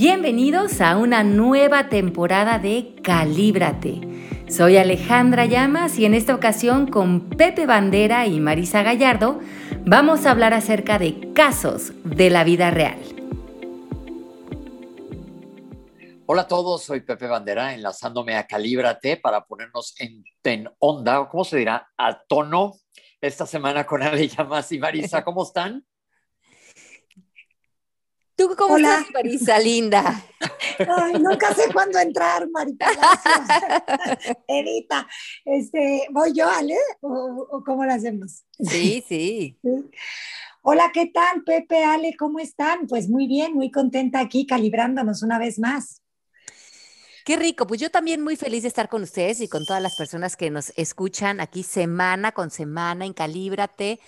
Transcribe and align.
Bienvenidos 0.00 0.80
a 0.80 0.96
una 0.96 1.22
nueva 1.24 1.90
temporada 1.90 2.58
de 2.58 2.94
Calíbrate. 3.02 4.00
Soy 4.48 4.78
Alejandra 4.78 5.44
Llamas 5.44 5.98
y 5.98 6.06
en 6.06 6.14
esta 6.14 6.34
ocasión 6.34 6.86
con 6.86 7.28
Pepe 7.28 7.66
Bandera 7.66 8.26
y 8.26 8.40
Marisa 8.40 8.82
Gallardo 8.82 9.40
vamos 9.84 10.24
a 10.24 10.30
hablar 10.30 10.54
acerca 10.54 10.98
de 10.98 11.34
casos 11.34 11.92
de 12.02 12.30
la 12.30 12.44
vida 12.44 12.70
real. 12.70 12.98
Hola 16.24 16.42
a 16.42 16.48
todos, 16.48 16.82
soy 16.82 17.02
Pepe 17.02 17.26
Bandera, 17.26 17.74
enlazándome 17.74 18.36
a 18.36 18.46
Calíbrate 18.46 19.18
para 19.18 19.44
ponernos 19.44 19.94
en, 20.00 20.24
en 20.44 20.66
onda, 20.78 21.28
¿cómo 21.28 21.44
se 21.44 21.58
dirá? 21.58 21.90
A 21.98 22.18
tono 22.22 22.72
esta 23.20 23.44
semana 23.44 23.84
con 23.84 24.02
Ale 24.02 24.28
Llamas 24.28 24.72
y 24.72 24.78
Marisa. 24.78 25.22
¿Cómo 25.24 25.42
están? 25.42 25.84
¿Tú 28.40 28.56
cómo 28.56 28.78
estás, 28.78 29.04
Marisa, 29.12 29.58
linda? 29.58 30.24
Ay, 30.78 31.12
nunca 31.20 31.54
sé 31.54 31.70
cuándo 31.70 31.98
entrar, 31.98 32.48
Marita. 32.50 32.86
Evita. 34.48 35.06
Este, 35.44 36.06
¿Voy 36.10 36.32
yo, 36.32 36.48
Ale? 36.48 36.74
¿O, 37.02 37.62
cómo 37.66 37.84
lo 37.84 37.92
hacemos? 37.92 38.44
Sí, 38.58 39.04
sí, 39.06 39.58
sí. 39.60 39.90
Hola, 40.62 40.90
¿qué 40.90 41.08
tal, 41.12 41.44
Pepe, 41.44 41.84
Ale? 41.84 42.16
¿Cómo 42.18 42.38
están? 42.38 42.86
Pues 42.86 43.10
muy 43.10 43.26
bien, 43.26 43.52
muy 43.52 43.70
contenta 43.70 44.20
aquí 44.20 44.46
calibrándonos 44.46 45.22
una 45.22 45.38
vez 45.38 45.58
más. 45.58 46.00
Qué 47.26 47.36
rico, 47.36 47.66
pues 47.66 47.78
yo 47.78 47.90
también 47.90 48.22
muy 48.22 48.36
feliz 48.36 48.62
de 48.62 48.68
estar 48.68 48.88
con 48.88 49.02
ustedes 49.02 49.42
y 49.42 49.48
con 49.48 49.66
todas 49.66 49.82
las 49.82 49.96
personas 49.96 50.38
que 50.38 50.48
nos 50.48 50.72
escuchan 50.76 51.40
aquí 51.40 51.62
semana 51.62 52.32
con 52.32 52.50
semana 52.50 53.04
en 53.04 53.12
Calíbrate. 53.12 54.00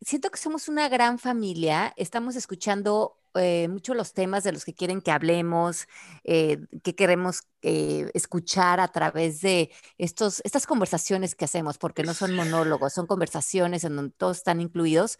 Siento 0.00 0.30
que 0.30 0.38
somos 0.38 0.70
una 0.70 0.88
gran 0.88 1.18
familia, 1.18 1.92
estamos 1.98 2.36
escuchando 2.36 3.18
eh, 3.34 3.68
mucho 3.68 3.94
los 3.94 4.12
temas 4.12 4.44
de 4.44 4.52
los 4.52 4.64
que 4.64 4.74
quieren 4.74 5.00
que 5.00 5.10
hablemos, 5.10 5.86
eh, 6.24 6.58
que 6.82 6.94
queremos 6.94 7.42
eh, 7.62 8.10
escuchar 8.14 8.78
a 8.78 8.88
través 8.88 9.40
de 9.40 9.70
estos, 9.96 10.40
estas 10.44 10.66
conversaciones 10.66 11.34
que 11.34 11.46
hacemos, 11.46 11.78
porque 11.78 12.02
no 12.02 12.12
son 12.12 12.34
monólogos, 12.34 12.92
son 12.92 13.06
conversaciones 13.06 13.84
en 13.84 13.96
donde 13.96 14.14
todos 14.16 14.36
están 14.38 14.60
incluidos. 14.60 15.18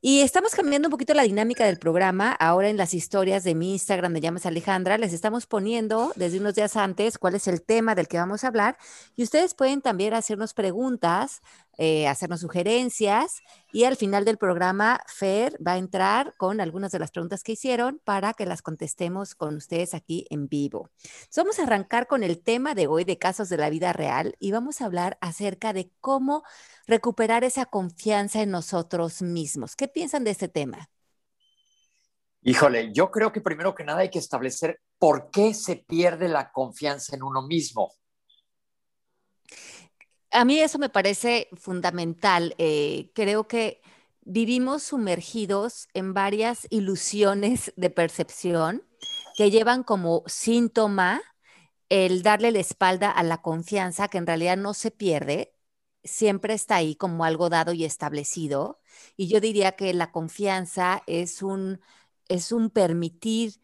Y 0.00 0.20
estamos 0.20 0.54
cambiando 0.54 0.88
un 0.88 0.92
poquito 0.92 1.14
la 1.14 1.24
dinámica 1.24 1.64
del 1.64 1.78
programa. 1.78 2.32
Ahora 2.32 2.68
en 2.68 2.76
las 2.76 2.94
historias 2.94 3.44
de 3.44 3.54
mi 3.54 3.72
Instagram, 3.72 4.12
de 4.14 4.20
Llamas 4.20 4.46
Alejandra, 4.46 4.98
les 4.98 5.12
estamos 5.12 5.46
poniendo 5.46 6.12
desde 6.16 6.38
unos 6.38 6.54
días 6.54 6.76
antes 6.76 7.18
cuál 7.18 7.34
es 7.34 7.48
el 7.48 7.62
tema 7.62 7.94
del 7.94 8.08
que 8.08 8.18
vamos 8.18 8.44
a 8.44 8.48
hablar. 8.48 8.76
Y 9.16 9.22
ustedes 9.22 9.54
pueden 9.54 9.80
también 9.80 10.14
hacernos 10.14 10.54
preguntas 10.54 11.42
eh, 11.78 12.06
hacernos 12.06 12.40
sugerencias 12.40 13.40
y 13.72 13.84
al 13.84 13.96
final 13.96 14.24
del 14.24 14.36
programa 14.36 15.00
Fer 15.06 15.56
va 15.66 15.72
a 15.72 15.78
entrar 15.78 16.34
con 16.36 16.60
algunas 16.60 16.92
de 16.92 16.98
las 16.98 17.10
preguntas 17.10 17.42
que 17.42 17.52
hicieron 17.52 18.00
para 18.04 18.34
que 18.34 18.44
las 18.44 18.60
contestemos 18.60 19.34
con 19.34 19.56
ustedes 19.56 19.94
aquí 19.94 20.26
en 20.30 20.48
vivo. 20.48 20.90
vamos 21.36 21.58
a 21.58 21.62
arrancar 21.62 22.06
con 22.06 22.22
el 22.22 22.42
tema 22.42 22.74
de 22.74 22.86
hoy 22.86 23.04
de 23.04 23.18
casos 23.18 23.48
de 23.48 23.56
la 23.56 23.70
vida 23.70 23.92
real 23.92 24.36
y 24.38 24.52
vamos 24.52 24.80
a 24.80 24.84
hablar 24.84 25.16
acerca 25.20 25.72
de 25.72 25.90
cómo 26.00 26.42
recuperar 26.86 27.42
esa 27.42 27.66
confianza 27.66 28.42
en 28.42 28.50
nosotros 28.50 29.22
mismos. 29.22 29.74
¿Qué 29.74 29.88
piensan 29.88 30.24
de 30.24 30.30
este 30.32 30.48
tema? 30.48 30.90
Híjole, 32.42 32.92
yo 32.92 33.10
creo 33.10 33.32
que 33.32 33.40
primero 33.40 33.74
que 33.74 33.84
nada 33.84 34.00
hay 34.00 34.10
que 34.10 34.18
establecer 34.18 34.80
por 34.98 35.30
qué 35.30 35.54
se 35.54 35.76
pierde 35.76 36.28
la 36.28 36.50
confianza 36.50 37.14
en 37.14 37.22
uno 37.22 37.42
mismo 37.42 37.92
a 40.32 40.44
mí 40.44 40.58
eso 40.60 40.78
me 40.78 40.88
parece 40.88 41.48
fundamental. 41.54 42.54
Eh, 42.58 43.10
creo 43.14 43.48
que 43.48 43.82
vivimos 44.22 44.82
sumergidos 44.84 45.88
en 45.94 46.14
varias 46.14 46.66
ilusiones 46.70 47.72
de 47.76 47.90
percepción 47.90 48.82
que 49.36 49.50
llevan 49.50 49.82
como 49.82 50.22
síntoma 50.26 51.22
el 51.88 52.22
darle 52.22 52.52
la 52.52 52.60
espalda 52.60 53.10
a 53.10 53.22
la 53.22 53.42
confianza 53.42 54.08
que 54.08 54.18
en 54.18 54.26
realidad 54.26 54.56
no 54.56 54.74
se 54.74 54.90
pierde, 54.90 55.54
siempre 56.04 56.54
está 56.54 56.76
ahí 56.76 56.96
como 56.96 57.24
algo 57.24 57.50
dado 57.50 57.72
y 57.72 57.84
establecido. 57.84 58.80
Y 59.16 59.28
yo 59.28 59.40
diría 59.40 59.72
que 59.72 59.92
la 59.94 60.12
confianza 60.12 61.02
es 61.06 61.42
un, 61.42 61.80
es 62.28 62.52
un 62.52 62.70
permitir 62.70 63.54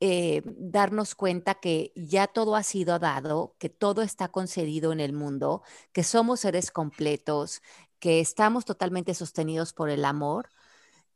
eh, 0.00 0.42
darnos 0.44 1.14
cuenta 1.14 1.56
que 1.56 1.92
ya 1.94 2.26
todo 2.26 2.56
ha 2.56 2.62
sido 2.62 2.98
dado, 2.98 3.54
que 3.58 3.68
todo 3.68 4.02
está 4.02 4.28
concedido 4.28 4.92
en 4.92 5.00
el 5.00 5.12
mundo, 5.12 5.62
que 5.92 6.02
somos 6.04 6.40
seres 6.40 6.70
completos, 6.70 7.62
que 7.98 8.20
estamos 8.20 8.64
totalmente 8.64 9.14
sostenidos 9.14 9.72
por 9.74 9.90
el 9.90 10.04
amor 10.06 10.48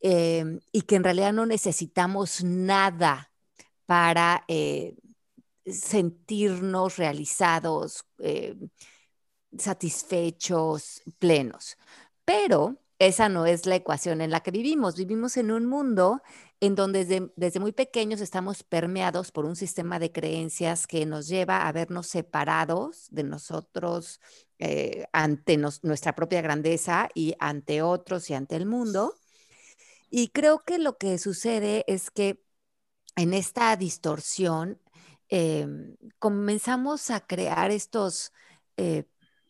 em, 0.01 0.61
y 0.73 0.83
que 0.83 0.97
en 0.97 1.05
realidad 1.05 1.33
no 1.33 1.47
necesitamos 1.47 2.45
nada 2.45 3.33
para 3.87 4.45
eh, 4.49 4.97
sentirnos 5.67 6.97
realizados, 6.99 8.05
eh, 8.19 8.57
satisfechos, 9.59 11.03
plenos. 11.19 11.79
Pero 12.25 12.79
esa 12.99 13.29
no 13.29 13.47
es 13.47 13.67
la 13.67 13.77
ecuación 13.77 14.21
en 14.21 14.31
la 14.31 14.41
que 14.41 14.51
vivimos. 14.51 14.97
Vivimos 14.97 15.37
en 15.37 15.51
un 15.51 15.67
mundo 15.67 16.23
en 16.61 16.75
donde 16.75 17.31
desde, 17.37 17.61
muy 17.61 17.73
pequeños 17.73 18.21
estamos 18.21 18.63
permeados 18.63 19.33
por 19.33 19.45
un 19.45 19.57
sistema 19.57 19.99
de 19.99 20.13
creencias 20.13 20.87
que 20.87 21.07
nos 21.07 21.29
lleva 21.29 21.67
a 21.67 21.73
vernos 21.73 22.07
separados 22.07 23.09
de 23.11 23.25
nosotros 23.25 24.21
eh, 24.59 25.07
ante 25.13 25.57
nuestra 25.57 26.15
propia 26.15 26.43
grandeza 26.43 27.09
y 27.15 27.35
ante 27.39 27.83
otros 27.83 28.31
y 28.31 28.35
ante 28.35 28.57
el 28.57 28.67
mundo. 28.67 29.15
Y 30.11 30.29
creo 30.29 30.65
que 30.65 30.79
lo 30.79 30.97
que 30.97 31.19
sucede 31.19 31.85
es 31.89 32.11
que 32.11 32.43
en 33.17 33.35
esta 33.35 33.77
distorsión 33.77 34.81
em, 35.29 35.97
comenzamos 36.19 37.11
a 37.11 37.21
crear 37.21 37.71
estos 37.71 38.33
eh, 38.77 39.05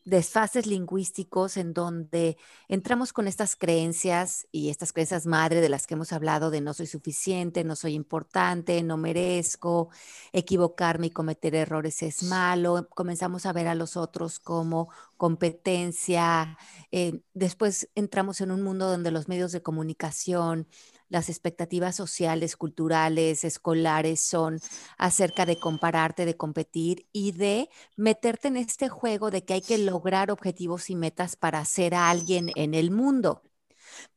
desfases 0.05 0.67
lingüísticos 0.67 1.57
en 1.57 1.73
donde 1.73 2.37
entramos 2.69 3.13
con 3.13 3.27
estas 3.27 3.57
creencias 3.57 4.47
y 4.53 4.69
estas 4.69 4.93
creencias 4.93 5.27
madre 5.27 5.61
de 5.61 5.69
las 5.71 5.87
que 5.87 5.95
hemos 5.95 6.13
hablado 6.13 6.51
de 6.51 6.61
no 6.61 6.75
soy 6.75 6.87
suficiente, 6.87 7.65
no 7.65 7.75
soy 7.75 7.95
importante, 7.95 8.83
no 8.83 8.97
merezco, 8.97 9.89
equivocarme 10.33 11.07
y 11.07 11.11
cometer 11.11 11.55
errores 11.55 12.03
es 12.03 12.23
malo, 12.23 12.89
comenzamos 12.91 13.47
a 13.47 13.53
ver 13.53 13.67
a 13.67 13.75
los 13.75 13.97
otros 13.97 14.39
como 14.39 14.91
competencia, 15.17 16.59
eh, 16.93 17.21
después 17.33 17.89
entramos 17.95 18.41
en 18.41 18.51
un 18.51 18.63
mundo 18.63 18.89
donde 18.91 19.11
los 19.11 19.29
medios 19.29 19.53
de 19.53 19.63
comunicación 19.63 20.69
las 21.09 21.29
expectativas 21.29 21.97
sociales, 21.97 22.57
culturales, 22.57 23.45
escolares 23.45 24.21
son 24.21 24.61
acerca 24.99 25.47
de 25.47 25.59
compararte, 25.59 26.25
de 26.27 26.37
competir 26.37 27.07
y 27.13 27.33
de 27.33 27.69
meterte 27.97 28.49
en 28.49 28.57
este 28.57 28.89
juego 28.89 29.31
de 29.31 29.45
que 29.45 29.55
hay 29.55 29.63
que 29.63 29.79
lograr 29.79 30.31
objetivos 30.31 30.91
y 30.91 30.97
metas 30.97 31.37
para 31.37 31.65
ser 31.65 31.95
alguien 31.95 32.51
en 32.55 32.75
el 32.75 32.91
mundo. 32.91 33.43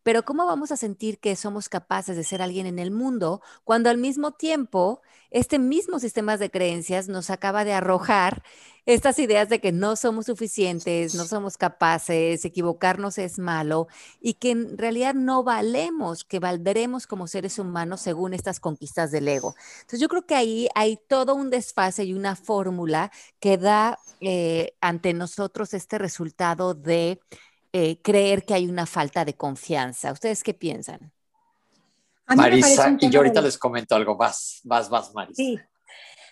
Pero 0.04 0.24
¿cómo 0.24 0.46
vamos 0.46 0.72
a 0.72 0.78
sentir 0.78 1.20
que 1.20 1.36
somos 1.36 1.70
capaces 1.70 2.16
de 2.16 2.24
ser 2.24 2.42
alguien 2.42 2.66
en 2.66 2.80
el 2.80 2.92
mundo 2.92 3.42
cuando 3.64 3.90
al 3.90 3.98
mismo 3.98 4.32
tiempo 4.32 5.02
este 5.30 5.60
mismo 5.60 6.00
sistema 6.00 6.38
de 6.38 6.50
creencias 6.50 7.10
nos 7.10 7.30
acaba 7.30 7.66
de 7.66 7.74
arrojar 7.74 8.44
estas 8.86 9.20
ideas 9.20 9.50
de 9.50 9.60
que 9.60 9.74
no 9.74 9.98
somos 9.98 10.28
suficientes, 10.28 11.14
no 11.14 11.26
somos 11.26 11.58
capaces, 11.58 12.46
equivocarnos 12.46 13.18
es 13.18 13.38
malo 13.38 13.88
y 14.22 14.36
que 14.36 14.52
en 14.52 14.78
realidad 14.78 15.14
no 15.14 15.44
valemos, 15.44 16.24
que 16.24 16.40
valdremos 16.40 17.06
como 17.06 17.28
seres 17.28 17.60
humanos 17.60 18.00
según 18.00 18.34
estas 18.34 18.62
conquistas 18.62 19.12
del 19.12 19.28
ego. 19.28 19.56
Entonces 19.82 20.00
yo 20.00 20.08
creo 20.08 20.26
que 20.26 20.36
ahí 20.36 20.70
hay 20.74 20.98
todo 21.10 21.36
un 21.36 21.50
desfase 21.50 22.06
y 22.06 22.14
una 22.14 22.38
fórmula 22.38 23.12
que 23.42 23.58
da 23.58 24.00
eh, 24.22 24.74
ante 24.80 25.14
nosotros 25.14 25.74
este 25.74 25.98
resultado 25.98 26.74
de 26.74 27.20
eh, 27.74 28.02
creer 28.02 28.46
que 28.46 28.54
hay 28.54 28.68
una 28.68 28.86
falta 28.86 29.26
de 29.26 29.36
confianza. 29.36 30.12
¿Ustedes 30.12 30.44
qué 30.44 30.54
piensan? 30.54 31.12
Marisa, 32.36 32.98
y 33.00 33.10
yo 33.10 33.20
ahorita 33.20 33.42
les 33.42 33.58
comento 33.58 33.96
algo 33.96 34.18
más, 34.18 34.62
más, 34.66 34.90
más, 34.90 35.14
Marisa. 35.14 35.36
Sí, 35.36 35.60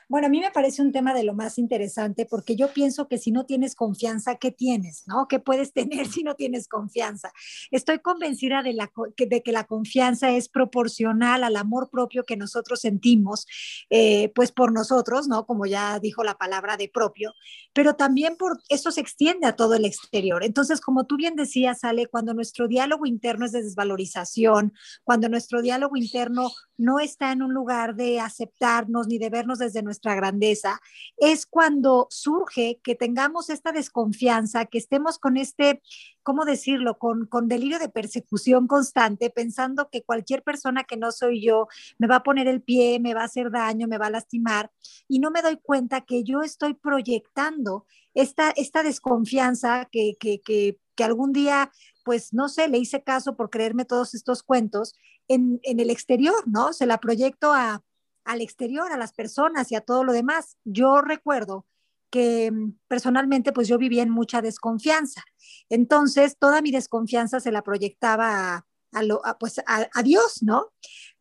bueno, 0.08 0.28
a 0.28 0.30
mí 0.30 0.40
me 0.40 0.52
parece 0.52 0.82
un 0.82 0.92
tema 0.92 1.14
de 1.14 1.24
lo 1.24 1.34
más 1.34 1.58
interesante 1.58 2.26
porque 2.26 2.56
yo 2.56 2.72
pienso 2.74 3.08
que 3.08 3.18
si 3.18 3.32
no 3.32 3.46
tienes 3.46 3.76
confianza, 3.76 4.36
¿qué 4.36 4.52
tienes? 4.52 5.04
¿No? 5.08 5.28
¿Qué 5.28 5.40
puedes 5.40 5.74
tener 5.74 6.08
si 6.08 6.24
no 6.24 6.36
tienes 6.36 6.68
confianza? 6.68 7.32
Estoy 7.72 8.00
convencida 8.00 8.64
de, 8.64 8.74
la, 8.74 8.92
de 9.18 9.44
que 9.44 9.52
la 9.52 9.66
confianza 9.66 10.32
es 10.32 10.50
proporcional 10.50 11.44
al 11.44 11.56
amor 11.56 11.90
propio 11.90 12.24
que 12.24 12.38
nosotros 12.38 12.82
sentimos, 12.82 13.48
eh, 13.90 14.32
pues 14.36 14.52
por 14.52 14.72
nosotros, 14.72 15.28
¿no? 15.28 15.46
Como 15.46 15.66
ya 15.66 16.00
dijo 16.00 16.24
la 16.24 16.36
palabra 16.36 16.78
de 16.78 16.90
propio, 16.90 17.34
pero 17.74 17.96
también 17.96 18.36
por 18.38 18.60
eso 18.70 18.92
se 18.92 19.02
extiende 19.02 19.48
a 19.48 19.56
todo 19.56 19.74
el 19.74 19.86
exterior. 19.86 20.44
Entonces, 20.44 20.82
como 20.82 21.06
tú 21.06 21.18
bien 21.18 21.36
decías, 21.36 21.84
Ale, 21.84 22.08
cuando 22.08 22.34
nuestro 22.34 22.68
diálogo 22.68 23.06
interno 23.06 23.46
es 23.46 23.52
de 23.52 23.64
desvalorización, 23.64 24.74
cuando 25.04 25.30
nuestro 25.30 25.62
diálogo 25.62 25.96
interno 25.98 26.52
no 26.78 27.00
está 27.00 27.32
en 27.32 27.42
un 27.42 27.54
lugar 27.54 27.96
de 27.96 28.20
aceptarnos 28.20 29.08
ni 29.08 29.18
de 29.18 29.30
vernos 29.30 29.60
desde 29.60 29.82
nuestra 29.82 29.95
nuestra 29.96 30.16
grandeza, 30.16 30.82
es 31.18 31.46
cuando 31.46 32.08
surge 32.10 32.80
que 32.84 32.96
tengamos 32.96 33.50
esta 33.50 33.72
desconfianza, 33.72 34.66
que 34.66 34.78
estemos 34.78 35.20
con 35.20 35.38
este, 35.38 35.82
¿cómo 36.22 36.44
decirlo?, 36.44 36.98
con, 36.98 37.28
con 37.28 37.48
delirio 37.48 37.80
de 37.80 37.88
persecución 37.88 38.68
constante, 38.68 39.30
pensando 39.30 39.90
que 39.90 40.04
cualquier 40.04 40.44
persona 40.44 40.84
que 40.84 40.98
no 40.98 41.12
soy 41.14 41.42
yo 41.42 41.68
me 41.98 42.08
va 42.08 42.18
a 42.18 42.24
poner 42.24 42.48
el 42.48 42.62
pie, 42.62 43.00
me 43.00 43.14
va 43.14 43.22
a 43.22 43.26
hacer 43.26 43.52
daño, 43.52 43.88
me 43.88 43.98
va 43.98 44.08
a 44.08 44.10
lastimar, 44.12 44.70
y 45.08 45.20
no 45.20 45.32
me 45.32 45.42
doy 45.42 45.58
cuenta 45.62 46.02
que 46.02 46.24
yo 46.26 46.42
estoy 46.42 46.74
proyectando 46.74 47.86
esta, 48.14 48.52
esta 48.52 48.84
desconfianza 48.84 49.88
que, 49.90 50.18
que, 50.20 50.42
que, 50.42 50.78
que 50.96 51.04
algún 51.06 51.32
día 51.32 51.72
pues 52.04 52.34
no 52.34 52.50
sé, 52.50 52.68
le 52.68 52.78
hice 52.78 53.02
caso 53.02 53.36
por 53.36 53.50
creerme 53.50 53.84
todos 53.84 54.14
estos 54.14 54.44
cuentos 54.44 54.94
en, 55.28 55.60
en 55.64 55.80
el 55.80 55.90
exterior, 55.90 56.36
¿no? 56.46 56.72
Se 56.72 56.86
la 56.86 57.00
proyecto 57.00 57.52
a, 57.52 57.84
al 58.26 58.42
exterior, 58.42 58.92
a 58.92 58.98
las 58.98 59.14
personas 59.14 59.72
y 59.72 59.76
a 59.76 59.82
todo 59.82 60.04
lo 60.04 60.12
demás. 60.12 60.58
Yo 60.66 61.02
recuerdo 61.02 61.66
que 62.10 62.52
mm, 62.52 62.78
personalmente 62.88 63.54
pues 63.54 63.68
yo 63.68 63.78
vivía 63.78 64.04
en 64.04 64.10
mucha 64.10 64.42
desconfianza. 64.42 65.24
Entonces, 65.70 66.38
toda 66.40 66.62
mi 66.62 66.72
desconfianza 66.72 67.40
se 67.40 67.52
la 67.52 67.62
proyectaba 67.62 68.66
a, 68.92 69.04
lo, 69.04 69.22
pues 69.40 69.62
a, 69.66 70.04
Dios, 70.04 70.42
¿no? 70.42 70.72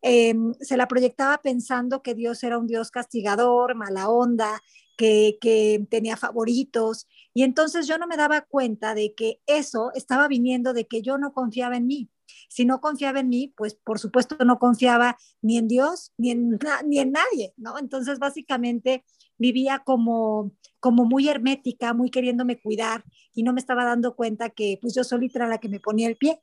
Eh, 0.03 0.35
se 0.61 0.77
la 0.77 0.87
proyectaba 0.87 1.39
pensando 1.39 2.03
que 2.03 2.15
Dios 2.15 2.43
era 2.45 2.59
un 2.59 2.67
Dios 2.67 2.91
castigador, 2.91 3.75
mala 3.75 4.09
onda, 4.09 4.63
que, 4.97 5.39
que, 5.41 5.85
tenía 5.91 6.17
favoritos. 6.17 7.09
Y 7.33 7.43
entonces 7.43 7.89
yo 7.89 7.99
no 7.99 8.07
me 8.07 8.17
daba 8.17 8.43
cuenta 8.43 8.95
de 8.95 9.15
que 9.15 9.41
eso 9.47 9.91
estaba 9.95 10.29
viniendo 10.29 10.73
de 10.73 10.87
que 10.87 11.03
yo 11.03 11.19
no 11.19 11.33
confiaba 11.33 11.77
en 11.77 11.87
mí. 11.87 12.11
Si 12.55 12.65
no 12.65 12.81
confiaba 12.81 13.19
en 13.19 13.31
mí, 13.31 13.53
pues 13.57 13.75
por 13.75 13.99
supuesto 13.99 14.37
no 14.45 14.61
confiaba 14.61 15.19
ni 15.43 15.59
en 15.59 15.67
Dios 15.67 16.13
ni 16.17 16.31
en, 16.31 16.57
ni 16.87 17.01
en 17.01 17.11
nadie, 17.11 17.53
¿no? 17.57 17.81
Entonces 17.81 18.21
básicamente 18.21 19.05
vivía 19.37 19.83
como, 19.85 20.53
como 20.79 21.05
muy 21.05 21.29
hermética, 21.29 21.95
muy 21.95 22.11
queriéndome 22.11 22.61
cuidar 22.63 23.03
y 23.33 23.43
no 23.43 23.53
me 23.53 23.59
estaba 23.59 23.85
dando 23.85 24.15
cuenta 24.15 24.51
que 24.51 24.79
pues 24.81 24.95
yo 24.95 25.03
solita 25.03 25.41
era 25.41 25.49
la 25.49 25.59
que 25.59 25.69
me 25.69 25.81
ponía 25.81 26.07
el 26.07 26.17
pie. 26.17 26.41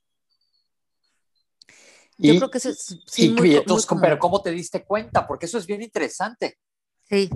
Yo 2.18 2.36
creo 2.36 2.52
que 2.52 2.58
eso 2.58 2.72
es 2.72 3.00
sí, 3.06 3.30
muy, 3.30 3.62
muy 3.66 4.02
pero 4.02 4.20
¿cómo 4.20 4.42
te 4.42 4.52
diste 4.52 4.84
cuenta? 4.84 5.26
Porque 5.26 5.46
eso 5.46 5.58
es 5.58 5.66
bien 5.66 5.82
interesante. 5.82 6.58
Sí. 7.08 7.30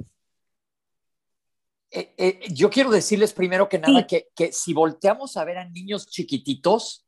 Eh, 1.92 2.14
eh, 2.18 2.40
yo 2.52 2.70
quiero 2.70 2.92
decirles 2.92 3.32
primero 3.32 3.70
que 3.70 3.80
nada 3.80 4.02
sí. 4.02 4.06
que, 4.06 4.28
que 4.36 4.52
si 4.52 4.74
volteamos 4.74 5.38
a 5.38 5.46
ver 5.46 5.60
a 5.60 5.70
niños 5.70 6.08
chiquititos, 6.08 7.05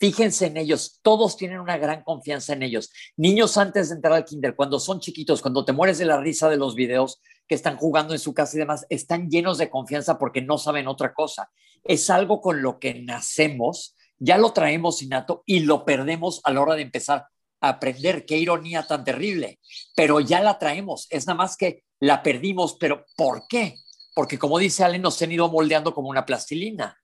Fíjense 0.00 0.46
en 0.46 0.56
ellos, 0.56 1.00
todos 1.02 1.36
tienen 1.36 1.58
una 1.58 1.76
gran 1.76 2.04
confianza 2.04 2.52
en 2.52 2.62
ellos. 2.62 2.90
Niños 3.16 3.56
antes 3.58 3.88
de 3.88 3.96
entrar 3.96 4.12
al 4.12 4.24
kinder, 4.24 4.54
cuando 4.54 4.78
son 4.78 5.00
chiquitos, 5.00 5.42
cuando 5.42 5.64
te 5.64 5.72
mueres 5.72 5.98
de 5.98 6.04
la 6.04 6.20
risa 6.20 6.48
de 6.48 6.56
los 6.56 6.76
videos 6.76 7.20
que 7.48 7.56
están 7.56 7.76
jugando 7.76 8.14
en 8.14 8.20
su 8.20 8.32
casa 8.32 8.56
y 8.56 8.60
demás, 8.60 8.86
están 8.90 9.28
llenos 9.28 9.58
de 9.58 9.70
confianza 9.70 10.16
porque 10.16 10.40
no 10.40 10.56
saben 10.56 10.86
otra 10.86 11.14
cosa. 11.14 11.50
Es 11.82 12.10
algo 12.10 12.40
con 12.40 12.62
lo 12.62 12.78
que 12.78 12.94
nacemos, 13.02 13.96
ya 14.18 14.38
lo 14.38 14.52
traemos 14.52 15.02
innato 15.02 15.42
y 15.46 15.60
lo 15.60 15.84
perdemos 15.84 16.40
a 16.44 16.52
la 16.52 16.60
hora 16.60 16.74
de 16.76 16.82
empezar 16.82 17.26
a 17.60 17.68
aprender. 17.68 18.24
Qué 18.24 18.36
ironía 18.36 18.86
tan 18.86 19.02
terrible, 19.02 19.58
pero 19.96 20.20
ya 20.20 20.40
la 20.40 20.60
traemos. 20.60 21.08
Es 21.10 21.26
nada 21.26 21.38
más 21.38 21.56
que 21.56 21.82
la 21.98 22.22
perdimos, 22.22 22.76
pero 22.78 23.04
¿por 23.16 23.48
qué? 23.48 23.74
Porque 24.14 24.38
como 24.38 24.58
dice 24.58 24.84
Ale, 24.84 25.00
nos 25.00 25.20
han 25.22 25.32
ido 25.32 25.48
moldeando 25.48 25.92
como 25.92 26.08
una 26.08 26.24
plastilina. 26.24 26.96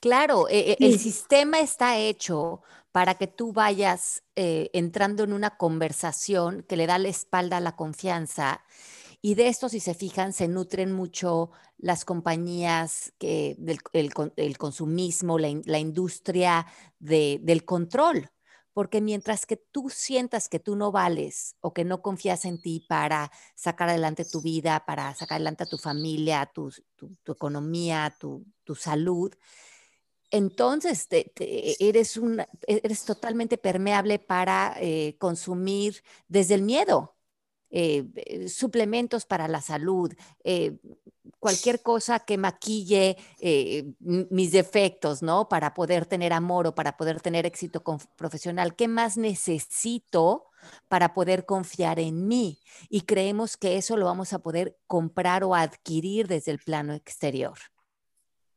Claro, 0.00 0.46
eh, 0.48 0.76
el 0.80 0.98
sistema 0.98 1.60
está 1.60 1.98
hecho 1.98 2.62
para 2.92 3.14
que 3.14 3.26
tú 3.26 3.52
vayas 3.52 4.22
eh, 4.36 4.70
entrando 4.72 5.24
en 5.24 5.32
una 5.32 5.56
conversación 5.56 6.64
que 6.68 6.76
le 6.76 6.86
da 6.86 6.98
la 6.98 7.08
espalda 7.08 7.58
a 7.58 7.60
la 7.60 7.76
confianza. 7.76 8.62
Y 9.20 9.34
de 9.34 9.48
esto, 9.48 9.68
si 9.68 9.80
se 9.80 9.94
fijan, 9.94 10.32
se 10.32 10.48
nutren 10.48 10.92
mucho 10.92 11.50
las 11.78 12.04
compañías 12.04 13.12
que, 13.18 13.56
del 13.58 13.78
el, 13.92 14.12
el 14.36 14.58
consumismo, 14.58 15.38
la, 15.38 15.48
la 15.64 15.78
industria 15.78 16.66
de, 16.98 17.38
del 17.42 17.64
control. 17.64 18.30
Porque 18.72 19.00
mientras 19.00 19.46
que 19.46 19.56
tú 19.56 19.88
sientas 19.88 20.48
que 20.48 20.60
tú 20.60 20.76
no 20.76 20.92
vales 20.92 21.56
o 21.60 21.72
que 21.72 21.84
no 21.84 22.02
confías 22.02 22.44
en 22.44 22.60
ti 22.60 22.84
para 22.86 23.32
sacar 23.54 23.88
adelante 23.88 24.26
tu 24.26 24.42
vida, 24.42 24.84
para 24.86 25.14
sacar 25.14 25.36
adelante 25.36 25.64
a 25.64 25.66
tu 25.66 25.78
familia, 25.78 26.50
tu, 26.54 26.70
tu, 26.94 27.14
tu 27.22 27.32
economía, 27.32 28.14
tu, 28.20 28.44
tu 28.64 28.74
salud, 28.74 29.34
entonces 30.30 31.08
te, 31.08 31.32
te, 31.34 31.88
eres, 31.88 32.16
un, 32.16 32.42
eres 32.66 33.04
totalmente 33.04 33.58
permeable 33.58 34.18
para 34.18 34.76
eh, 34.80 35.16
consumir 35.18 36.02
desde 36.28 36.54
el 36.54 36.62
miedo. 36.62 37.14
Eh, 37.70 38.04
eh 38.14 38.48
suplementos 38.48 39.26
para 39.26 39.48
la 39.48 39.60
salud, 39.60 40.12
eh, 40.44 40.78
cualquier 41.40 41.82
cosa 41.82 42.20
que 42.20 42.38
maquille 42.38 43.16
mis 43.98 44.52
defectos, 44.52 45.22
¿no? 45.22 45.48
Para 45.48 45.74
poder 45.74 46.06
tener 46.06 46.32
amor 46.32 46.68
o 46.68 46.74
para 46.74 46.96
poder 46.96 47.20
tener 47.20 47.44
éxito 47.44 47.82
profesional. 48.16 48.76
¿Qué 48.76 48.88
más 48.88 49.16
necesito 49.16 50.46
para 50.88 51.12
poder 51.12 51.44
confiar 51.44 51.98
en 51.98 52.28
mí? 52.28 52.60
Y 52.88 53.02
creemos 53.02 53.56
que 53.56 53.76
eso 53.76 53.96
lo 53.96 54.06
vamos 54.06 54.32
a 54.32 54.38
poder 54.38 54.78
comprar 54.86 55.44
o 55.44 55.54
adquirir 55.54 56.28
desde 56.28 56.52
el 56.52 56.58
plano 56.60 56.94
exterior. 56.94 57.58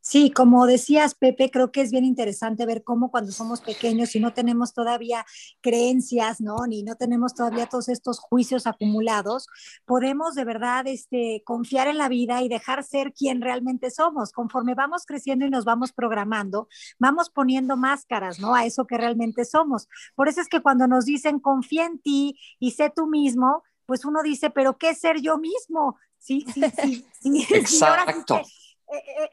Sí, 0.09 0.31
como 0.31 0.65
decías, 0.65 1.13
Pepe, 1.13 1.51
creo 1.51 1.71
que 1.71 1.81
es 1.81 1.91
bien 1.91 2.03
interesante 2.03 2.65
ver 2.65 2.83
cómo 2.83 3.11
cuando 3.11 3.31
somos 3.31 3.61
pequeños 3.61 4.15
y 4.15 4.19
no 4.19 4.33
tenemos 4.33 4.73
todavía 4.73 5.23
creencias, 5.61 6.41
¿no? 6.41 6.65
Ni 6.65 6.81
no 6.81 6.95
tenemos 6.95 7.35
todavía 7.35 7.67
todos 7.67 7.89
estos 7.89 8.17
juicios 8.17 8.65
acumulados, 8.65 9.45
podemos 9.85 10.33
de 10.33 10.45
verdad 10.45 10.87
este, 10.87 11.43
confiar 11.45 11.87
en 11.87 11.99
la 11.99 12.09
vida 12.09 12.41
y 12.41 12.49
dejar 12.49 12.83
ser 12.83 13.13
quien 13.13 13.39
realmente 13.39 13.91
somos. 13.91 14.31
Conforme 14.31 14.73
vamos 14.73 15.05
creciendo 15.05 15.45
y 15.45 15.51
nos 15.51 15.63
vamos 15.63 15.91
programando, 15.91 16.69
vamos 16.97 17.29
poniendo 17.29 17.77
máscaras, 17.77 18.39
¿no? 18.39 18.55
A 18.55 18.65
eso 18.65 18.87
que 18.87 18.97
realmente 18.97 19.45
somos. 19.45 19.87
Por 20.15 20.27
eso 20.27 20.41
es 20.41 20.47
que 20.47 20.63
cuando 20.63 20.87
nos 20.87 21.05
dicen 21.05 21.39
confía 21.39 21.85
en 21.85 21.99
ti 21.99 22.35
y 22.57 22.71
sé 22.71 22.91
tú 22.95 23.05
mismo, 23.05 23.61
pues 23.85 24.05
uno 24.05 24.23
dice, 24.23 24.49
pero 24.49 24.75
¿qué 24.79 24.95
ser 24.95 25.21
yo 25.21 25.37
mismo? 25.37 25.99
Sí, 26.17 26.47
sí, 26.51 26.63
sí. 26.81 27.05
sí. 27.21 27.47
Exacto. 27.53 28.41
Sí, 28.43 28.58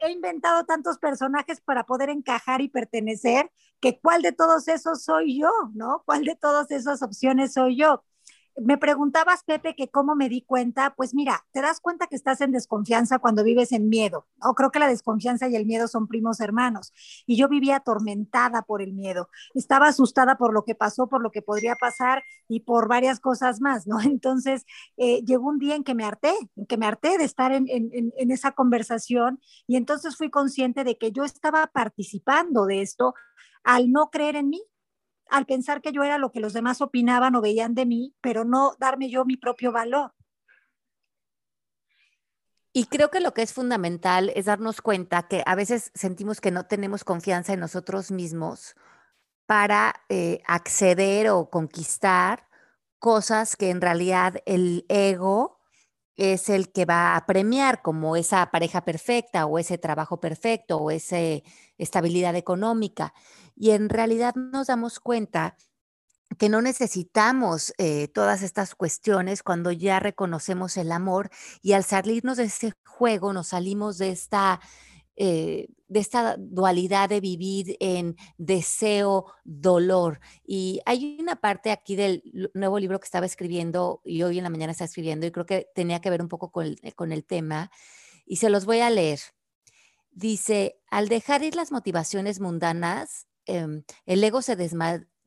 he 0.01 0.11
inventado 0.11 0.65
tantos 0.65 0.97
personajes 0.99 1.61
para 1.61 1.83
poder 1.85 2.09
encajar 2.09 2.61
y 2.61 2.69
pertenecer, 2.69 3.51
que 3.79 3.99
cuál 3.99 4.21
de 4.21 4.31
todos 4.31 4.67
esos 4.67 5.03
soy 5.03 5.39
yo, 5.39 5.51
¿no? 5.73 6.03
¿Cuál 6.05 6.23
de 6.25 6.35
todas 6.35 6.71
esas 6.71 7.01
opciones 7.01 7.53
soy 7.53 7.77
yo? 7.77 8.03
Me 8.61 8.77
preguntabas, 8.77 9.43
Pepe, 9.43 9.75
que 9.75 9.89
cómo 9.89 10.15
me 10.15 10.29
di 10.29 10.41
cuenta. 10.41 10.93
Pues 10.95 11.13
mira, 11.13 11.45
te 11.51 11.61
das 11.61 11.79
cuenta 11.79 12.07
que 12.07 12.15
estás 12.15 12.41
en 12.41 12.51
desconfianza 12.51 13.19
cuando 13.19 13.43
vives 13.43 13.71
en 13.71 13.89
miedo. 13.89 14.27
¿no? 14.43 14.53
Creo 14.55 14.71
que 14.71 14.79
la 14.79 14.87
desconfianza 14.87 15.47
y 15.47 15.55
el 15.55 15.65
miedo 15.65 15.87
son 15.87 16.07
primos 16.07 16.39
hermanos. 16.39 16.93
Y 17.25 17.37
yo 17.37 17.47
vivía 17.49 17.77
atormentada 17.77 18.63
por 18.63 18.81
el 18.81 18.93
miedo. 18.93 19.29
Estaba 19.53 19.87
asustada 19.87 20.37
por 20.37 20.53
lo 20.53 20.63
que 20.65 20.75
pasó, 20.75 21.07
por 21.07 21.21
lo 21.21 21.31
que 21.31 21.41
podría 21.41 21.75
pasar 21.75 22.23
y 22.47 22.61
por 22.61 22.87
varias 22.87 23.19
cosas 23.19 23.61
más, 23.61 23.87
¿no? 23.87 23.99
Entonces, 24.01 24.65
eh, 24.97 25.23
llegó 25.25 25.47
un 25.47 25.59
día 25.59 25.75
en 25.75 25.83
que 25.83 25.95
me 25.95 26.03
harté, 26.03 26.33
en 26.55 26.65
que 26.65 26.77
me 26.77 26.85
harté 26.85 27.17
de 27.17 27.23
estar 27.23 27.51
en, 27.51 27.65
esa 28.17 28.51
conversación 28.51 29.39
y 29.67 29.75
entonces 29.75 30.17
fui 30.17 30.29
consciente 30.29 30.83
de 30.83 30.97
que 30.97 31.11
yo 31.11 31.23
estaba 31.23 31.67
participando 31.67 32.65
de 32.65 32.81
esto 32.81 33.13
al 33.63 33.91
no 33.91 34.09
creer 34.09 34.35
en 34.35 34.49
mí, 34.49 34.61
al 35.29 35.45
pensar 35.45 35.81
que 35.81 35.91
yo 35.91 36.03
era 36.03 36.17
lo 36.17 36.31
que 36.31 36.39
los 36.39 36.53
demás 36.53 36.81
opinaban 36.81 37.35
o 37.35 37.41
veían 37.41 37.73
de 37.73 37.85
mí, 37.85 38.15
pero 38.21 38.45
no 38.45 38.75
darme 38.79 39.09
yo 39.09 39.25
mi 39.25 39.37
propio 39.37 39.71
valor. 39.71 40.13
Y 42.73 42.85
creo 42.85 43.09
que 43.09 43.21
lo 43.21 43.33
que 43.33 43.41
es 43.41 43.53
fundamental 43.53 44.31
es 44.35 44.45
darnos 44.45 44.81
cuenta 44.81 45.27
que 45.27 45.41
a 45.47 45.55
veces 45.55 45.91
sentimos 45.95 46.41
que 46.41 46.51
no 46.51 46.67
tenemos 46.67 47.03
confianza 47.03 47.53
en 47.53 47.59
nosotros 47.59 48.11
mismos 48.11 48.75
para 49.47 49.95
eh, 50.09 50.43
acceder 50.45 51.29
o 51.29 51.49
conquistar 51.49 52.47
cosas 52.99 53.55
que 53.55 53.71
en 53.71 53.81
realidad 53.81 54.35
el 54.45 54.85
ego 54.89 55.59
es 56.17 56.49
el 56.49 56.71
que 56.71 56.85
va 56.85 57.15
a 57.15 57.25
premiar, 57.25 57.81
como 57.81 58.15
esa 58.15 58.49
pareja 58.51 58.81
perfecta 58.83 59.45
o 59.45 59.59
ese 59.59 59.77
trabajo 59.77 60.19
perfecto 60.19 60.77
o 60.77 60.91
esa 60.91 61.17
estabilidad 61.77 62.35
económica. 62.35 63.13
Y 63.57 63.71
en 63.71 63.89
realidad 63.89 64.35
nos 64.35 64.67
damos 64.67 64.99
cuenta 64.99 65.57
que 66.37 66.49
no 66.49 66.61
necesitamos 66.61 67.73
eh, 67.77 68.07
todas 68.09 68.43
estas 68.43 68.75
cuestiones 68.75 69.41
cuando 69.43 69.71
ya 69.71 69.99
reconocemos 69.99 70.77
el 70.77 70.91
amor 70.91 71.29
y 71.61 71.73
al 71.73 71.83
salirnos 71.83 72.37
de 72.37 72.43
ese 72.43 72.73
juego 72.85 73.33
nos 73.33 73.47
salimos 73.47 73.97
de 73.97 74.09
esta, 74.09 74.59
eh, 75.15 75.69
de 75.87 75.99
esta 75.99 76.35
dualidad 76.37 77.09
de 77.09 77.21
vivir 77.21 77.77
en 77.79 78.15
deseo, 78.37 79.25
dolor. 79.43 80.19
Y 80.45 80.81
hay 80.85 81.17
una 81.19 81.37
parte 81.37 81.71
aquí 81.71 81.95
del 81.95 82.21
nuevo 82.53 82.77
libro 82.77 82.99
que 82.99 83.05
estaba 83.05 83.25
escribiendo 83.25 84.01
y 84.03 84.21
hoy 84.21 84.37
en 84.37 84.43
la 84.43 84.49
mañana 84.51 84.73
está 84.73 84.83
escribiendo 84.83 85.25
y 85.25 85.31
creo 85.31 85.45
que 85.45 85.67
tenía 85.73 86.01
que 86.01 86.11
ver 86.11 86.21
un 86.21 86.29
poco 86.29 86.51
con 86.51 86.65
el, 86.67 86.95
con 86.95 87.11
el 87.11 87.25
tema 87.25 87.71
y 88.25 88.35
se 88.35 88.49
los 88.49 88.65
voy 88.65 88.81
a 88.81 88.89
leer. 88.89 89.19
Dice, 90.11 90.79
al 90.89 91.09
dejar 91.09 91.43
ir 91.43 91.55
las 91.55 91.71
motivaciones 91.71 92.39
mundanas, 92.39 93.27
eh, 93.47 93.83
el 94.05 94.23
ego 94.23 94.41
se, 94.41 94.55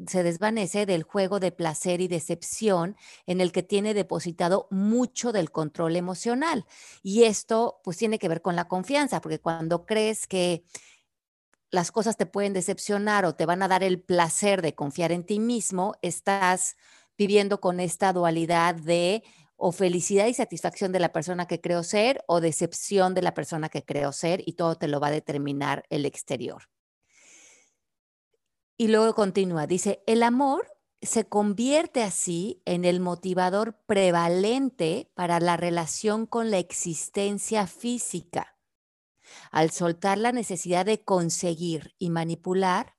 se 0.06 0.22
desvanece 0.22 0.86
del 0.86 1.02
juego 1.02 1.40
de 1.40 1.52
placer 1.52 2.00
y 2.00 2.08
decepción 2.08 2.96
en 3.26 3.40
el 3.40 3.52
que 3.52 3.62
tiene 3.62 3.94
depositado 3.94 4.68
mucho 4.70 5.32
del 5.32 5.50
control 5.50 5.96
emocional. 5.96 6.66
Y 7.02 7.24
esto 7.24 7.80
pues 7.84 7.96
tiene 7.96 8.18
que 8.18 8.28
ver 8.28 8.42
con 8.42 8.56
la 8.56 8.68
confianza, 8.68 9.20
porque 9.20 9.40
cuando 9.40 9.86
crees 9.86 10.26
que 10.26 10.64
las 11.70 11.92
cosas 11.92 12.16
te 12.16 12.26
pueden 12.26 12.52
decepcionar 12.52 13.24
o 13.24 13.34
te 13.34 13.46
van 13.46 13.62
a 13.62 13.68
dar 13.68 13.82
el 13.82 14.02
placer 14.02 14.62
de 14.62 14.74
confiar 14.74 15.12
en 15.12 15.24
ti 15.24 15.38
mismo, 15.38 15.94
estás 16.02 16.76
viviendo 17.16 17.60
con 17.60 17.80
esta 17.80 18.12
dualidad 18.12 18.74
de 18.74 19.22
o 19.56 19.72
felicidad 19.72 20.26
y 20.26 20.34
satisfacción 20.34 20.90
de 20.90 21.00
la 21.00 21.12
persona 21.12 21.46
que 21.46 21.60
creo 21.60 21.82
ser 21.82 22.24
o 22.26 22.40
decepción 22.40 23.14
de 23.14 23.22
la 23.22 23.34
persona 23.34 23.68
que 23.68 23.84
creo 23.84 24.10
ser 24.10 24.42
y 24.46 24.54
todo 24.54 24.76
te 24.76 24.88
lo 24.88 25.00
va 25.00 25.08
a 25.08 25.12
determinar 25.12 25.84
el 25.90 26.06
exterior. 26.06 26.62
Y 28.80 28.88
luego 28.88 29.14
continúa, 29.14 29.66
dice, 29.66 30.02
el 30.06 30.22
amor 30.22 30.66
se 31.02 31.28
convierte 31.28 32.02
así 32.02 32.62
en 32.64 32.86
el 32.86 32.98
motivador 32.98 33.78
prevalente 33.84 35.12
para 35.12 35.38
la 35.38 35.58
relación 35.58 36.24
con 36.24 36.50
la 36.50 36.56
existencia 36.56 37.66
física. 37.66 38.56
Al 39.50 39.70
soltar 39.70 40.16
la 40.16 40.32
necesidad 40.32 40.86
de 40.86 41.04
conseguir 41.04 41.94
y 41.98 42.08
manipular, 42.08 42.96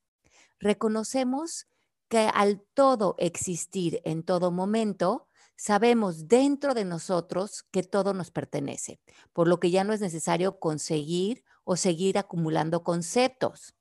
reconocemos 0.59 1.65
que 2.09 2.29
al 2.31 2.61
todo 2.75 3.15
existir 3.17 4.01
en 4.05 4.21
todo 4.21 4.51
momento, 4.51 5.29
sabemos 5.55 6.27
dentro 6.27 6.75
de 6.75 6.85
nosotros 6.85 7.63
que 7.71 7.81
todo 7.81 8.13
nos 8.13 8.29
pertenece, 8.29 9.01
por 9.33 9.47
lo 9.47 9.59
que 9.59 9.71
ya 9.71 9.83
no 9.83 9.93
es 9.93 9.99
necesario 10.01 10.59
conseguir 10.59 11.43
o 11.63 11.75
seguir 11.75 12.19
acumulando 12.19 12.83
conceptos. 12.83 13.73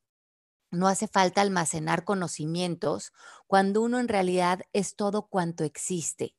No 0.70 0.88
hace 0.88 1.08
falta 1.08 1.40
almacenar 1.40 2.04
conocimientos 2.04 3.12
cuando 3.46 3.82
uno 3.82 3.98
en 3.98 4.08
realidad 4.08 4.62
es 4.72 4.96
todo 4.96 5.28
cuanto 5.28 5.64
existe. 5.64 6.36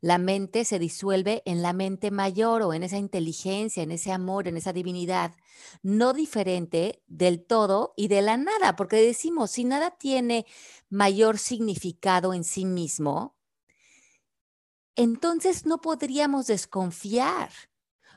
La 0.00 0.18
mente 0.18 0.64
se 0.64 0.78
disuelve 0.78 1.42
en 1.44 1.62
la 1.62 1.72
mente 1.72 2.10
mayor 2.10 2.62
o 2.62 2.72
en 2.72 2.82
esa 2.82 2.96
inteligencia, 2.96 3.82
en 3.82 3.90
ese 3.90 4.12
amor, 4.12 4.48
en 4.48 4.56
esa 4.56 4.72
divinidad, 4.72 5.34
no 5.82 6.12
diferente 6.12 7.02
del 7.06 7.44
todo 7.44 7.92
y 7.96 8.08
de 8.08 8.22
la 8.22 8.36
nada, 8.36 8.76
porque 8.76 8.96
decimos, 8.96 9.50
si 9.50 9.64
nada 9.64 9.90
tiene 9.90 10.46
mayor 10.88 11.38
significado 11.38 12.32
en 12.32 12.44
sí 12.44 12.64
mismo, 12.64 13.36
entonces 14.94 15.66
no 15.66 15.80
podríamos 15.80 16.46
desconfiar, 16.46 17.50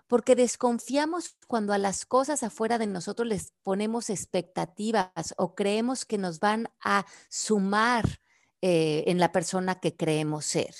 porque 0.09 0.35
desconfiamos 0.35 1.37
cuando 1.47 1.71
a 1.71 1.77
las 1.77 2.05
cosas 2.05 2.41
afuera 2.41 2.79
de 2.79 2.87
nosotros 2.87 3.27
les 3.27 3.53
ponemos 3.61 4.09
expectativas 4.09 5.35
o 5.37 5.53
creemos 5.53 6.03
que 6.03 6.17
nos 6.17 6.39
van 6.39 6.67
a 6.83 7.05
sumar 7.29 8.19
eh, 8.61 9.03
en 9.05 9.19
la 9.19 9.31
persona 9.31 9.79
que 9.79 9.95
creemos 9.95 10.45
ser. 10.45 10.73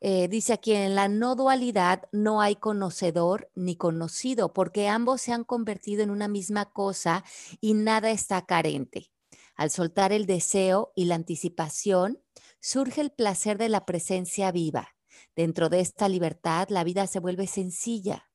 Eh, 0.00 0.28
dice 0.28 0.54
aquí, 0.54 0.72
en 0.72 0.94
la 0.94 1.06
no 1.08 1.36
dualidad 1.36 2.08
no 2.12 2.40
hay 2.40 2.56
conocedor 2.56 3.50
ni 3.54 3.76
conocido, 3.76 4.54
porque 4.54 4.88
ambos 4.88 5.20
se 5.20 5.32
han 5.32 5.44
convertido 5.44 6.02
en 6.02 6.10
una 6.10 6.26
misma 6.26 6.72
cosa 6.72 7.24
y 7.60 7.74
nada 7.74 8.10
está 8.10 8.46
carente. 8.46 9.12
Al 9.54 9.70
soltar 9.70 10.12
el 10.12 10.24
deseo 10.24 10.92
y 10.96 11.04
la 11.04 11.14
anticipación, 11.14 12.22
surge 12.60 13.02
el 13.02 13.10
placer 13.10 13.58
de 13.58 13.68
la 13.68 13.84
presencia 13.84 14.50
viva. 14.50 14.96
Dentro 15.34 15.68
de 15.68 15.80
esta 15.80 16.08
libertad, 16.08 16.68
la 16.70 16.84
vida 16.84 17.06
se 17.06 17.20
vuelve 17.20 17.46
sencilla. 17.46 18.25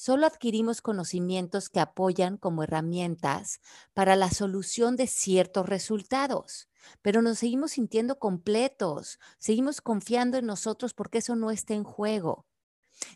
Solo 0.00 0.26
adquirimos 0.26 0.80
conocimientos 0.80 1.68
que 1.68 1.80
apoyan 1.80 2.36
como 2.36 2.62
herramientas 2.62 3.60
para 3.94 4.14
la 4.14 4.30
solución 4.30 4.94
de 4.94 5.08
ciertos 5.08 5.68
resultados 5.68 6.68
pero 7.02 7.22
nos 7.22 7.38
seguimos 7.38 7.72
sintiendo 7.72 8.18
completos, 8.18 9.18
seguimos 9.38 9.80
confiando 9.80 10.38
en 10.38 10.46
nosotros 10.46 10.94
porque 10.94 11.18
eso 11.18 11.36
no 11.36 11.50
está 11.50 11.74
en 11.74 11.84
juego. 11.84 12.46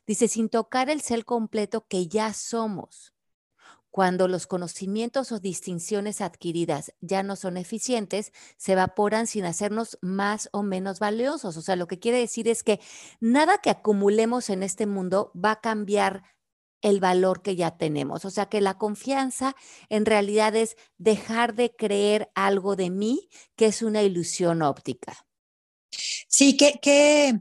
Dice, 0.06 0.28
sin 0.28 0.48
tocar 0.48 0.90
el 0.90 1.00
ser 1.00 1.24
completo 1.24 1.86
que 1.88 2.06
ya 2.06 2.32
somos. 2.32 3.14
Cuando 3.90 4.26
los 4.26 4.46
conocimientos 4.46 5.32
o 5.32 5.38
distinciones 5.38 6.22
adquiridas 6.22 6.94
ya 7.00 7.22
no 7.22 7.36
son 7.36 7.58
eficientes, 7.58 8.32
se 8.56 8.72
evaporan 8.72 9.26
sin 9.26 9.44
hacernos 9.44 9.98
más 10.00 10.48
o 10.52 10.62
menos 10.62 10.98
valiosos. 10.98 11.58
O 11.58 11.62
sea, 11.62 11.76
lo 11.76 11.86
que 11.86 11.98
quiere 11.98 12.18
decir 12.18 12.48
es 12.48 12.62
que 12.62 12.80
nada 13.20 13.58
que 13.58 13.68
acumulemos 13.68 14.48
en 14.48 14.62
este 14.62 14.86
mundo 14.86 15.30
va 15.36 15.52
a 15.52 15.60
cambiar 15.60 16.22
el 16.82 17.00
valor 17.00 17.42
que 17.42 17.56
ya 17.56 17.76
tenemos. 17.78 18.24
O 18.24 18.30
sea 18.30 18.46
que 18.46 18.60
la 18.60 18.78
confianza 18.78 19.56
en 19.88 20.04
realidad 20.06 20.54
es 20.56 20.76
dejar 20.98 21.54
de 21.54 21.74
creer 21.74 22.30
algo 22.34 22.76
de 22.76 22.90
mí 22.90 23.28
que 23.56 23.66
es 23.66 23.82
una 23.82 24.02
ilusión 24.02 24.62
óptica. 24.62 25.26
Sí, 26.28 26.56
que, 26.56 26.78
que 26.80 27.40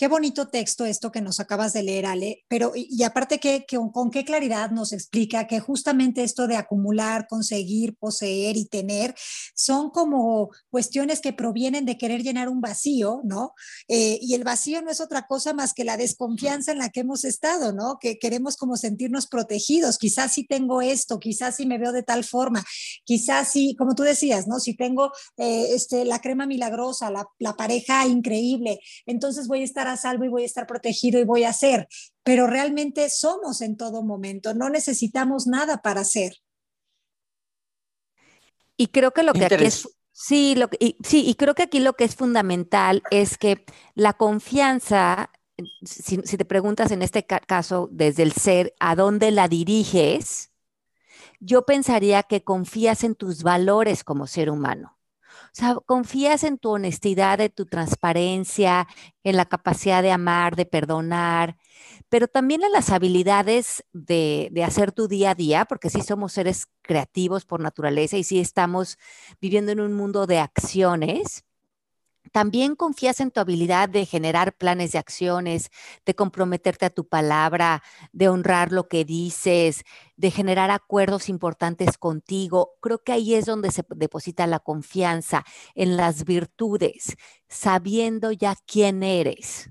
Qué 0.00 0.08
bonito 0.08 0.48
texto 0.48 0.86
esto 0.86 1.12
que 1.12 1.20
nos 1.20 1.40
acabas 1.40 1.74
de 1.74 1.82
leer, 1.82 2.06
Ale, 2.06 2.46
pero 2.48 2.72
y, 2.74 3.02
aparte 3.02 3.38
que, 3.38 3.66
con 3.92 4.10
qué 4.10 4.24
claridad 4.24 4.70
nos 4.70 4.94
explica 4.94 5.46
que 5.46 5.60
justamente 5.60 6.22
esto 6.22 6.46
de 6.46 6.56
acumular, 6.56 7.26
conseguir, 7.28 7.96
poseer 7.96 8.56
y 8.56 8.64
tener 8.64 9.14
son 9.54 9.90
como 9.90 10.52
cuestiones 10.70 11.20
que 11.20 11.34
provienen 11.34 11.84
de 11.84 11.98
querer 11.98 12.22
llenar 12.22 12.48
un 12.48 12.62
vacío, 12.62 13.20
¿no? 13.24 13.52
Eh, 13.88 14.18
y 14.22 14.32
el 14.32 14.42
vacío 14.42 14.80
no 14.80 14.90
es 14.90 15.02
otra 15.02 15.26
cosa 15.26 15.52
más 15.52 15.74
que 15.74 15.84
la 15.84 15.98
desconfianza 15.98 16.72
en 16.72 16.78
la 16.78 16.88
que 16.88 17.00
hemos 17.00 17.26
estado, 17.26 17.74
¿no? 17.74 17.98
Que 18.00 18.18
queremos 18.18 18.56
como 18.56 18.78
sentirnos 18.78 19.26
protegidos, 19.26 19.98
quizás 19.98 20.32
si 20.32 20.46
tengo 20.46 20.80
esto, 20.80 21.20
quizás 21.20 21.56
si 21.56 21.66
me 21.66 21.76
veo 21.76 21.92
de 21.92 22.04
tal 22.04 22.24
forma, 22.24 22.64
quizás 23.04 23.48
si, 23.48 23.76
como 23.76 23.94
tú 23.94 24.04
decías, 24.04 24.48
¿no? 24.48 24.60
Si 24.60 24.74
tengo 24.74 25.12
eh, 25.36 25.74
este, 25.74 26.06
la 26.06 26.22
crema 26.22 26.46
milagrosa, 26.46 27.10
la, 27.10 27.26
la 27.38 27.52
pareja 27.52 28.06
increíble, 28.06 28.80
entonces 29.04 29.46
voy 29.46 29.60
a 29.60 29.64
estar 29.64 29.89
a 29.92 29.96
salvo 29.96 30.24
y 30.24 30.28
voy 30.28 30.42
a 30.42 30.46
estar 30.46 30.66
protegido 30.66 31.20
y 31.20 31.24
voy 31.24 31.44
a 31.44 31.52
ser, 31.52 31.88
pero 32.22 32.46
realmente 32.46 33.08
somos 33.10 33.60
en 33.60 33.76
todo 33.76 34.02
momento, 34.02 34.54
no 34.54 34.70
necesitamos 34.70 35.46
nada 35.46 35.82
para 35.82 36.04
ser. 36.04 36.34
Y 38.76 38.86
creo 38.88 39.10
que 39.12 39.22
lo 39.22 39.32
que 39.32 39.44
aquí 39.44 39.64
es, 39.64 39.88
sí, 40.12 40.54
lo, 40.54 40.70
y, 40.78 40.96
sí, 41.02 41.24
y 41.26 41.34
creo 41.34 41.54
que 41.54 41.64
aquí 41.64 41.80
lo 41.80 41.94
que 41.94 42.04
es 42.04 42.16
fundamental 42.16 43.02
es 43.10 43.36
que 43.36 43.64
la 43.94 44.14
confianza, 44.14 45.30
si, 45.84 46.20
si 46.24 46.36
te 46.36 46.44
preguntas 46.44 46.90
en 46.90 47.02
este 47.02 47.26
caso 47.26 47.88
desde 47.92 48.22
el 48.22 48.32
ser, 48.32 48.74
¿a 48.80 48.94
dónde 48.94 49.32
la 49.32 49.48
diriges? 49.48 50.50
Yo 51.40 51.66
pensaría 51.66 52.22
que 52.22 52.44
confías 52.44 53.04
en 53.04 53.14
tus 53.14 53.42
valores 53.42 54.04
como 54.04 54.26
ser 54.26 54.50
humano. 54.50 54.99
Sea, 55.52 55.76
confías 55.86 56.44
en 56.44 56.58
tu 56.58 56.70
honestidad, 56.70 57.40
en 57.40 57.50
tu 57.50 57.66
transparencia, 57.66 58.86
en 59.24 59.36
la 59.36 59.46
capacidad 59.46 60.02
de 60.02 60.12
amar, 60.12 60.56
de 60.56 60.66
perdonar, 60.66 61.56
pero 62.08 62.28
también 62.28 62.62
en 62.62 62.72
las 62.72 62.90
habilidades 62.90 63.84
de, 63.92 64.48
de, 64.52 64.64
hacer 64.64 64.92
tu 64.92 65.08
día 65.08 65.30
a 65.30 65.34
día, 65.34 65.64
porque 65.64 65.90
sí 65.90 66.02
somos 66.02 66.32
seres 66.32 66.66
creativos 66.82 67.44
por 67.46 67.60
naturaleza 67.60 68.16
y 68.16 68.24
sí 68.24 68.40
estamos 68.40 68.98
viviendo 69.40 69.72
en 69.72 69.80
un 69.80 69.92
mundo 69.94 70.26
de 70.26 70.38
acciones. 70.38 71.44
También 72.32 72.76
confías 72.76 73.20
en 73.20 73.30
tu 73.30 73.40
habilidad 73.40 73.88
de 73.88 74.06
generar 74.06 74.52
planes 74.56 74.92
de 74.92 74.98
acciones, 74.98 75.70
de 76.06 76.14
comprometerte 76.14 76.86
a 76.86 76.90
tu 76.90 77.08
palabra, 77.08 77.82
de 78.12 78.28
honrar 78.28 78.70
lo 78.70 78.88
que 78.88 79.04
dices, 79.04 79.82
de 80.16 80.30
generar 80.30 80.70
acuerdos 80.70 81.28
importantes 81.28 81.98
contigo. 81.98 82.74
Creo 82.80 83.02
que 83.02 83.12
ahí 83.12 83.34
es 83.34 83.46
donde 83.46 83.72
se 83.72 83.84
deposita 83.96 84.46
la 84.46 84.60
confianza 84.60 85.44
en 85.74 85.96
las 85.96 86.24
virtudes, 86.24 87.16
sabiendo 87.48 88.30
ya 88.30 88.54
quién 88.66 89.02
eres. 89.02 89.70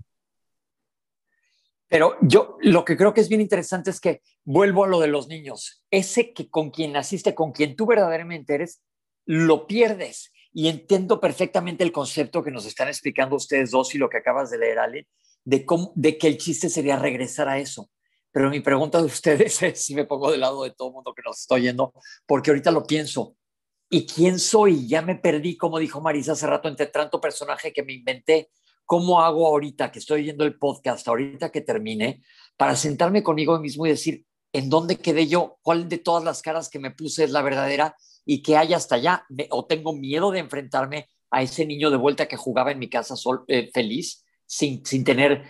Pero 1.88 2.18
yo 2.22 2.58
lo 2.62 2.86
que 2.86 2.98
creo 2.98 3.14
que 3.14 3.22
es 3.22 3.30
bien 3.30 3.42
interesante 3.42 3.90
es 3.90 4.00
que 4.00 4.22
vuelvo 4.44 4.84
a 4.84 4.88
lo 4.88 5.00
de 5.00 5.08
los 5.08 5.28
niños. 5.28 5.84
Ese 5.90 6.34
que 6.34 6.50
con 6.50 6.72
quien 6.72 6.92
naciste, 6.92 7.34
con 7.34 7.52
quien 7.52 7.76
tú 7.76 7.88
verdaderamente 7.88 8.54
eres, 8.54 8.82
lo 9.26 9.66
pierdes 9.66 10.32
y 10.54 10.68
entiendo 10.68 11.20
perfectamente 11.20 11.84
el 11.84 11.92
concepto 11.92 12.44
que 12.44 12.52
nos 12.52 12.66
están 12.66 12.88
explicando 12.88 13.36
ustedes 13.36 13.72
dos 13.72 13.94
y 13.96 13.98
lo 13.98 14.10
que 14.10 14.18
acabas 14.18 14.50
de 14.50 14.58
leer, 14.58 14.80
Ale, 14.80 15.08
de, 15.44 15.66
cómo, 15.66 15.92
de 15.96 16.18
que 16.18 16.28
el 16.28 16.38
chiste 16.38 16.70
sería 16.70 16.98
regresar 16.98 17.48
a 17.48 17.60
eso. 17.60 17.90
Pero 18.32 18.50
mi 18.50 18.60
pregunta 18.60 19.00
de 19.00 19.06
ustedes 19.08 19.62
es, 19.62 19.84
si 19.84 19.96
me 19.96 20.06
pongo 20.06 20.32
del 20.32 20.42
lado 20.42 20.64
de 20.64 20.72
todo 20.72 20.90
el 20.90 20.94
mundo 20.96 21.14
que 21.14 21.22
nos 21.26 21.40
está 21.40 21.56
oyendo, 21.56 21.94
porque 22.26 22.52
ahorita 22.52 22.72
lo 22.72 22.84
pienso, 22.84 23.36
¿y 23.90 24.06
quién 24.06 24.40
soy? 24.40 24.88
Ya 24.88 25.02
me 25.02 25.16
perdí, 25.16 25.58
como 25.58 25.80
dijo 25.80 26.02
Marisa 26.02 26.34
hace 26.34 26.48
rato, 26.48 26.68
entre 26.68 26.88
tanto 26.88 27.22
personaje 27.22 27.74
que 27.74 27.84
me 27.84 27.94
inventé. 27.94 28.50
¿Cómo 28.86 29.22
hago 29.22 29.46
ahorita 29.46 29.92
que 29.92 30.00
estoy 30.00 30.22
oyendo 30.22 30.44
el 30.46 30.58
podcast, 30.58 31.08
ahorita 31.08 31.52
que 31.52 31.62
termine, 31.62 32.24
para 32.58 32.76
sentarme 32.76 33.22
conmigo 33.22 33.60
mismo 33.60 33.86
y 33.86 33.92
decir, 33.92 34.26
¿en 34.52 34.70
dónde 34.70 34.98
quedé 34.98 35.28
yo? 35.28 35.60
¿Cuál 35.62 35.88
de 35.88 36.00
todas 36.00 36.24
las 36.24 36.42
caras 36.42 36.70
que 36.70 36.80
me 36.80 36.90
puse 36.90 37.24
es 37.24 37.30
la 37.30 37.44
verdadera? 37.44 37.96
Y 38.26 38.42
que 38.42 38.58
haya 38.58 38.78
hasta 38.78 38.96
allá, 38.96 39.26
o 39.50 39.66
tengo 39.66 39.94
miedo 39.94 40.32
de 40.32 40.40
enfrentarme 40.40 41.08
a 41.32 41.42
ese 41.42 41.66
niño 41.66 41.90
de 41.90 41.98
vuelta 41.98 42.28
que 42.28 42.38
jugaba 42.38 42.72
en 42.72 42.80
mi 42.80 42.90
casa 42.90 43.16
sol, 43.16 43.44
eh, 43.48 43.70
feliz, 43.74 44.26
sin, 44.46 44.86
sin 44.86 45.04
tener 45.04 45.44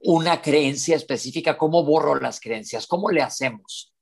una 0.00 0.42
creencia 0.42 0.96
específica, 0.96 1.56
¿cómo 1.56 1.84
borro 1.84 2.20
las 2.20 2.40
creencias? 2.40 2.86
¿Cómo 2.86 3.10
le 3.10 3.22
hacemos? 3.22 3.92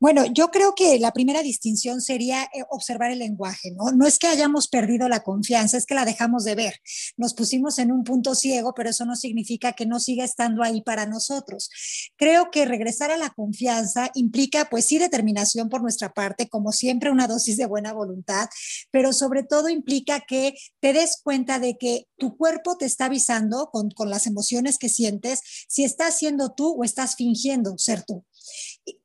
Bueno, 0.00 0.24
yo 0.26 0.50
creo 0.50 0.74
que 0.76 0.98
la 1.00 1.12
primera 1.12 1.42
distinción 1.42 2.00
sería 2.00 2.44
eh, 2.44 2.62
observar 2.70 3.10
el 3.10 3.18
lenguaje, 3.18 3.72
¿no? 3.72 3.90
No 3.90 4.06
es 4.06 4.18
que 4.18 4.28
hayamos 4.28 4.68
perdido 4.68 5.08
la 5.08 5.24
confianza, 5.24 5.76
es 5.76 5.86
que 5.86 5.94
la 5.96 6.04
dejamos 6.04 6.44
de 6.44 6.54
ver. 6.54 6.74
Nos 7.16 7.34
pusimos 7.34 7.80
en 7.80 7.90
un 7.90 8.04
punto 8.04 8.36
ciego, 8.36 8.74
pero 8.74 8.90
eso 8.90 9.04
no 9.04 9.16
significa 9.16 9.72
que 9.72 9.86
no 9.86 9.98
siga 9.98 10.24
estando 10.24 10.62
ahí 10.62 10.82
para 10.82 11.06
nosotros. 11.06 11.68
Creo 12.16 12.50
que 12.52 12.64
regresar 12.64 13.10
a 13.10 13.16
la 13.16 13.30
confianza 13.30 14.10
implica, 14.14 14.68
pues 14.70 14.84
sí, 14.84 14.98
determinación 14.98 15.68
por 15.68 15.82
nuestra 15.82 16.12
parte, 16.14 16.48
como 16.48 16.70
siempre, 16.70 17.10
una 17.10 17.26
dosis 17.26 17.56
de 17.56 17.66
buena 17.66 17.92
voluntad, 17.92 18.48
pero 18.92 19.12
sobre 19.12 19.42
todo 19.42 19.68
implica 19.68 20.20
que 20.20 20.54
te 20.80 20.92
des 20.92 21.20
cuenta 21.22 21.58
de 21.58 21.76
que 21.76 22.06
tu 22.16 22.36
cuerpo 22.36 22.76
te 22.76 22.84
está 22.84 23.06
avisando 23.06 23.70
con, 23.72 23.90
con 23.90 24.10
las 24.10 24.26
emociones 24.28 24.78
que 24.78 24.88
sientes 24.88 25.40
si 25.68 25.82
estás 25.82 26.16
siendo 26.18 26.50
tú 26.50 26.76
o 26.78 26.84
estás 26.84 27.16
fingiendo 27.16 27.76
ser 27.78 28.04
tú. 28.04 28.24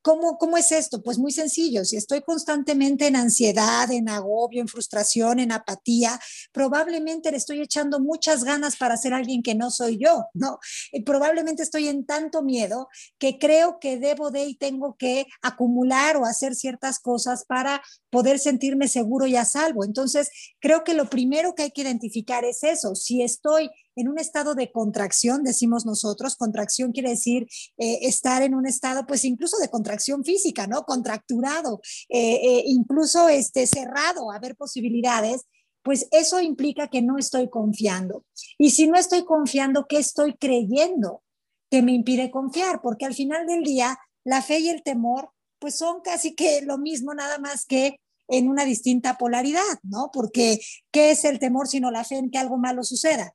¿Cómo, 0.02 0.38
¿Cómo 0.38 0.56
es 0.56 0.72
esto? 0.72 1.02
Pues 1.02 1.18
muy 1.18 1.32
sencillo. 1.32 1.84
Si 1.84 1.96
estoy 1.96 2.22
constantemente 2.22 3.06
en 3.06 3.16
ansiedad, 3.16 3.90
en 3.90 4.08
agobio, 4.08 4.60
en 4.60 4.68
frustración, 4.68 5.40
en 5.40 5.52
apatía, 5.52 6.20
probablemente 6.52 7.30
le 7.30 7.36
estoy 7.36 7.60
echando 7.60 8.00
muchas 8.00 8.44
ganas 8.44 8.76
para 8.76 8.96
ser 8.96 9.14
alguien 9.14 9.42
que 9.42 9.54
no 9.54 9.70
soy 9.70 9.98
yo, 9.98 10.26
¿no? 10.34 10.58
Y 10.92 11.02
probablemente 11.02 11.62
estoy 11.62 11.88
en 11.88 12.06
tanto 12.06 12.42
miedo 12.42 12.88
que 13.18 13.38
creo 13.38 13.78
que 13.80 13.98
debo 13.98 14.30
de 14.30 14.44
y 14.44 14.56
tengo 14.56 14.96
que 14.98 15.26
acumular 15.42 16.16
o 16.16 16.24
hacer 16.24 16.54
ciertas 16.54 16.98
cosas 16.98 17.44
para 17.44 17.82
poder 18.10 18.38
sentirme 18.38 18.88
seguro 18.88 19.26
y 19.26 19.36
a 19.36 19.44
salvo. 19.44 19.84
Entonces, 19.84 20.30
creo 20.60 20.84
que 20.84 20.94
lo 20.94 21.08
primero 21.10 21.54
que 21.54 21.64
hay 21.64 21.70
que 21.70 21.82
identificar 21.82 22.44
es 22.44 22.62
eso. 22.62 22.94
Si 22.94 23.22
estoy 23.22 23.70
en 23.96 24.08
un 24.08 24.18
estado 24.18 24.54
de 24.54 24.70
contracción, 24.72 25.44
decimos 25.44 25.86
nosotros. 25.86 26.36
Contracción 26.36 26.92
quiere 26.92 27.10
decir 27.10 27.46
eh, 27.78 28.00
estar 28.02 28.42
en 28.42 28.54
un 28.54 28.66
estado, 28.66 29.06
pues 29.06 29.24
incluso 29.24 29.56
de 29.58 29.68
contracción 29.68 30.24
física, 30.24 30.66
¿no? 30.66 30.84
Contracturado, 30.84 31.80
eh, 32.08 32.40
eh, 32.42 32.62
incluso 32.66 33.28
este, 33.28 33.66
cerrado, 33.66 34.30
a 34.30 34.38
ver 34.38 34.56
posibilidades. 34.56 35.42
Pues 35.82 36.08
eso 36.12 36.40
implica 36.40 36.88
que 36.88 37.02
no 37.02 37.18
estoy 37.18 37.50
confiando. 37.50 38.24
Y 38.58 38.70
si 38.70 38.86
no 38.86 38.96
estoy 38.96 39.24
confiando, 39.24 39.86
¿qué 39.86 39.98
estoy 39.98 40.34
creyendo 40.34 41.22
que 41.70 41.82
me 41.82 41.92
impide 41.92 42.30
confiar? 42.30 42.80
Porque 42.80 43.04
al 43.04 43.14
final 43.14 43.46
del 43.46 43.62
día, 43.62 43.98
la 44.24 44.40
fe 44.40 44.60
y 44.60 44.70
el 44.70 44.82
temor, 44.82 45.30
pues 45.58 45.76
son 45.76 46.00
casi 46.02 46.34
que 46.34 46.62
lo 46.62 46.78
mismo, 46.78 47.12
nada 47.12 47.38
más 47.38 47.66
que 47.66 48.00
en 48.28 48.48
una 48.48 48.64
distinta 48.64 49.18
polaridad, 49.18 49.78
¿no? 49.82 50.10
Porque 50.12 50.60
¿qué 50.90 51.10
es 51.10 51.24
el 51.24 51.38
temor 51.38 51.68
sino 51.68 51.90
la 51.90 52.04
fe 52.04 52.16
en 52.16 52.30
que 52.30 52.38
algo 52.38 52.56
malo 52.56 52.82
suceda? 52.82 53.34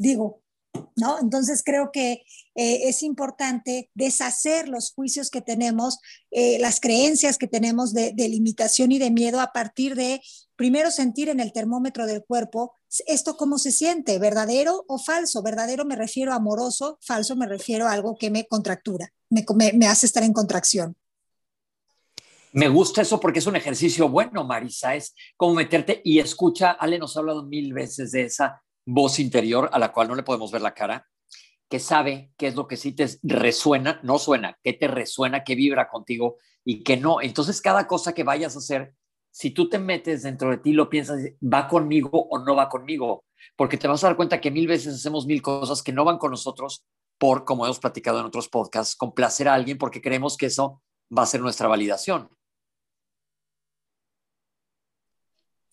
Digo, 0.00 0.42
¿no? 0.96 1.18
Entonces 1.20 1.62
creo 1.64 1.90
que 1.92 2.24
eh, 2.54 2.88
es 2.88 3.02
importante 3.02 3.90
deshacer 3.94 4.68
los 4.68 4.92
juicios 4.92 5.30
que 5.30 5.42
tenemos, 5.42 5.98
eh, 6.30 6.58
las 6.58 6.80
creencias 6.80 7.36
que 7.36 7.46
tenemos 7.46 7.92
de, 7.92 8.14
limitación 8.16 8.92
y 8.92 8.98
de 8.98 9.10
miedo 9.10 9.40
a 9.40 9.52
partir 9.52 9.94
de 9.94 10.22
primero 10.56 10.90
sentir 10.90 11.28
en 11.28 11.40
el 11.40 11.52
termómetro 11.52 12.06
del 12.06 12.24
cuerpo 12.24 12.74
esto 13.06 13.36
cómo 13.36 13.58
se 13.58 13.72
siente, 13.72 14.18
verdadero 14.18 14.84
o 14.88 14.98
falso. 14.98 15.42
Verdadero 15.42 15.84
me 15.84 15.96
refiero 15.96 16.32
a 16.32 16.36
amoroso, 16.36 16.98
falso 17.02 17.36
me 17.36 17.46
refiero 17.46 17.86
a 17.86 17.92
algo 17.92 18.16
que 18.16 18.30
me 18.30 18.46
contractura, 18.46 19.12
me, 19.28 19.44
me 19.74 19.86
hace 19.86 20.06
estar 20.06 20.22
en 20.22 20.32
contracción. 20.32 20.96
Me 22.52 22.68
gusta 22.68 23.02
eso 23.02 23.20
porque 23.20 23.38
es 23.38 23.46
un 23.46 23.54
ejercicio 23.54 24.08
bueno, 24.08 24.44
Marisa, 24.44 24.96
es 24.96 25.14
como 25.36 25.54
meterte 25.54 26.00
y 26.04 26.18
escucha, 26.18 26.72
Ale 26.72 26.98
nos 26.98 27.16
ha 27.16 27.20
hablado 27.20 27.44
mil 27.44 27.72
veces 27.72 28.10
de 28.10 28.24
esa 28.24 28.60
voz 28.92 29.18
interior 29.18 29.70
a 29.72 29.78
la 29.78 29.92
cual 29.92 30.08
no 30.08 30.14
le 30.14 30.22
podemos 30.22 30.50
ver 30.50 30.62
la 30.62 30.74
cara, 30.74 31.06
que 31.68 31.78
sabe 31.78 32.32
qué 32.36 32.48
es 32.48 32.56
lo 32.56 32.66
que 32.66 32.76
sí 32.76 32.92
te 32.92 33.06
resuena, 33.22 34.00
no 34.02 34.18
suena, 34.18 34.58
qué 34.62 34.72
te 34.72 34.88
resuena, 34.88 35.44
qué 35.44 35.54
vibra 35.54 35.88
contigo 35.88 36.38
y 36.64 36.82
qué 36.82 36.96
no. 36.96 37.20
Entonces, 37.20 37.60
cada 37.60 37.86
cosa 37.86 38.12
que 38.12 38.24
vayas 38.24 38.56
a 38.56 38.58
hacer, 38.58 38.94
si 39.30 39.50
tú 39.52 39.68
te 39.68 39.78
metes 39.78 40.24
dentro 40.24 40.50
de 40.50 40.58
ti, 40.58 40.72
lo 40.72 40.90
piensas, 40.90 41.20
va 41.40 41.68
conmigo 41.68 42.10
o 42.12 42.38
no 42.40 42.56
va 42.56 42.68
conmigo, 42.68 43.24
porque 43.56 43.76
te 43.76 43.86
vas 43.86 44.02
a 44.02 44.08
dar 44.08 44.16
cuenta 44.16 44.40
que 44.40 44.50
mil 44.50 44.66
veces 44.66 44.96
hacemos 44.96 45.26
mil 45.26 45.40
cosas 45.40 45.82
que 45.82 45.92
no 45.92 46.04
van 46.04 46.18
con 46.18 46.32
nosotros 46.32 46.84
por, 47.18 47.44
como 47.44 47.64
hemos 47.64 47.78
platicado 47.78 48.18
en 48.18 48.26
otros 48.26 48.48
podcasts, 48.48 48.96
complacer 48.96 49.46
a 49.46 49.54
alguien 49.54 49.78
porque 49.78 50.02
creemos 50.02 50.36
que 50.36 50.46
eso 50.46 50.82
va 51.16 51.22
a 51.22 51.26
ser 51.26 51.40
nuestra 51.40 51.68
validación. 51.68 52.30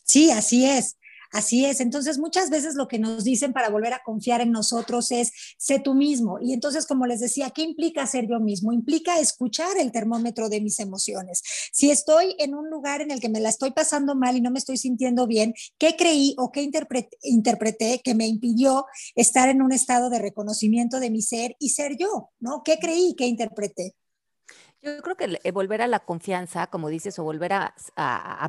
Sí, 0.03 0.29
así 0.31 0.65
es. 0.65 0.97
Así 1.31 1.65
es. 1.65 1.79
Entonces, 1.81 2.17
muchas 2.17 2.49
veces 2.49 2.75
lo 2.75 2.87
que 2.87 2.99
nos 2.99 3.23
dicen 3.23 3.53
para 3.53 3.69
volver 3.69 3.93
a 3.93 4.01
confiar 4.03 4.41
en 4.41 4.51
nosotros 4.51 5.11
es, 5.11 5.31
sé 5.57 5.79
tú 5.79 5.93
mismo. 5.93 6.39
Y 6.41 6.53
entonces, 6.53 6.85
como 6.85 7.05
les 7.05 7.19
decía, 7.19 7.49
¿qué 7.51 7.61
implica 7.61 8.05
ser 8.07 8.27
yo 8.27 8.39
mismo? 8.39 8.71
Implica 8.71 9.19
escuchar 9.19 9.77
el 9.77 9.91
termómetro 9.91 10.49
de 10.49 10.61
mis 10.61 10.79
emociones. 10.79 11.41
Si 11.71 11.91
estoy 11.91 12.35
en 12.39 12.55
un 12.55 12.69
lugar 12.69 13.01
en 13.01 13.11
el 13.11 13.19
que 13.19 13.29
me 13.29 13.39
la 13.39 13.49
estoy 13.49 13.71
pasando 13.71 14.15
mal 14.15 14.37
y 14.37 14.41
no 14.41 14.51
me 14.51 14.59
estoy 14.59 14.77
sintiendo 14.77 15.27
bien, 15.27 15.53
¿qué 15.77 15.95
creí 15.95 16.35
o 16.37 16.51
qué 16.51 16.61
interpreté, 16.61 17.17
interpreté 17.23 18.01
que 18.03 18.15
me 18.15 18.27
impidió 18.27 18.85
estar 19.15 19.49
en 19.49 19.61
un 19.61 19.71
estado 19.71 20.09
de 20.09 20.19
reconocimiento 20.19 20.99
de 20.99 21.09
mi 21.09 21.21
ser 21.21 21.55
y 21.59 21.69
ser 21.69 21.97
yo? 21.97 22.29
¿No? 22.39 22.61
¿Qué 22.63 22.77
creí, 22.79 23.15
qué 23.17 23.27
interpreté? 23.27 23.95
Yo 24.81 25.01
creo 25.01 25.15
que 25.17 25.39
eh, 25.43 25.51
volver 25.51 25.81
a 25.81 25.87
la 25.87 25.99
confianza, 25.99 26.67
como 26.67 26.89
dices, 26.89 27.17
o 27.17 27.23
volver 27.23 27.51
a, 27.53 27.73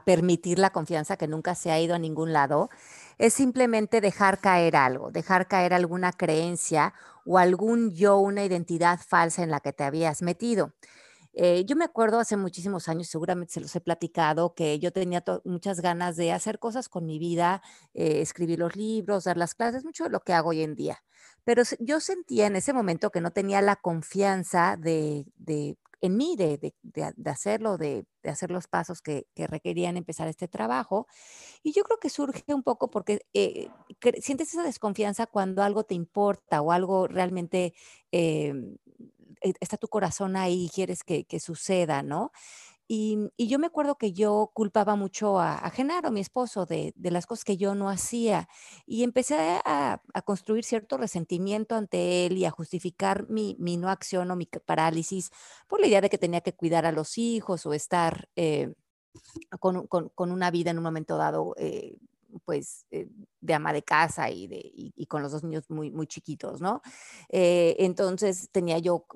permitir 0.05 0.59
la 0.59 0.71
confianza 0.71 1.17
que 1.17 1.27
nunca 1.27 1.55
se 1.55 1.71
ha 1.71 1.81
ido 1.81 1.95
a 1.95 1.99
ningún 1.99 2.33
lado, 2.33 2.69
es 3.19 3.33
simplemente 3.35 4.01
dejar 4.01 4.39
caer 4.41 4.77
algo, 4.77 5.11
dejar 5.11 5.49
caer 5.49 5.73
alguna 5.73 6.13
creencia 6.13 6.93
o 7.25 7.39
algún 7.39 7.91
yo, 7.93 8.19
una 8.19 8.45
identidad 8.45 9.01
falsa 9.01 9.43
en 9.43 9.51
la 9.51 9.61
que 9.61 9.73
te 9.73 9.85
habías 9.85 10.23
metido. 10.23 10.75
Eh, 11.35 11.65
yo 11.67 11.77
me 11.77 11.85
acuerdo 11.85 12.19
hace 12.19 12.37
muchísimos 12.37 12.89
años, 12.89 13.09
seguramente 13.09 13.55
se 13.55 13.61
los 13.61 13.75
he 13.77 13.81
platicado, 13.81 14.55
que 14.55 14.79
yo 14.81 14.93
tenía 14.93 15.23
muchas 15.45 15.81
ganas 15.81 16.17
de 16.17 16.33
hacer 16.33 16.59
cosas 16.59 16.89
con 16.89 17.07
mi 17.07 17.19
vida, 17.19 17.63
eh, 17.95 18.21
escribir 18.21 18.59
los 18.59 18.77
libros, 18.77 19.25
dar 19.25 19.37
las 19.37 19.55
clases, 19.55 19.85
mucho 19.85 20.05
de 20.05 20.11
lo 20.11 20.21
que 20.21 20.33
hago 20.33 20.51
hoy 20.51 20.63
en 20.63 20.75
día. 20.75 21.03
Pero 21.45 21.63
yo 21.81 22.01
sentía 22.01 22.47
en 22.47 22.57
ese 22.57 22.73
momento 22.73 23.11
que 23.11 23.21
no 23.21 23.31
tenía 23.31 23.63
la 23.63 23.77
confianza 23.77 24.77
de, 24.79 25.27
en 26.01 26.17
mí 26.17 26.37
de, 26.37 26.75
hacerlo, 27.27 27.79
de, 27.79 28.07
hacer 28.25 28.51
los 28.51 28.67
pasos 28.69 29.03
que, 29.03 29.27
requerían 29.37 29.97
empezar 29.97 30.29
este 30.29 30.49
trabajo. 30.49 31.07
Y 31.63 31.73
yo 31.73 31.83
creo 31.85 31.99
que 31.99 32.11
surge 32.11 32.43
un 32.49 32.63
poco 32.63 32.91
porque 32.91 33.21
eh, 33.35 33.69
sientes 34.21 34.53
esa 34.53 34.63
desconfianza 34.63 35.27
cuando 35.27 35.63
algo 35.63 35.85
te 35.85 35.95
importa 35.95 36.61
o 36.63 36.73
algo 36.73 37.07
realmente 37.09 37.75
em, 38.13 38.77
e, 39.43 39.53
está 39.61 39.77
tu 39.77 39.89
corazón 39.89 40.37
ahí 40.37 40.67
y 40.67 40.69
quieres 40.69 41.05
que, 41.05 41.25
que 41.25 41.41
suceda, 41.41 42.03
¿no? 42.03 42.33
Y, 42.91 43.31
yo 43.37 43.59
me 43.59 43.67
acuerdo 43.67 43.99
que 43.99 44.15
yo 44.15 44.51
culpaba 44.55 44.97
mucho 44.97 45.39
a, 45.39 45.71
Genaro, 45.71 46.11
mi 46.11 46.21
esposo, 46.21 46.65
de, 46.65 46.95
las 46.97 47.27
cosas 47.27 47.45
que 47.45 47.59
yo 47.59 47.75
no 47.75 47.91
hacía. 47.91 48.49
Y 48.87 49.05
empecé 49.05 49.37
a, 49.65 50.03
construir 50.25 50.65
cierto 50.65 50.97
resentimiento 50.97 51.75
ante 51.75 52.27
él 52.27 52.39
y 52.39 52.47
a 52.47 52.51
justificar 52.51 53.29
mi, 53.29 53.57
no 53.59 53.91
acción 53.91 54.31
o 54.31 54.37
mi 54.37 54.47
parálisis 54.47 55.31
por 55.69 55.81
la 55.81 55.87
idea 55.87 56.01
de 56.01 56.09
que 56.09 56.19
tenía 56.19 56.41
que 56.41 56.55
cuidar 56.55 56.87
a 56.87 56.93
los 56.93 57.19
hijos 57.19 57.67
o 57.67 57.75
estar 57.75 58.29
eh, 58.37 58.73
con, 59.61 59.87
una 60.17 60.51
vida 60.51 60.71
en 60.71 60.79
un 60.79 60.85
momento 60.85 61.19
dado. 61.19 61.55
Eh, 61.59 61.99
pues 62.45 62.87
eh, 62.91 63.09
de 63.41 63.55
ama 63.55 63.73
de 63.73 63.83
casa 63.83 64.31
y, 64.31 64.47
de, 64.47 64.61
y, 64.63 65.07
con 65.07 65.23
los 65.23 65.33
dos 65.33 65.45
niños 65.45 65.65
muy, 65.71 65.91
muy 65.91 66.07
chiquitos, 66.07 66.61
¿no? 66.61 66.83
entonces 67.31 68.51
tenía 68.53 68.79
yo 68.79 69.07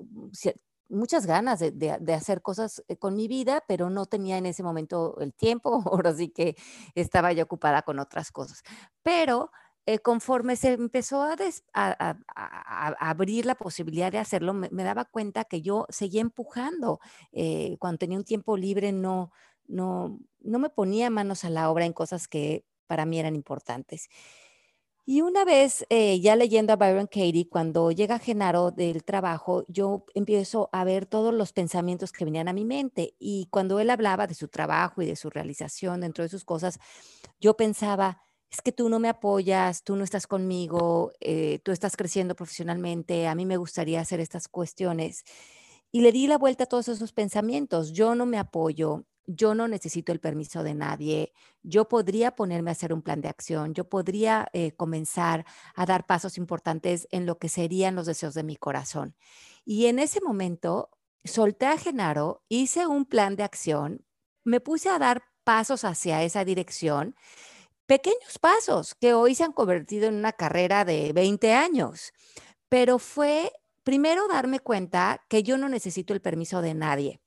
muchas 0.89 1.25
ganas 1.25 1.59
de, 1.59 2.13
hacer 2.13 2.41
cosas 2.41 2.83
eh, 2.87 2.97
con 2.97 3.15
mi 3.15 3.27
vida, 3.27 3.63
pero 3.67 3.89
no 3.89 4.05
tenía 4.05 4.37
en 4.37 4.45
ese 4.45 4.63
momento 4.63 5.17
el 5.19 5.33
tiempo, 5.33 5.81
ahora 5.91 6.13
sí 6.13 6.29
que 6.29 6.55
estaba 6.95 7.33
yo 7.33 7.43
ocupada 7.43 7.81
con 7.81 7.99
otras 7.99 8.31
cosas. 8.31 8.63
Pero 9.01 9.51
eh, 9.85 9.99
conforme 9.99 10.55
se 10.55 10.73
empezó 10.73 11.23
a, 11.23 11.35
abrir 12.99 13.45
la 13.45 13.55
posibilidad 13.55 14.11
de 14.11 14.19
hacerlo, 14.19 14.53
me, 14.53 14.69
daba 14.83 15.05
cuenta 15.05 15.43
que 15.43 15.61
yo 15.61 15.85
seguía 15.89 16.21
empujando. 16.21 16.99
Eh, 17.31 17.75
cuando 17.79 17.97
tenía 17.99 18.17
un 18.17 18.23
tiempo 18.23 18.55
libre, 18.55 18.93
no, 18.93 19.31
no, 19.67 20.19
no 20.39 20.59
me 20.59 20.69
ponía 20.69 21.09
manos 21.09 21.43
a 21.43 21.49
la 21.49 21.69
obra 21.69 21.85
en 21.85 21.93
cosas 21.93 22.27
que 22.27 22.65
para 22.87 23.05
mí 23.05 23.19
eran 23.19 23.35
importantes. 23.35 24.09
Y 25.05 25.21
una 25.21 25.43
vez, 25.43 25.85
eh, 25.89 26.21
ya 26.21 26.37
leyendo 26.37 26.71
a 26.71 26.77
Byron 26.77 27.07
Katie, 27.07 27.49
cuando 27.49 27.91
llega 27.91 28.19
Genaro 28.19 28.71
del 28.71 29.03
trabajo, 29.03 29.65
yo 29.67 30.05
empiezo 30.13 30.69
a 30.71 30.85
ver 30.85 31.05
todos 31.05 31.33
los 31.33 31.51
pensamientos 31.51 32.13
que 32.13 32.23
venían 32.23 32.47
a 32.47 32.53
mi 32.53 32.63
mente. 32.63 33.13
Y 33.19 33.47
cuando 33.51 33.79
él 33.81 33.89
hablaba 33.89 34.27
de 34.27 34.33
su 34.33 34.47
trabajo 34.47 35.01
y 35.01 35.05
de 35.05 35.17
su 35.17 35.29
realización 35.29 35.99
dentro 36.01 36.23
de 36.23 36.29
sus 36.29 36.45
cosas, 36.45 36.79
yo 37.41 37.57
pensaba, 37.57 38.21
es 38.49 38.61
que 38.61 38.71
tú 38.71 38.87
no 38.89 38.99
me 38.99 39.09
apoyas, 39.09 39.83
tú 39.83 39.95
no 39.97 40.03
estás 40.05 40.25
conmigo, 40.27 41.11
eh, 41.19 41.59
tú 41.63 41.71
estás 41.73 41.97
creciendo 41.97 42.35
profesionalmente, 42.35 43.27
a 43.27 43.35
mí 43.35 43.45
me 43.45 43.57
gustaría 43.57 43.99
hacer 44.01 44.21
estas 44.21 44.47
cuestiones. 44.47 45.23
Y 45.91 46.01
le 46.01 46.11
di 46.13 46.27
la 46.27 46.37
vuelta 46.37 46.63
a 46.65 46.67
todos 46.67 46.87
esos 46.87 47.13
pensamientos. 47.13 47.91
Yo 47.93 48.15
no 48.15 48.25
me 48.25 48.39
apoyo, 48.39 49.05
yo 49.25 49.55
no 49.55 49.67
necesito 49.67 50.11
el 50.11 50.19
permiso 50.19 50.63
de 50.63 50.73
nadie, 50.73 51.33
yo 51.61 51.87
podría 51.87 52.35
ponerme 52.35 52.71
a 52.71 52.73
hacer 52.73 52.93
un 52.93 53.01
plan 53.01 53.21
de 53.21 53.29
acción, 53.29 53.73
yo 53.73 53.87
podría 53.87 54.47
eh, 54.53 54.73
comenzar 54.73 55.45
a 55.75 55.85
dar 55.85 56.05
pasos 56.05 56.37
importantes 56.37 57.07
en 57.11 57.25
lo 57.25 57.37
que 57.37 57.49
serían 57.49 57.95
los 57.95 58.05
deseos 58.05 58.33
de 58.33 58.43
mi 58.43 58.55
corazón. 58.55 59.15
Y 59.65 59.85
en 59.85 59.99
ese 59.99 60.19
momento 60.21 60.89
solté 61.23 61.67
a 61.67 61.77
Genaro, 61.77 62.43
hice 62.49 62.85
un 62.87 63.05
plan 63.05 63.35
de 63.35 63.43
acción, 63.43 64.05
me 64.43 64.59
puse 64.59 64.89
a 64.89 64.99
dar 64.99 65.23
pasos 65.43 65.85
hacia 65.85 66.23
esa 66.23 66.43
dirección, 66.43 67.15
pequeños 67.85 68.39
pasos 68.39 68.95
que 68.95 69.13
hoy 69.13 69.35
se 69.35 69.43
han 69.43 69.53
convertido 69.53 70.07
en 70.07 70.15
una 70.15 70.33
carrera 70.33 70.85
de 70.85 71.13
20 71.13 71.53
años, 71.53 72.13
pero 72.69 72.99
fue 72.99 73.51
primero 73.83 74.27
darme 74.27 74.59
cuenta 74.59 75.21
que 75.29 75.43
yo 75.43 75.57
no 75.57 75.69
necesito 75.69 76.13
el 76.13 76.21
permiso 76.21 76.61
de 76.61 76.73
nadie 76.73 77.22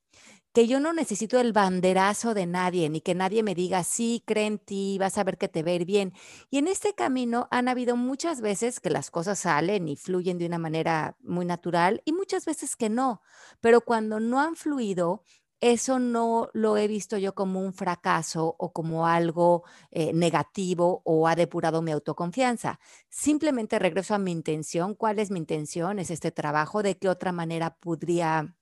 que 0.57 0.67
yo 0.67 0.79
no 0.79 0.91
necesito 0.91 1.39
el 1.39 1.53
banderazo 1.53 2.33
de 2.33 2.47
nadie, 2.47 2.89
ni 2.89 2.99
que 2.99 3.13
nadie 3.13 3.43
me 3.43 3.53
diga, 3.53 3.83
sí, 3.83 4.23
cree 4.25 4.47
en 4.47 4.57
ti, 4.57 4.97
vas 4.99 5.19
a 5.19 5.23
ver 5.23 5.37
que 5.37 5.47
te 5.47 5.61
va 5.61 5.69
a 5.69 5.75
ir 5.75 5.85
bien. 5.85 6.13
Y 6.49 6.57
en 6.57 6.67
este 6.67 6.95
camino 6.95 7.47
han 7.51 7.67
habido 7.67 7.95
muchas 7.95 8.41
veces 8.41 8.79
que 8.79 8.89
las 8.89 9.11
cosas 9.11 9.37
salen 9.37 9.87
y 9.87 9.95
fluyen 9.95 10.39
de 10.39 10.47
una 10.47 10.57
manera 10.57 11.15
muy 11.21 11.45
natural 11.45 12.01
y 12.05 12.11
muchas 12.11 12.45
veces 12.45 12.75
que 12.75 12.89
no. 12.89 13.21
Pero 13.61 13.81
cuando 13.81 14.19
no 14.19 14.41
han 14.41 14.55
fluido, 14.55 15.21
eso 15.59 15.99
no 15.99 16.49
lo 16.53 16.75
he 16.75 16.87
visto 16.87 17.19
yo 17.19 17.35
como 17.35 17.61
un 17.61 17.71
fracaso 17.71 18.55
o 18.57 18.73
como 18.73 19.05
algo 19.05 19.63
eh, 19.91 20.11
negativo 20.11 21.03
o 21.05 21.27
ha 21.27 21.35
depurado 21.35 21.83
mi 21.83 21.91
autoconfianza. 21.91 22.79
Simplemente 23.09 23.77
regreso 23.77 24.15
a 24.15 24.17
mi 24.17 24.31
intención. 24.31 24.95
¿Cuál 24.95 25.19
es 25.19 25.29
mi 25.29 25.37
intención? 25.37 25.99
Es 25.99 26.09
este 26.09 26.31
trabajo. 26.31 26.81
¿De 26.81 26.97
qué 26.97 27.09
otra 27.09 27.31
manera 27.31 27.75
podría 27.75 28.56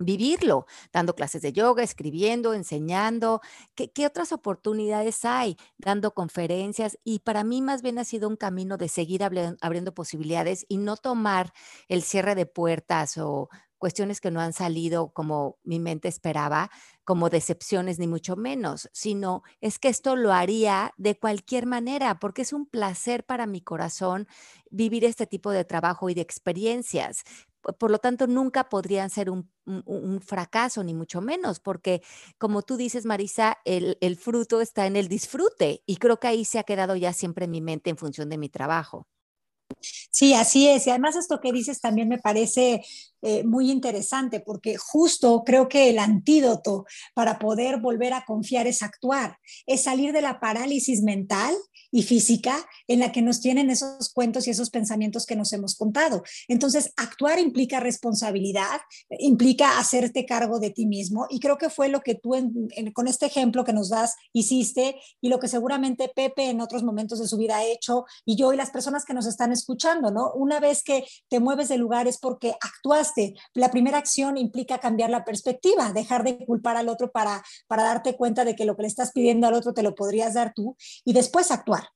vivirlo, 0.00 0.66
dando 0.92 1.14
clases 1.14 1.42
de 1.42 1.52
yoga, 1.52 1.82
escribiendo, 1.82 2.54
enseñando. 2.54 3.40
¿Qué, 3.76 4.06
otras 4.06 4.32
oportunidades 4.32 5.24
hay? 5.24 5.56
Dando 5.78 6.12
conferencias. 6.14 6.98
Y 7.04 7.20
para 7.20 7.44
mí 7.44 7.62
más 7.62 7.82
bien 7.82 7.98
ha 7.98 8.04
sido 8.04 8.28
un 8.28 8.36
camino 8.36 8.76
de 8.76 8.88
seguir 8.88 9.22
abriendo 9.22 9.94
posibilidades 9.94 10.64
y 10.68 10.78
no 10.78 10.96
tomar 10.96 11.52
el 11.88 12.02
cierre 12.02 12.34
de 12.34 12.46
puertas 12.46 13.18
o 13.18 13.48
cuestiones 13.80 14.20
que 14.20 14.30
no 14.30 14.40
han 14.40 14.52
salido 14.52 15.10
como 15.12 15.58
mi 15.64 15.80
mente 15.80 16.06
esperaba, 16.06 16.70
como 17.02 17.30
decepciones 17.30 17.98
ni 17.98 18.06
mucho 18.06 18.36
menos, 18.36 18.90
sino 18.92 19.42
es 19.62 19.78
que 19.78 19.88
esto 19.88 20.16
lo 20.16 20.32
haría 20.34 20.92
de 20.98 21.18
cualquier 21.18 21.64
manera, 21.64 22.18
porque 22.20 22.42
es 22.42 22.52
un 22.52 22.66
placer 22.66 23.24
para 23.24 23.46
mi 23.46 23.62
corazón 23.62 24.28
vivir 24.70 25.04
este 25.06 25.26
tipo 25.26 25.50
de 25.50 25.64
trabajo 25.64 26.10
y 26.10 26.14
de 26.14 26.20
experiencias 26.20 27.24
por 27.78 27.90
lo 27.90 27.98
tanto, 27.98 28.26
nunca 28.26 28.68
podrían 28.68 29.10
ser 29.10 29.30
un, 29.30 29.50
fracaso, 30.20 30.82
ni 30.82 30.94
mucho 30.94 31.20
menos, 31.20 31.60
porque 31.60 32.02
como 32.38 32.62
tú 32.62 32.76
dices, 32.76 33.04
Marisa, 33.04 33.58
el, 33.64 33.98
el, 34.00 34.16
fruto 34.16 34.60
está 34.60 34.86
en 34.86 34.96
el 34.96 35.08
disfrute 35.08 35.82
y 35.86 35.96
creo 35.96 36.18
que 36.18 36.28
ahí 36.28 36.44
se 36.44 36.58
ha 36.58 36.64
quedado 36.64 36.96
ya 36.96 37.12
siempre 37.12 37.44
en 37.44 37.52
mi 37.52 37.60
mente 37.60 37.90
en 37.90 37.96
función 37.96 38.28
de 38.28 38.38
mi 38.38 38.48
trabajo. 38.48 39.06
Sí, 39.80 40.34
así 40.34 40.68
es. 40.68 40.86
Y 40.86 40.90
además 40.90 41.16
esto 41.16 41.40
que 41.40 41.52
dices 41.52 41.80
también 41.80 42.08
me 42.08 42.18
parece 42.18 42.82
eh, 43.22 43.44
muy 43.44 43.70
interesante 43.70 44.40
porque 44.40 44.76
justo 44.76 45.42
creo 45.44 45.68
que 45.68 45.90
el 45.90 45.98
antídoto 45.98 46.86
para 47.14 47.38
poder 47.38 47.80
volver 47.80 48.12
a 48.12 48.24
confiar 48.24 48.66
es 48.66 48.82
actuar, 48.82 49.36
es 49.66 49.82
salir 49.82 50.12
de 50.12 50.22
la 50.22 50.40
parálisis 50.40 51.02
mental 51.02 51.54
y 51.92 52.02
física 52.02 52.56
en 52.86 53.00
la 53.00 53.12
que 53.12 53.22
nos 53.22 53.40
tienen 53.40 53.70
esos 53.70 54.12
cuentos 54.12 54.46
y 54.46 54.50
esos 54.50 54.70
pensamientos 54.70 55.26
que 55.26 55.36
nos 55.36 55.52
hemos 55.52 55.76
contado. 55.76 56.22
Entonces, 56.48 56.92
actuar 56.96 57.38
implica 57.38 57.80
responsabilidad, 57.80 58.80
implica 59.18 59.78
hacerte 59.78 60.24
cargo 60.24 60.60
de 60.60 60.70
ti 60.70 60.86
mismo 60.86 61.26
y 61.30 61.40
creo 61.40 61.58
que 61.58 61.70
fue 61.70 61.88
lo 61.88 62.00
que 62.00 62.14
tú 62.14 62.30
con 62.94 63.08
este 63.08 63.26
ejemplo 63.26 63.64
que 63.64 63.72
nos 63.72 63.88
das 63.90 64.14
hiciste 64.32 64.96
y 65.20 65.28
lo 65.28 65.40
que 65.40 65.48
seguramente 65.48 66.10
Pepe 66.14 66.50
en 66.50 66.60
otros 66.60 66.82
momentos 66.82 67.18
de 67.18 67.28
su 67.28 67.36
vida 67.36 67.58
ha 67.58 67.64
hecho 67.64 68.04
y 68.24 68.36
yo 68.36 68.52
y 68.52 68.56
las 68.56 68.70
personas 68.70 69.04
que 69.04 69.14
nos 69.14 69.26
están 69.26 69.52
escuchando, 69.52 70.10
¿no? 70.10 70.32
Una 70.32 70.60
vez 70.60 70.82
que 70.82 71.04
te 71.28 71.40
mueves 71.40 71.68
de 71.68 71.76
lugar 71.76 72.06
es 72.06 72.18
porque 72.18 72.54
actúas 72.60 73.09
la 73.54 73.70
primera 73.70 73.98
acción 73.98 74.36
implica 74.36 74.78
cambiar 74.78 75.10
la 75.10 75.24
perspectiva, 75.24 75.92
dejar 75.92 76.24
de 76.24 76.44
culpar 76.44 76.76
al 76.76 76.88
otro 76.88 77.10
para, 77.10 77.42
para 77.66 77.82
darte 77.82 78.16
cuenta 78.16 78.44
de 78.44 78.56
que 78.56 78.64
lo 78.64 78.76
que 78.76 78.82
le 78.82 78.88
estás 78.88 79.12
pidiendo 79.12 79.46
al 79.46 79.54
otro 79.54 79.72
te 79.72 79.82
lo 79.82 79.94
podrías 79.94 80.34
dar 80.34 80.52
tú 80.54 80.76
y 81.04 81.12
después 81.12 81.50
actuar. 81.50 81.88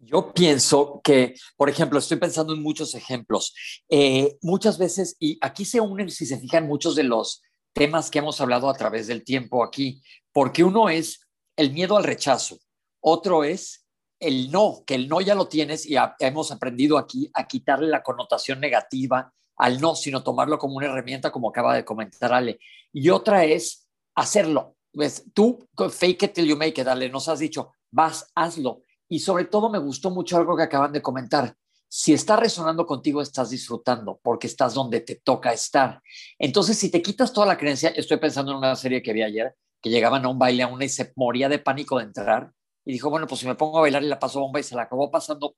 Yo 0.00 0.32
pienso 0.32 1.00
que, 1.02 1.34
por 1.56 1.68
ejemplo, 1.68 1.98
estoy 1.98 2.18
pensando 2.18 2.52
en 2.52 2.62
muchos 2.62 2.94
ejemplos. 2.94 3.54
Eh, 3.88 4.36
muchas 4.40 4.78
veces, 4.78 5.16
y 5.18 5.36
aquí 5.40 5.64
se 5.64 5.80
unen, 5.80 6.10
si 6.10 6.26
se 6.26 6.38
fijan, 6.38 6.66
muchos 6.66 6.94
de 6.94 7.02
los 7.02 7.42
temas 7.72 8.10
que 8.10 8.20
hemos 8.20 8.40
hablado 8.40 8.70
a 8.70 8.74
través 8.74 9.08
del 9.08 9.24
tiempo 9.24 9.64
aquí, 9.64 10.02
porque 10.32 10.62
uno 10.62 10.88
es 10.88 11.20
el 11.56 11.72
miedo 11.72 11.96
al 11.96 12.04
rechazo, 12.04 12.58
otro 13.00 13.42
es 13.42 13.85
el 14.18 14.50
no, 14.50 14.82
que 14.86 14.94
el 14.94 15.08
no 15.08 15.20
ya 15.20 15.34
lo 15.34 15.48
tienes 15.48 15.86
y 15.86 15.96
hemos 16.20 16.50
aprendido 16.50 16.98
aquí 16.98 17.30
a 17.34 17.46
quitarle 17.46 17.88
la 17.88 18.02
connotación 18.02 18.60
negativa 18.60 19.32
al 19.56 19.80
no, 19.80 19.94
sino 19.94 20.22
tomarlo 20.22 20.58
como 20.58 20.76
una 20.76 20.86
herramienta, 20.86 21.30
como 21.30 21.48
acaba 21.48 21.74
de 21.74 21.84
comentar 21.84 22.32
Ale. 22.32 22.58
Y 22.92 23.10
otra 23.10 23.44
es 23.44 23.88
hacerlo. 24.14 24.76
¿Ves? 24.92 25.24
Tú, 25.34 25.66
fake 25.90 26.22
it 26.24 26.32
till 26.32 26.46
you 26.46 26.56
make 26.56 26.80
it, 26.80 26.86
Ale, 26.86 27.08
nos 27.08 27.28
has 27.28 27.38
dicho, 27.38 27.72
vas, 27.90 28.30
hazlo. 28.34 28.82
Y 29.08 29.18
sobre 29.18 29.44
todo 29.44 29.68
me 29.68 29.78
gustó 29.78 30.10
mucho 30.10 30.36
algo 30.36 30.56
que 30.56 30.62
acaban 30.62 30.92
de 30.92 31.02
comentar. 31.02 31.54
Si 31.88 32.12
está 32.12 32.36
resonando 32.36 32.86
contigo, 32.86 33.22
estás 33.22 33.50
disfrutando 33.50 34.18
porque 34.22 34.46
estás 34.46 34.74
donde 34.74 35.00
te 35.00 35.16
toca 35.16 35.52
estar. 35.52 36.02
Entonces, 36.38 36.78
si 36.78 36.90
te 36.90 37.00
quitas 37.00 37.32
toda 37.32 37.46
la 37.46 37.56
creencia, 37.56 37.90
estoy 37.90 38.16
pensando 38.16 38.52
en 38.52 38.58
una 38.58 38.74
serie 38.74 39.02
que 39.02 39.12
vi 39.12 39.22
ayer, 39.22 39.54
que 39.80 39.90
llegaban 39.90 40.24
a 40.24 40.28
un 40.28 40.38
baile 40.38 40.62
a 40.62 40.66
una 40.66 40.84
y 40.84 40.88
se 40.88 41.12
moría 41.14 41.48
de 41.48 41.58
pánico 41.58 41.98
de 41.98 42.04
entrar 42.04 42.52
y 42.86 42.92
dijo, 42.92 43.10
bueno, 43.10 43.26
pues 43.26 43.40
si 43.40 43.46
me 43.46 43.56
pongo 43.56 43.78
a 43.78 43.80
bailar 43.82 44.02
y 44.02 44.06
la 44.06 44.18
paso 44.18 44.40
bomba 44.40 44.60
y 44.60 44.62
se 44.62 44.76
la 44.76 44.82
acabó 44.82 45.10
pasando 45.10 45.56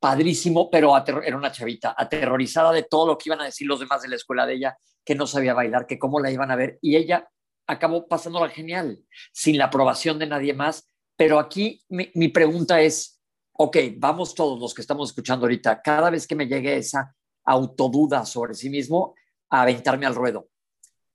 padrísimo, 0.00 0.68
pero 0.68 0.92
era 1.22 1.36
una 1.36 1.52
chavita 1.52 1.94
aterrorizada 1.96 2.72
de 2.72 2.82
todo 2.82 3.06
lo 3.06 3.16
que 3.16 3.28
iban 3.28 3.40
a 3.40 3.44
decir 3.44 3.68
los 3.68 3.78
demás 3.78 4.02
de 4.02 4.08
la 4.08 4.16
escuela 4.16 4.44
de 4.44 4.54
ella, 4.54 4.76
que 5.04 5.14
no 5.14 5.28
sabía 5.28 5.54
bailar, 5.54 5.86
que 5.86 6.00
cómo 6.00 6.18
la 6.18 6.32
iban 6.32 6.50
a 6.50 6.56
ver, 6.56 6.80
y 6.82 6.96
ella 6.96 7.30
acabó 7.68 8.08
pasándola 8.08 8.48
genial, 8.48 9.04
sin 9.32 9.56
la 9.56 9.66
aprobación 9.66 10.18
de 10.18 10.26
nadie 10.26 10.52
más. 10.52 10.88
Pero 11.16 11.38
aquí 11.38 11.80
mi, 11.88 12.10
mi 12.14 12.28
pregunta 12.28 12.80
es, 12.80 13.22
ok, 13.52 13.76
vamos 13.96 14.34
todos 14.34 14.58
los 14.58 14.74
que 14.74 14.80
estamos 14.80 15.10
escuchando 15.10 15.44
ahorita, 15.44 15.80
cada 15.80 16.10
vez 16.10 16.26
que 16.26 16.34
me 16.34 16.48
llegue 16.48 16.76
esa 16.76 17.14
autoduda 17.44 18.26
sobre 18.26 18.54
sí 18.54 18.68
mismo, 18.68 19.14
a 19.48 19.62
aventarme 19.62 20.06
al 20.06 20.16
ruedo. 20.16 20.48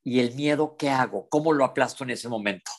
¿Y 0.04 0.22
el 0.22 0.34
miedo 0.36 0.78
qué 0.78 0.90
hago? 0.90 1.28
¿Cómo 1.28 1.52
lo 1.52 1.66
aplasto 1.66 2.06
en 2.06 2.12
ese 2.12 2.30
momento? 2.30 2.72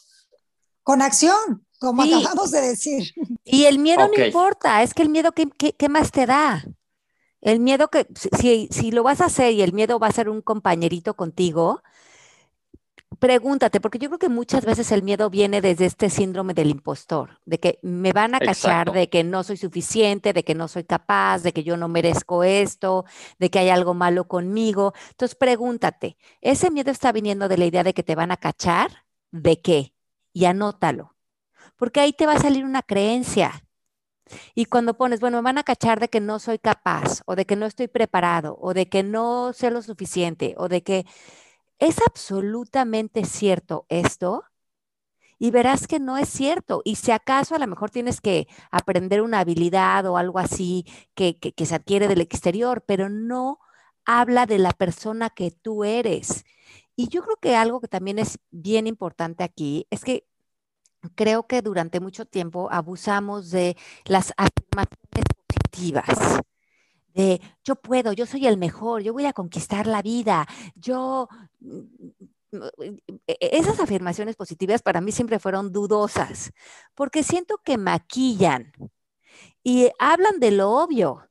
Con 0.89 1.03
acción, 1.03 1.67
como 1.81 2.03
acabamos 2.03 2.51
de 2.51 2.63
decir. 2.63 3.13
Y 3.45 3.67
el 3.67 3.79
miedo 3.79 4.09
no 4.09 4.25
importa, 4.25 4.83
es 4.83 4.95
que 4.95 5.03
el 5.03 5.11
miedo, 5.11 5.33
¿qué, 5.33 5.47
qué, 5.51 5.89
más 5.91 6.13
te 6.13 6.25
da? 6.25 6.65
El 7.43 7.61
miedo 7.61 7.89
que, 7.89 8.07
si, 8.41 8.69
si 8.71 8.91
lo 8.91 9.03
vas 9.03 9.21
a 9.21 9.27
hacer 9.27 9.53
y 9.53 9.61
el 9.61 9.75
miedo 9.75 9.99
va 9.99 10.07
a 10.07 10.13
ser 10.13 10.31
un 10.31 10.41
compañerito 10.41 11.13
contigo, 11.13 11.83
pregúntate, 13.19 13.83
porque 13.83 13.99
yo 13.99 14.09
creo 14.09 14.19
que 14.19 14.31
muchas 14.31 14.65
veces 14.65 14.91
el 14.91 15.03
miedo 15.03 15.29
viene 15.29 15.61
desde 15.61 15.85
este 15.85 16.09
síndrome 16.09 16.55
del 16.55 16.71
impostor, 16.71 17.39
de 17.45 17.61
que 17.61 17.79
me 17.83 18.15
van 18.15 18.35
a 18.35 18.41
cachar, 18.41 18.91
de 18.91 19.11
que 19.11 19.25
no 19.25 19.45
soy 19.45 19.59
suficiente, 19.59 20.33
de 20.33 20.43
que 20.43 20.55
no 20.55 20.69
soy 20.69 20.85
capaz, 20.85 21.41
de 21.41 21.53
que 21.53 21.65
yo 21.65 21.77
no 21.77 21.89
merezco 21.89 22.45
esto, 22.45 23.05
de 23.39 23.51
que 23.51 23.59
hay 23.59 23.69
algo 23.69 23.93
malo 23.93 24.27
conmigo. 24.27 24.95
Entonces 25.11 25.35
pregúntate, 25.35 26.17
¿ese 26.41 26.71
miedo 26.71 26.91
está 26.91 27.13
viniendo 27.13 27.47
de 27.47 27.59
la 27.59 27.67
idea 27.67 27.85
de 27.85 27.93
que 27.93 28.03
te 28.03 28.15
van 28.15 28.31
a 28.31 28.39
cachar? 28.39 29.05
¿De 29.31 29.61
qué? 29.61 29.93
Y 30.33 30.47
anótalo, 30.47 31.17
porque 31.77 32.01
ahí 32.01 32.13
te 32.13 32.27
va 32.27 32.35
a 32.35 32.41
salir 32.41 32.65
una 32.65 32.83
creencia. 32.83 33.65
Y 34.55 34.67
cuando 34.67 34.95
pones, 34.95 35.21
bueno, 35.21 35.39
me 35.39 35.45
van 35.45 35.59
a 35.59 35.65
cachar 35.65 36.01
de 36.01 36.09
que 36.09 36.21
no 36.21 36.39
soy 36.39 36.59
capaz, 36.59 37.23
o 37.27 37.37
de 37.37 37.47
que 37.47 37.57
no 37.57 37.67
estoy 37.67 37.89
preparado, 37.89 38.59
o 38.61 38.75
de 38.75 38.89
que 38.89 39.03
no 39.03 39.53
sé 39.53 39.71
lo 39.71 39.83
suficiente, 39.83 40.55
o 40.59 40.69
de 40.69 40.83
que 40.83 41.07
es 41.79 41.99
absolutamente 42.07 43.25
cierto 43.25 43.87
esto, 43.89 44.45
y 45.39 45.51
verás 45.51 45.87
que 45.87 46.01
no 46.01 46.19
es 46.19 46.29
cierto. 46.29 46.83
Y 46.85 46.97
si 46.97 47.13
acaso 47.13 47.55
a 47.55 47.59
lo 47.59 47.67
mejor 47.67 47.91
tienes 47.91 48.21
que 48.21 48.49
aprender 48.71 49.23
una 49.23 49.41
habilidad 49.41 50.07
o 50.07 50.17
algo 50.17 50.39
así 50.39 50.85
que, 51.15 51.39
que, 51.39 51.67
se 51.67 51.75
adquiere 51.75 52.09
del 52.09 52.21
exterior, 52.21 52.85
pero 52.87 53.09
no 53.09 53.61
habla 54.05 54.47
de 54.47 54.59
la 54.59 54.73
persona 54.73 55.31
que 55.31 55.51
tú 55.51 55.85
eres. 55.85 56.45
Y 56.99 57.07
yo 57.11 57.23
creo 57.23 57.37
que 57.37 57.55
algo 57.55 57.81
que 57.81 57.87
también 57.87 58.19
es 58.19 58.41
bien 58.51 58.89
importante 58.89 59.45
aquí 59.45 59.87
es 59.89 60.03
que 60.03 60.27
creo 61.15 61.47
que 61.47 61.63
durante 61.63 62.01
mucho 62.01 62.25
tiempo 62.25 62.69
abusamos 62.73 63.53
de 63.53 63.77
las 64.05 64.35
afirmaciones 64.37 65.25
positivas. 65.47 66.41
De 67.15 67.41
yo 67.63 67.77
puedo, 67.77 68.13
yo 68.13 68.27
soy 68.27 68.49
el 68.49 68.57
mejor, 68.59 69.03
yo 69.03 69.13
voy 69.13 69.27
a 69.27 69.33
conquistar 69.33 69.87
la 69.87 70.03
vida, 70.03 70.49
yo... 70.75 71.29
Mm, 71.61 71.83
mm, 72.51 72.67
e, 73.29 73.39
esas 73.53 73.79
afirmaciones 73.79 74.35
positivas 74.35 74.83
para 74.83 75.01
mí 75.01 75.13
siempre 75.13 75.39
fueron 75.39 75.71
dudosas, 75.71 76.51
porque 76.97 77.23
siento 77.23 77.59
que 77.65 77.79
maquillan 77.79 78.73
y 79.63 79.89
hablan 80.01 80.41
de 80.41 80.51
lo 80.51 80.71
obvio. 80.73 81.29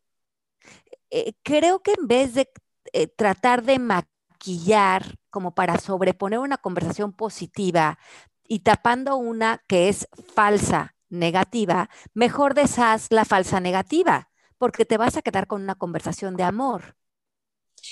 Eh, 1.09 1.33
creo 1.43 1.81
que 1.81 1.91
en 1.99 2.07
vez 2.07 2.35
de 2.35 2.49
eh, 2.93 3.07
tratar 3.07 3.63
de 3.63 3.79
maquillar 3.79 5.17
como 5.37 5.51
para 5.53 5.77
sobreponer 5.77 6.39
una 6.39 6.57
conversación 6.57 7.13
positiva, 7.13 7.99
y 8.47 8.61
tapando 8.61 9.17
una 9.17 9.63
que 9.67 9.87
es 9.87 10.07
falsa, 10.33 10.95
negativa, 11.09 11.91
mejor 12.15 12.55
deshaz 12.55 13.11
la 13.11 13.23
falsa 13.23 13.59
negativa, 13.59 14.31
porque 14.57 14.83
te 14.83 14.97
vas 14.97 15.15
a 15.15 15.21
quedar 15.21 15.45
con 15.45 15.61
una 15.61 15.75
conversación 15.75 16.35
de 16.37 16.43
amor. 16.43 16.97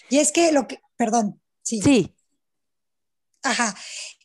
Y 0.09 0.17
es 0.17 0.31
que 0.31 0.51
lo 0.51 0.65
que, 0.65 0.79
perdón, 0.97 1.39
sí. 1.61 1.83
Sí. 1.83 2.15
Ajá. 3.43 3.75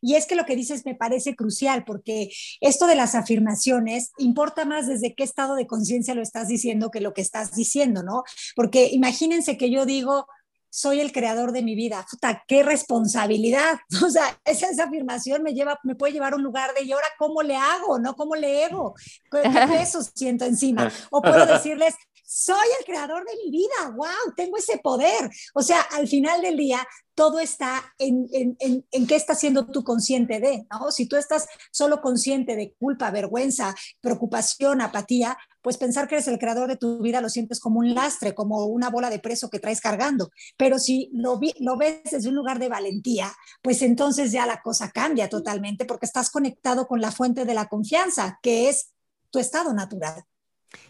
Y 0.00 0.14
es 0.14 0.24
que 0.24 0.35
lo 0.35 0.46
que 0.46 0.56
dices 0.56 0.87
me 0.87 0.94
parece 0.94 1.37
crucial 1.37 1.85
porque 1.85 2.30
esto 2.62 2.87
de 2.87 2.94
las 2.94 3.14
afirmaciones 3.14 4.12
importa 4.16 4.64
más 4.64 4.87
desde 4.87 5.14
qué 5.14 5.24
estado 5.24 5.56
de 5.56 5.66
conciencia 5.66 6.14
lo 6.14 6.22
estás 6.22 6.48
diciendo 6.48 6.90
que 6.90 7.02
lo 7.02 7.12
que 7.12 7.20
estás 7.20 7.54
diciendo, 7.54 8.02
¿no? 8.02 8.22
Porque 8.56 8.88
imagínense 8.90 9.59
que 9.59 9.70
yo 9.70 9.85
digo, 9.85 10.26
soy 10.70 11.00
el 11.00 11.12
creador 11.12 11.52
de 11.52 11.62
mi 11.62 11.74
vida. 11.74 12.06
Puta, 12.11 12.44
qué 12.46 12.62
responsabilidad. 12.62 13.78
O 14.04 14.09
sea, 14.09 14.24
esa, 14.44 14.70
esa, 14.70 14.85
afirmación 14.85 15.42
me 15.42 15.52
lleva, 15.52 15.78
me 15.85 15.94
puede 15.94 16.12
llevar 16.12 16.33
a 16.33 16.37
un 16.37 16.42
lugar 16.42 16.72
de, 16.74 16.85
¿y 16.85 16.92
ahora 16.92 17.06
cómo 17.18 17.42
le 17.42 17.56
hago? 17.56 17.98
¿No? 17.98 18.16
¿Cómo 18.16 18.35
le 18.35 18.64
hago? 18.64 18.94
¿Qué, 19.30 19.42
qué 19.42 19.66
peso 19.68 20.00
siento 20.02 20.44
encima? 20.44 20.90
O 21.11 21.20
puedo 21.20 21.44
decirles, 21.44 21.94
soy 22.32 22.68
el 22.78 22.84
creador 22.84 23.24
de 23.24 23.34
mi 23.44 23.50
vida, 23.50 23.90
wow, 23.96 24.32
tengo 24.36 24.56
ese 24.56 24.78
poder. 24.78 25.28
O 25.52 25.62
sea, 25.62 25.80
al 25.80 26.06
final 26.06 26.40
del 26.40 26.56
día, 26.56 26.86
todo 27.16 27.40
está 27.40 27.92
en, 27.98 28.28
en, 28.32 28.56
en, 28.60 28.86
en, 28.92 29.06
qué 29.08 29.16
estás 29.16 29.40
siendo 29.40 29.66
tú 29.66 29.82
consciente 29.82 30.38
de, 30.38 30.64
¿no? 30.70 30.92
Si 30.92 31.06
tú 31.06 31.16
estás 31.16 31.48
solo 31.72 32.00
consciente 32.00 32.54
de 32.54 32.72
culpa, 32.78 33.10
vergüenza, 33.10 33.74
preocupación, 34.00 34.80
apatía, 34.80 35.36
pues 35.60 35.76
pensar 35.76 36.06
que 36.06 36.14
eres 36.14 36.28
el 36.28 36.38
creador 36.38 36.68
de 36.68 36.76
tu 36.76 37.02
vida 37.02 37.20
lo 37.20 37.28
sientes 37.28 37.58
como 37.58 37.80
un 37.80 37.94
lastre, 37.96 38.32
como 38.32 38.64
una 38.66 38.90
bola 38.90 39.10
de 39.10 39.18
preso 39.18 39.50
que 39.50 39.58
traes 39.58 39.80
cargando. 39.80 40.30
Pero 40.56 40.78
si 40.78 41.10
lo, 41.12 41.36
vi, 41.36 41.52
lo 41.58 41.76
ves 41.76 42.02
desde 42.12 42.28
un 42.28 42.36
lugar 42.36 42.60
de 42.60 42.68
valentía, 42.68 43.32
pues 43.60 43.82
entonces 43.82 44.30
ya 44.30 44.46
la 44.46 44.62
cosa 44.62 44.92
cambia 44.92 45.28
totalmente 45.28 45.84
porque 45.84 46.06
estás 46.06 46.30
conectado 46.30 46.86
con 46.86 47.00
la 47.00 47.10
fuente 47.10 47.44
de 47.44 47.54
la 47.54 47.66
confianza, 47.66 48.38
que 48.40 48.68
es 48.68 48.92
tu 49.30 49.40
estado 49.40 49.74
natural. 49.74 50.24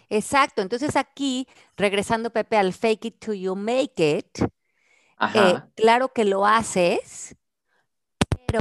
Exacto. 0.09 0.62
Entonces 0.62 0.97
aquí, 0.97 1.47
regresando, 1.77 2.31
Pepe, 2.31 2.57
al 2.57 2.73
fake 2.73 3.05
it 3.07 3.19
till 3.21 3.35
you 3.35 3.55
make 3.57 4.19
it, 4.19 4.38
eh, 5.35 5.59
claro 5.77 6.12
que 6.12 6.25
lo 6.25 6.47
haces, 6.47 7.37
pero 8.47 8.61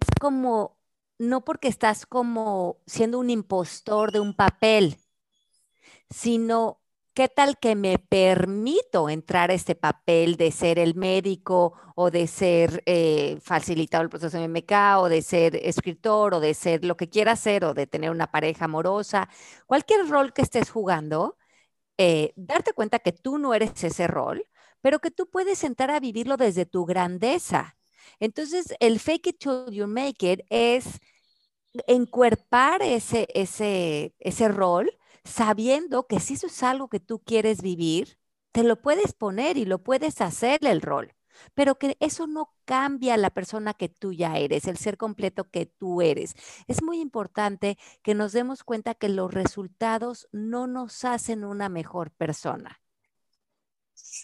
es 0.00 0.08
como, 0.20 0.78
no 1.18 1.44
porque 1.44 1.68
estás 1.68 2.06
como 2.06 2.78
siendo 2.86 3.18
un 3.18 3.30
impostor 3.30 4.12
de 4.12 4.20
un 4.20 4.34
papel, 4.34 4.98
sino 6.10 6.80
¿qué 7.16 7.28
tal 7.30 7.58
que 7.58 7.76
me 7.76 7.98
permito 7.98 9.08
entrar 9.08 9.50
a 9.50 9.54
este 9.54 9.74
papel 9.74 10.36
de 10.36 10.52
ser 10.52 10.78
el 10.78 10.94
médico 10.94 11.72
o 11.94 12.10
de 12.10 12.26
ser 12.26 12.82
eh, 12.84 13.38
facilitador 13.40 14.04
del 14.04 14.10
proceso 14.10 14.38
de 14.38 14.44
MK 14.48 14.98
o 14.98 15.08
de 15.08 15.22
ser 15.22 15.56
escritor 15.56 16.34
o 16.34 16.40
de 16.40 16.52
ser 16.52 16.84
lo 16.84 16.98
que 16.98 17.08
quiera 17.08 17.34
ser 17.34 17.64
o 17.64 17.72
de 17.72 17.86
tener 17.86 18.10
una 18.10 18.30
pareja 18.30 18.66
amorosa? 18.66 19.30
Cualquier 19.66 20.06
rol 20.10 20.34
que 20.34 20.42
estés 20.42 20.68
jugando, 20.70 21.38
eh, 21.96 22.34
darte 22.36 22.74
cuenta 22.74 22.98
que 22.98 23.12
tú 23.12 23.38
no 23.38 23.54
eres 23.54 23.82
ese 23.82 24.06
rol, 24.06 24.44
pero 24.82 24.98
que 24.98 25.10
tú 25.10 25.30
puedes 25.30 25.64
entrar 25.64 25.92
a 25.92 26.00
vivirlo 26.00 26.36
desde 26.36 26.66
tu 26.66 26.84
grandeza. 26.84 27.78
Entonces, 28.20 28.74
el 28.78 29.00
fake 29.00 29.28
it 29.28 29.38
till 29.38 29.72
you 29.72 29.86
make 29.86 30.30
it 30.30 30.40
es 30.50 31.00
encuerpar 31.86 32.82
ese, 32.82 33.26
ese, 33.32 34.14
ese 34.18 34.48
rol 34.48 34.90
sabiendo 35.26 36.06
que 36.06 36.20
si 36.20 36.34
eso 36.34 36.46
es 36.46 36.62
algo 36.62 36.88
que 36.88 37.00
tú 37.00 37.20
quieres 37.20 37.62
vivir, 37.62 38.18
te 38.52 38.62
lo 38.62 38.80
puedes 38.80 39.12
poner 39.12 39.58
y 39.58 39.64
lo 39.64 39.82
puedes 39.82 40.20
hacer 40.20 40.60
el 40.66 40.80
rol, 40.80 41.14
pero 41.54 41.78
que 41.78 41.96
eso 42.00 42.26
no 42.26 42.54
cambia 42.64 43.16
la 43.16 43.30
persona 43.30 43.74
que 43.74 43.88
tú 43.88 44.12
ya 44.12 44.38
eres, 44.38 44.66
el 44.66 44.78
ser 44.78 44.96
completo 44.96 45.50
que 45.50 45.66
tú 45.66 46.00
eres. 46.00 46.34
Es 46.66 46.82
muy 46.82 47.00
importante 47.00 47.76
que 48.02 48.14
nos 48.14 48.32
demos 48.32 48.64
cuenta 48.64 48.94
que 48.94 49.08
los 49.08 49.34
resultados 49.34 50.28
no 50.32 50.66
nos 50.66 51.04
hacen 51.04 51.44
una 51.44 51.68
mejor 51.68 52.10
persona. 52.12 52.80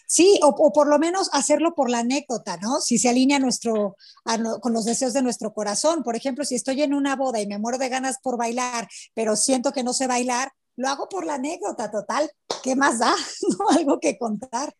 Sí, 0.07 0.39
o, 0.43 0.71
por 0.71 0.87
lo 0.87 0.99
menos 0.99 1.29
hacerlo 1.33 1.73
por 1.75 1.89
la 1.89 1.99
anécdota, 1.99 2.57
¿no? 2.57 2.79
Si 2.81 2.97
se 2.97 3.09
alinea 3.09 3.39
nuestro, 3.39 3.95
a, 4.25 4.37
con 4.59 4.73
los 4.73 4.85
deseos 4.85 5.13
de 5.13 5.21
nuestro 5.21 5.53
corazón. 5.53 6.03
Por 6.03 6.15
ejemplo, 6.15 6.45
si 6.45 6.55
estoy 6.55 6.81
en 6.81 6.93
una 6.93 7.15
boda 7.15 7.41
y 7.41 7.47
me 7.47 7.59
muero 7.59 7.77
de 7.77 7.89
ganas 7.89 8.17
por 8.21 8.37
bailar, 8.37 8.87
pero 9.13 9.35
siento 9.35 9.71
que 9.71 9.83
no 9.83 9.93
sé 9.93 10.07
bailar, 10.07 10.51
lo 10.75 10.87
hago 10.87 11.09
por 11.09 11.25
la 11.25 11.35
anécdota 11.35 11.91
total. 11.91 12.29
¿Qué 12.63 12.75
más 12.75 12.99
da? 12.99 13.13
¿No? 13.59 13.69
Algo 13.77 13.99
que 13.99 14.17
contar. 14.17 14.73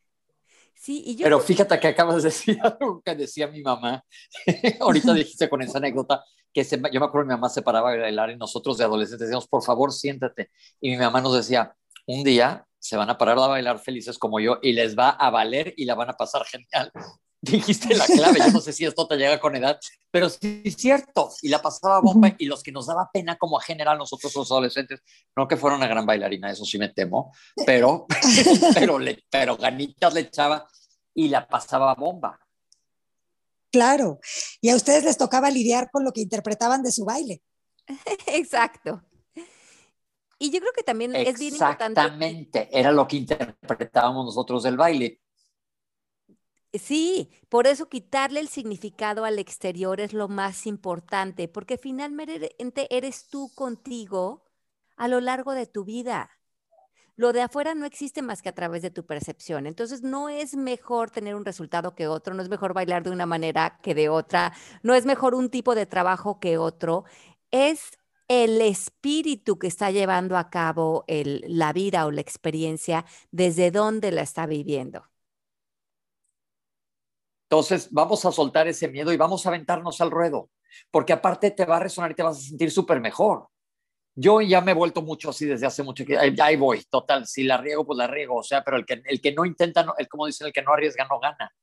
Sí, 0.75 1.03
y 1.05 1.15
yo 1.15 1.23
Pero 1.23 1.39
fíjate 1.39 1.79
que 1.79 1.87
acabas 1.87 2.17
de 2.17 2.29
decir 2.29 2.59
algo 2.63 3.01
que 3.03 3.15
decía 3.15 3.47
mi 3.47 3.61
mamá. 3.61 4.03
Ahorita 4.79 5.13
dijiste 5.13 5.49
con 5.49 5.61
esa 5.61 5.77
anécdota 5.77 6.23
que 6.51 6.63
se, 6.63 6.77
yo 6.91 6.99
me 6.99 7.05
acuerdo 7.05 7.27
mi 7.27 7.33
mamá 7.33 7.49
se 7.49 7.61
paraba 7.61 7.91
a 7.91 7.97
bailar 7.97 8.29
y 8.29 8.37
nosotros 8.37 8.77
de 8.77 8.83
adolescentes 8.83 9.27
decíamos, 9.27 9.47
por 9.47 9.63
favor, 9.63 9.91
siéntate. 9.91 10.51
Y 10.79 10.91
mi 10.91 10.97
mamá 10.97 11.21
nos 11.21 11.35
decía, 11.35 11.75
un 12.05 12.23
día 12.23 12.65
se 12.79 12.97
van 12.97 13.09
a 13.09 13.17
parar 13.17 13.39
a 13.39 13.47
bailar 13.47 13.79
felices 13.79 14.17
como 14.17 14.39
yo 14.39 14.59
y 14.61 14.73
les 14.73 14.97
va 14.97 15.09
a 15.09 15.29
valer 15.29 15.73
y 15.77 15.85
la 15.85 15.95
van 15.95 16.09
a 16.09 16.13
pasar 16.13 16.43
genial 16.45 16.91
dijiste 17.51 17.93
la 17.93 18.05
clave, 18.05 18.39
yo 18.39 18.51
no 18.51 18.61
sé 18.61 18.71
si 18.71 18.85
esto 18.85 19.05
te 19.05 19.17
llega 19.17 19.37
con 19.37 19.53
edad, 19.53 19.77
pero 20.09 20.29
sí 20.29 20.61
es 20.63 20.75
cierto, 20.75 21.29
y 21.41 21.49
la 21.49 21.61
pasaba 21.61 21.99
bomba, 21.99 22.33
y 22.37 22.45
los 22.45 22.63
que 22.63 22.71
nos 22.71 22.87
daba 22.87 23.09
pena 23.11 23.35
como 23.35 23.57
a 23.57 23.61
general 23.61 23.97
nosotros 23.97 24.33
los 24.33 24.49
adolescentes, 24.49 25.01
no 25.35 25.45
que 25.45 25.57
fuera 25.57 25.75
una 25.75 25.87
gran 25.87 26.05
bailarina, 26.05 26.49
eso 26.49 26.63
sí 26.63 26.77
me 26.77 26.89
temo, 26.89 27.33
pero, 27.65 28.07
pero, 28.73 28.97
le, 28.97 29.25
pero 29.29 29.57
ganitas 29.57 30.13
le 30.13 30.21
echaba 30.21 30.65
y 31.13 31.27
la 31.27 31.45
pasaba 31.45 31.93
bomba. 31.95 32.39
Claro, 33.71 34.19
y 34.61 34.69
a 34.69 34.75
ustedes 34.77 35.03
les 35.03 35.17
tocaba 35.17 35.51
lidiar 35.51 35.89
con 35.91 36.05
lo 36.05 36.13
que 36.13 36.21
interpretaban 36.21 36.81
de 36.81 36.93
su 36.93 37.03
baile. 37.03 37.41
Exacto. 38.27 39.03
Y 40.39 40.49
yo 40.49 40.59
creo 40.59 40.71
que 40.73 40.83
también 40.83 41.13
es 41.13 41.37
bien 41.37 41.53
importante. 41.53 41.99
Exactamente, 41.99 42.69
era 42.71 42.91
lo 42.91 43.05
que 43.05 43.17
interpretábamos 43.17 44.25
nosotros 44.25 44.63
del 44.63 44.77
baile. 44.77 45.19
Sí, 46.73 47.29
por 47.49 47.67
eso 47.67 47.87
quitarle 47.87 48.39
el 48.39 48.47
significado 48.47 49.25
al 49.25 49.37
exterior 49.37 50.01
es 50.01 50.11
lo 50.11 50.27
más 50.27 50.65
importante, 50.65 51.47
porque 51.47 51.77
finalmente 51.77 52.55
eres 52.89 53.27
tú 53.27 53.51
contigo 53.53 54.43
a 54.97 55.07
lo 55.07 55.19
largo 55.21 55.53
de 55.53 55.67
tu 55.67 55.83
vida. 55.83 56.31
Lo 57.15 57.31
de 57.31 57.43
afuera 57.43 57.75
no 57.75 57.85
existe 57.85 58.23
más 58.23 58.41
que 58.41 58.49
a 58.49 58.55
través 58.55 58.81
de 58.81 58.89
tu 58.89 59.05
percepción. 59.05 59.67
Entonces, 59.67 60.01
no 60.01 60.29
es 60.29 60.55
mejor 60.55 61.11
tener 61.11 61.35
un 61.35 61.45
resultado 61.45 61.93
que 61.93 62.07
otro, 62.07 62.33
no 62.33 62.41
es 62.41 62.49
mejor 62.49 62.73
bailar 62.73 63.03
de 63.03 63.11
una 63.11 63.27
manera 63.27 63.79
que 63.83 63.93
de 63.93 64.09
otra, 64.09 64.53
no 64.81 64.95
es 64.95 65.05
mejor 65.05 65.35
un 65.35 65.49
tipo 65.49 65.75
de 65.75 65.85
trabajo 65.85 66.39
que 66.39 66.57
otro. 66.57 67.05
Es 67.51 67.99
el 68.27 68.61
espíritu 68.61 69.59
que 69.59 69.67
está 69.67 69.91
llevando 69.91 70.37
a 70.37 70.49
cabo 70.49 71.05
la 71.07 71.71
vida 71.73 72.07
o 72.07 72.11
la 72.11 72.21
experiencia 72.21 73.05
desde 73.31 73.69
donde 73.69 74.11
la 74.11 74.23
está 74.23 74.47
viviendo. 74.47 75.12
Entonces, 77.53 77.89
vamos 77.91 78.25
a 78.25 78.31
soltar 78.31 78.67
ese 78.67 78.87
miedo 78.87 79.13
y 79.13 79.17
vamos 79.17 79.45
a 79.45 79.49
aventarnos 79.49 80.01
al 80.01 80.09
ruedo, 80.09 80.49
porque 80.89 81.13
aparte 81.13 81.51
te 81.51 81.65
va 81.65 81.77
a 81.77 81.81
resonar 81.81 82.09
y 82.09 82.15
te 82.15 82.23
vas 82.23 82.39
a 82.39 82.41
sentir 82.41 82.71
súper 82.71 82.99
mejor. 82.99 83.47
Yo 84.15 84.41
ya 84.41 84.59
me 84.59 84.71
he 84.71 84.73
vuelto 84.73 85.03
mucho 85.03 85.29
así 85.29 85.45
desde 85.45 85.67
hace 85.67 85.83
mucho 85.83 86.03
que 86.03 86.17
ahí 86.17 86.55
voy, 86.55 86.83
total, 86.89 87.27
si 87.27 87.43
la 87.43 87.57
riego, 87.57 87.85
pues 87.85 87.97
la 87.97 88.07
riego, 88.07 88.37
o 88.37 88.43
sea, 88.43 88.63
pero 88.63 88.77
el 88.77 88.87
que, 88.87 89.03
el 89.05 89.21
que 89.21 89.33
no 89.33 89.45
intenta, 89.45 89.83
no, 89.83 89.93
el, 89.99 90.07
como 90.07 90.25
dicen, 90.25 90.47
el 90.47 90.53
que 90.53 90.63
no 90.63 90.73
arriesga 90.73 91.05
no 91.07 91.19
gana. 91.19 91.53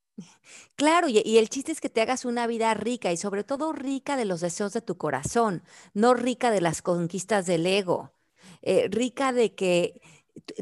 Claro, 0.77 1.09
y, 1.09 1.21
y, 1.25 1.39
el 1.39 1.49
chiste 1.49 1.73
es 1.73 1.81
que 1.81 1.89
te 1.89 1.99
hagas 1.99 2.23
una 2.23 2.47
vida 2.47 2.73
rica 2.73 3.11
y 3.11 3.17
sobre 3.17 3.43
todo 3.43 3.73
rica 3.73 4.15
de 4.15 4.23
los 4.23 4.39
deseos 4.39 4.71
de 4.71 4.81
tu 4.81 4.97
corazón, 4.97 5.61
no 5.93 6.13
rica 6.13 6.51
de 6.51 6.61
las 6.61 6.81
conquistas 6.81 7.45
del 7.45 7.65
ego, 7.65 8.13
eh, 8.61 8.87
rica 8.89 9.33
de 9.33 9.55
que 9.55 9.99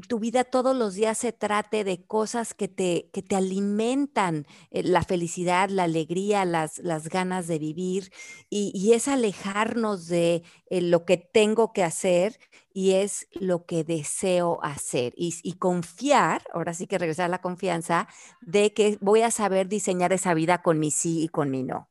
tu 0.07 0.19
vida 0.19 0.43
todos 0.43 0.75
los 0.75 0.95
días 0.95 1.17
se 1.17 1.31
trate 1.31 1.83
de 1.83 2.05
cosas 2.05 2.53
que 2.53 2.67
te, 2.67 3.09
que 3.13 3.21
te 3.21 3.35
alimentan 3.35 4.45
eh, 4.71 4.83
la 4.83 5.03
felicidad, 5.03 5.69
la 5.69 5.83
alegría, 5.83 6.45
las, 6.45 6.79
las 6.79 7.09
ganas 7.09 7.47
de 7.47 7.59
vivir 7.59 8.11
y, 8.49 8.71
y 8.73 8.93
es 8.93 9.07
alejarnos 9.07 10.07
de 10.07 10.43
eh, 10.69 10.81
lo 10.81 11.05
que 11.05 11.17
tengo 11.17 11.73
que 11.73 11.83
hacer 11.83 12.39
y 12.73 12.91
es 12.93 13.27
lo 13.33 13.65
que 13.65 13.83
deseo 13.83 14.59
hacer 14.63 15.13
y, 15.17 15.33
y, 15.43 15.53
confiar, 15.53 16.43
ahora 16.53 16.73
sí 16.73 16.87
que 16.87 16.97
regresar 16.97 17.25
a 17.25 17.29
la 17.29 17.41
confianza, 17.41 18.07
de 18.41 18.73
que 18.73 18.97
voy 19.01 19.21
a 19.21 19.31
saber 19.31 19.67
diseñar 19.67 20.13
esa 20.13 20.33
vida 20.33 20.61
con 20.61 20.79
mi 20.79 20.91
sí 20.91 21.23
y 21.23 21.27
con 21.29 21.49
mi 21.51 21.63
no. 21.63 21.89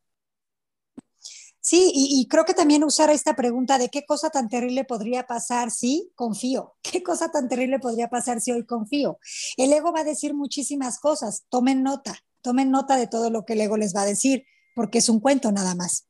Sí, 1.61 1.91
y, 1.93 2.27
creo 2.29 2.45
que 2.45 2.55
también 2.55 2.85
usar 2.85 3.11
esta 3.11 3.35
pregunta 3.35 3.79
de 3.79 3.89
qué 3.89 4.07
cosa 4.07 4.31
tan 4.31 4.49
terrible 4.49 4.85
podría 4.85 5.27
pasar 5.27 5.71
si 5.71 6.13
confío, 6.15 6.77
qué 6.83 7.03
cosa 7.03 7.31
tan 7.31 7.49
terrible 7.49 7.79
podría 7.79 8.09
pasar 8.09 8.41
si 8.41 8.53
hoy 8.53 8.65
confío. 8.65 9.19
El 9.57 9.73
ego 9.73 9.93
va 9.93 10.01
a 10.01 10.05
decir 10.05 10.35
muchísimas 10.35 10.99
cosas, 11.01 11.45
tomen 11.49 11.83
nota, 11.83 12.17
tomen 12.43 12.71
nota 12.71 12.97
de 12.97 13.07
todo 13.07 13.31
lo 13.31 13.45
que 13.45 13.55
el 13.55 13.61
ego 13.61 13.77
les 13.77 13.95
va 13.95 14.03
a 14.03 14.07
decir, 14.07 14.45
porque 14.75 14.99
es 14.99 15.09
un 15.09 15.21
cuento 15.21 15.51
nada 15.53 15.75
más. 15.75 16.07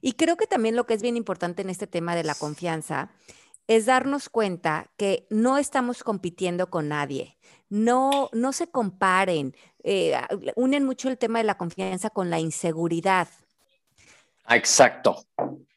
Y 0.00 0.12
creo 0.12 0.36
que 0.36 0.46
también 0.46 0.76
lo 0.76 0.86
que 0.86 0.94
es 0.94 1.02
bien 1.02 1.16
importante 1.16 1.62
en 1.62 1.70
este 1.70 1.86
tema 1.86 2.16
de 2.16 2.24
la 2.24 2.34
confianza 2.34 3.12
es 3.68 3.86
darnos 3.86 4.28
cuenta 4.28 4.90
que 4.96 5.26
no 5.30 5.58
estamos 5.58 6.02
compitiendo 6.02 6.70
con 6.70 6.88
nadie. 6.88 7.38
No, 7.68 8.30
no 8.32 8.52
se 8.52 8.68
comparen. 8.68 9.54
Eh, 9.84 10.14
unen 10.56 10.84
mucho 10.84 11.08
el 11.08 11.18
tema 11.18 11.38
de 11.38 11.44
la 11.44 11.58
confianza 11.58 12.10
con 12.10 12.30
la 12.30 12.40
inseguridad. 12.40 13.28
Exacto. 14.48 15.26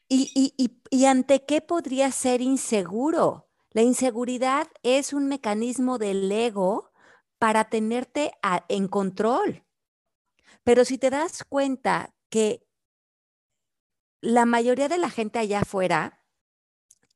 ¿Y, 0.08 0.30
y, 0.34 0.80
y, 0.90 1.04
ante 1.06 1.44
qué 1.44 1.60
podría 1.60 2.10
ser 2.12 2.40
inseguro? 2.40 3.48
La 3.70 3.82
inseguridad 3.82 4.68
es 4.82 5.12
un 5.12 5.26
mecanismo 5.26 5.98
del 5.98 6.30
ego 6.30 6.92
para 7.38 7.70
tenerte 7.70 8.32
en 8.68 8.88
control. 8.88 9.64
Pero 10.64 10.84
si 10.84 10.98
te 10.98 11.10
das 11.10 11.44
cuenta 11.44 12.14
que 12.28 12.66
la 14.20 14.44
mayoría 14.44 14.88
de 14.88 14.98
la 14.98 15.10
gente 15.10 15.38
allá 15.38 15.60
afuera 15.60 16.22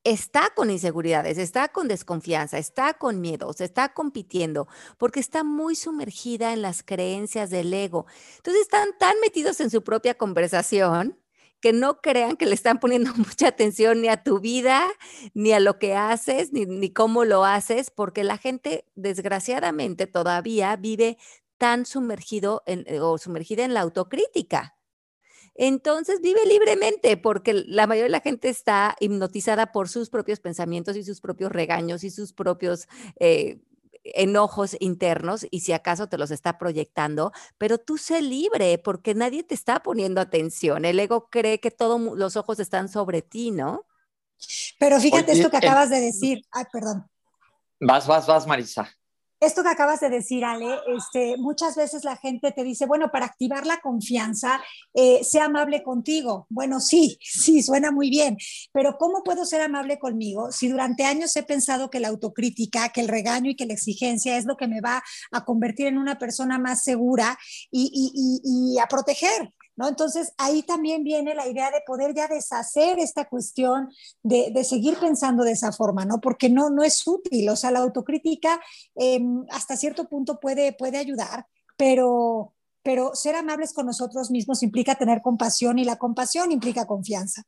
está 0.03 0.51
con 0.55 0.71
inseguridades, 0.71 1.37
está 1.37 1.69
con 1.69 1.89
desconfianza, 1.89 2.59
está 2.59 2.95
con 2.95 3.21
miedos, 3.21 3.61
está 3.61 3.93
compitiendo, 3.93 4.69
porque 4.99 5.21
está 5.21 5.45
muy 5.45 5.75
sumergida 5.75 6.53
en 6.53 6.63
las 6.63 6.83
creencias 6.83 7.51
del 7.51 7.73
ego. 7.75 8.07
Entonces 8.37 8.63
están 8.63 8.97
tan 8.99 9.19
metidos 9.21 9.61
en 9.61 9.71
su 9.71 9.83
propia 9.83 10.15
conversación 10.15 11.19
que 11.67 11.73
no 11.73 12.01
crean 12.01 12.37
que 12.37 12.47
le 12.47 12.55
están 12.55 12.79
poniendo 12.79 13.13
mucha 13.17 13.49
atención 13.49 14.01
ni 14.01 14.07
a 14.07 14.23
tu 14.23 14.39
vida, 14.39 14.87
ni 15.35 15.51
a 15.51 15.59
lo 15.59 15.81
que 15.81 15.97
haces, 15.97 16.53
ni, 16.53 16.65
ni 16.65 16.91
cómo 16.91 17.25
lo 17.25 17.45
haces, 17.45 17.91
porque 17.91 18.23
la 18.23 18.39
gente 18.39 18.85
desgraciadamente 18.95 20.07
todavía 20.07 20.77
vive 20.77 21.19
tan 21.59 21.85
sumergido 21.85 22.63
en, 22.67 22.87
o 23.01 23.19
sumergida 23.19 23.65
en 23.65 23.75
la 23.75 23.81
autocrítica. 23.81 24.77
Entonces 25.57 26.21
vive 26.21 26.47
libremente 26.47 27.17
porque 27.17 27.53
la 27.53 27.89
mayoría 27.89 28.05
de 28.05 28.11
la 28.11 28.21
gente 28.21 28.49
está 28.49 28.95
hipnotizada 29.01 29.73
por 29.73 29.89
sus 29.89 30.09
propios 30.09 30.39
pensamientos 30.39 30.95
y 30.95 31.03
sus 31.03 31.21
propios 31.21 31.51
regaños 31.51 32.05
y 32.05 32.11
sus 32.11 32.33
propios 32.33 32.87
eh, 33.19 33.59
enojos 34.15 34.77
internos 34.81 35.47
y 35.51 35.61
si 35.61 35.73
acaso 35.73 36.09
te 36.09 36.19
los 36.19 36.31
está 36.31 36.59
proyectando, 36.59 37.33
pero 37.59 37.79
tú 37.79 37.99
sé 37.99 38.23
libre 38.23 38.79
porque 38.79 39.15
nadie 39.15 39.43
te 39.43 39.55
está 39.55 39.83
poniendo 39.83 40.21
atención. 40.21 40.85
El 40.85 41.01
ego 41.01 41.29
cree 41.31 41.61
que 41.61 41.71
todos 41.71 42.01
los 42.17 42.37
ojos 42.37 42.61
están 42.61 42.89
sobre 42.89 43.23
ti, 43.23 43.51
¿no? 43.51 43.87
Pero 44.79 45.01
fíjate 45.01 45.33
esto 45.33 45.51
que 45.51 45.57
acabas 45.57 45.91
de 45.91 46.01
decir. 46.01 46.43
Ay, 46.51 46.65
perdón. 46.73 47.09
Vas, 47.81 48.07
vas, 48.07 48.27
vas, 48.27 48.47
Marisa 48.47 48.89
esto 49.47 49.63
que 49.63 49.69
acabas 49.69 50.01
de 50.01 50.11
decir, 50.11 50.45
Ale, 50.45 50.79
este, 50.97 51.37
muchas 51.39 51.77
veces 51.77 52.05
la 52.05 52.17
gente 52.17 52.53
te 52.53 52.65
dice, 52.65 52.87
bueno, 52.87 53.11
para 53.11 53.27
activar 53.27 53.67
la 53.67 53.79
confianza, 53.81 54.61
eh, 54.95 55.23
sea 55.25 55.47
amable 55.47 55.83
contigo. 55.83 56.47
Bueno, 56.49 56.81
sí, 56.81 57.19
sí, 57.23 57.63
suena 57.63 57.91
muy 57.91 58.11
bien, 58.11 58.37
pero 58.73 58.99
¿cómo 58.99 59.23
puedo 59.23 59.45
ser 59.45 59.61
amable 59.63 59.99
conmigo 59.99 60.51
si 60.53 60.69
durante 60.69 61.05
años 61.05 61.35
he 61.37 61.43
pensado 61.43 61.91
que 61.91 62.01
la 62.01 62.09
autocrítica, 62.09 62.89
que 62.91 63.01
el 63.01 63.09
regaño 63.09 63.51
y 63.51 63.57
que 63.57 63.67
la 63.67 63.75
exigencia 63.75 64.37
es 64.37 64.45
lo 64.45 64.57
que 64.57 64.69
me 64.69 64.81
va 64.81 65.03
a 65.33 65.45
convertir 65.45 65.87
en 65.87 65.99
una 65.99 66.19
persona 66.19 66.59
más 66.59 66.83
segura 66.83 67.39
y, 67.71 68.41
y 68.45 68.79
a 68.79 68.87
proteger? 68.87 69.53
¿No? 69.77 69.89
Entonces, 69.89 70.33
ahí 70.39 70.63
también 70.63 71.05
viene 71.05 71.35
la 71.35 71.47
idea 71.47 71.71
de 71.71 71.83
poder 71.87 72.15
ya 72.15 72.29
deshacer 72.29 72.99
esta 72.99 73.29
cuestión 73.29 73.91
de, 74.23 74.51
de 74.51 74.65
seguir 74.65 74.99
pensando 74.99 75.45
de 75.45 75.53
esa 75.53 75.73
forma, 75.73 76.05
¿no? 76.05 76.21
Porque 76.21 76.49
no, 76.49 76.71
no 76.71 76.83
es 76.83 77.07
útil, 77.07 77.49
o 77.51 77.57
sea, 77.57 77.71
la 77.71 77.81
autocrítica 77.81 78.61
em, 78.95 79.45
hasta 79.51 79.77
cierto 79.77 80.09
punto 80.09 80.41
puede, 80.41 80.73
puede 80.73 80.97
ayudar, 80.99 81.47
pero, 81.77 82.55
pero 82.83 83.15
ser 83.15 83.37
amables 83.37 83.73
con 83.75 83.87
nosotros 83.87 84.31
mismos 84.31 84.63
implica 84.63 84.95
tener 84.95 85.21
compasión 85.21 85.79
y 85.79 85.85
la 85.85 85.97
compasión 85.97 86.53
implica 86.53 86.87
confianza. 86.87 87.43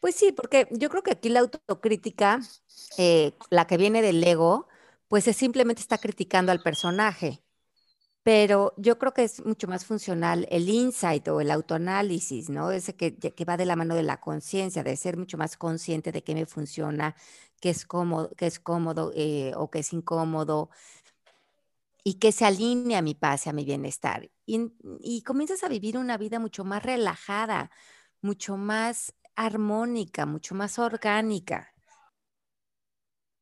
Pues 0.00 0.16
sí, 0.16 0.32
porque 0.32 0.68
yo 0.70 0.90
creo 0.90 1.02
que 1.02 1.12
aquí 1.12 1.28
la 1.28 1.40
autocrítica, 1.40 2.40
eh, 2.98 3.32
la 3.50 3.66
que 3.66 3.78
viene 3.78 4.02
del 4.02 4.22
ego, 4.22 4.66
pues 5.08 5.28
es 5.28 5.36
simplemente 5.36 5.80
está 5.80 5.98
criticando 5.98 6.50
al 6.50 6.60
personaje 6.60 7.43
pero 8.24 8.72
yo 8.78 8.98
creo 8.98 9.12
que 9.14 9.24
es 9.24 9.44
mucho 9.44 9.68
más 9.68 9.84
funcional 9.84 10.46
el 10.50 10.68
insight 10.70 11.28
o 11.28 11.40
el 11.42 11.50
autoanálisis, 11.50 12.48
¿no? 12.48 12.72
Ese 12.72 12.96
que, 12.96 13.14
va 13.48 13.58
de 13.58 13.66
la 13.66 13.76
mano 13.76 13.94
de 13.94 14.02
la 14.02 14.18
conciencia, 14.20 14.82
de 14.82 14.96
ser 14.96 15.18
mucho 15.18 15.36
más 15.38 15.58
consciente 15.58 16.10
de 16.10 16.24
qué 16.24 16.34
me 16.34 16.46
funciona, 16.46 17.14
qué 17.60 17.70
es 17.70 17.84
cómodo, 17.84 18.30
qué 18.36 18.46
es 18.46 18.58
cómodo 18.58 19.12
eh, 19.14 19.52
o 19.56 19.70
qué 19.70 19.80
es 19.80 19.92
incómodo 19.92 20.70
y 22.02 22.14
que 22.14 22.32
se 22.32 22.46
alinea 22.46 22.98
a 22.98 23.02
mi 23.02 23.14
paz 23.14 23.46
y 23.46 23.50
a 23.50 23.52
mi 23.52 23.64
bienestar. 23.64 24.30
Y, 24.46 24.72
y 25.00 25.22
comienzas 25.22 25.62
a 25.62 25.68
vivir 25.68 25.98
una 25.98 26.16
vida 26.18 26.38
mucho 26.38 26.64
más 26.64 26.82
relajada, 26.82 27.70
mucho 28.22 28.56
más 28.56 29.14
armónica, 29.36 30.26
mucho 30.26 30.54
más 30.54 30.78
orgánica. 30.78 31.73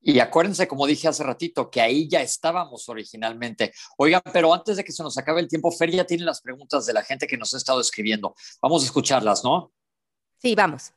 Y 0.05 0.19
acuérdense, 0.19 0.67
como 0.67 0.87
dije 0.87 1.07
hace 1.07 1.23
ratito, 1.23 1.71
que 1.71 1.81
ahí 1.81 2.09
ya 2.09 2.21
estábamos 2.21 2.89
originalmente. 2.89 3.73
Oigan, 3.97 4.23
pero 4.33 4.53
antes 4.53 4.77
de 4.77 4.85
que 4.85 4.91
se 4.91 5.03
nos 5.03 5.17
acabe 5.17 5.41
el 5.41 5.49
tiempo, 5.49 5.71
Fer 5.71 5.93
ya 5.93 6.05
tiene 6.05 6.25
las 6.25 6.41
preguntas 6.41 6.85
de 6.87 6.93
la 6.93 7.05
gente 7.05 7.29
que 7.29 7.39
nos 7.39 7.55
ha 7.55 7.57
estado 7.57 7.81
escribiendo. 7.81 8.35
Vamos 8.61 8.83
a 8.83 8.87
escucharlas, 8.87 9.45
¿no? 9.45 9.73
Sí, 10.39 10.57
vamos. 10.57 10.93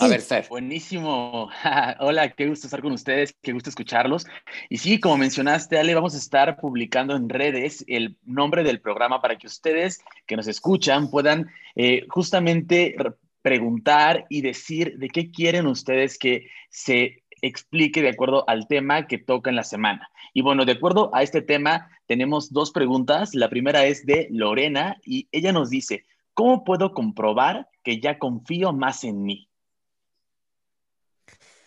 A 0.00 0.08
ver, 0.08 0.22
Fer. 0.22 0.46
Buenísimo. 0.48 1.50
Hola, 2.00 2.30
qué 2.32 2.48
gusto 2.48 2.66
estar 2.66 2.80
con 2.80 2.92
ustedes, 2.92 3.34
qué 3.42 3.52
gusto 3.52 3.68
escucharlos. 3.68 4.26
Y 4.70 4.78
sí, 4.78 4.98
como 4.98 5.18
mencionaste, 5.18 5.78
Ale, 5.78 5.94
vamos 5.94 6.14
a 6.14 6.18
estar 6.18 6.56
publicando 6.56 7.14
en 7.16 7.28
redes 7.28 7.84
el 7.86 8.16
nombre 8.24 8.62
del 8.62 8.80
programa 8.80 9.20
para 9.20 9.36
que 9.36 9.46
ustedes 9.46 10.00
que 10.26 10.36
nos 10.36 10.48
escuchan 10.48 11.10
puedan 11.10 11.50
eh, 11.74 12.06
justamente 12.08 12.96
preguntar 13.42 14.26
y 14.28 14.40
decir 14.40 14.98
de 14.98 15.08
qué 15.08 15.30
quieren 15.30 15.66
ustedes 15.66 16.18
que 16.18 16.48
se 16.68 17.22
explique 17.42 18.02
de 18.02 18.10
acuerdo 18.10 18.48
al 18.48 18.66
tema 18.66 19.06
que 19.06 19.18
toca 19.18 19.50
en 19.50 19.56
la 19.56 19.64
semana. 19.64 20.10
Y 20.34 20.42
bueno, 20.42 20.64
de 20.64 20.72
acuerdo 20.72 21.10
a 21.14 21.22
este 21.22 21.42
tema, 21.42 21.90
tenemos 22.06 22.52
dos 22.52 22.70
preguntas. 22.70 23.34
La 23.34 23.48
primera 23.48 23.84
es 23.86 24.06
de 24.06 24.28
Lorena 24.30 24.96
y 25.04 25.28
ella 25.32 25.52
nos 25.52 25.70
dice, 25.70 26.04
¿cómo 26.34 26.64
puedo 26.64 26.92
comprobar 26.92 27.68
que 27.82 28.00
ya 28.00 28.18
confío 28.18 28.72
más 28.72 29.04
en 29.04 29.22
mí? 29.22 29.48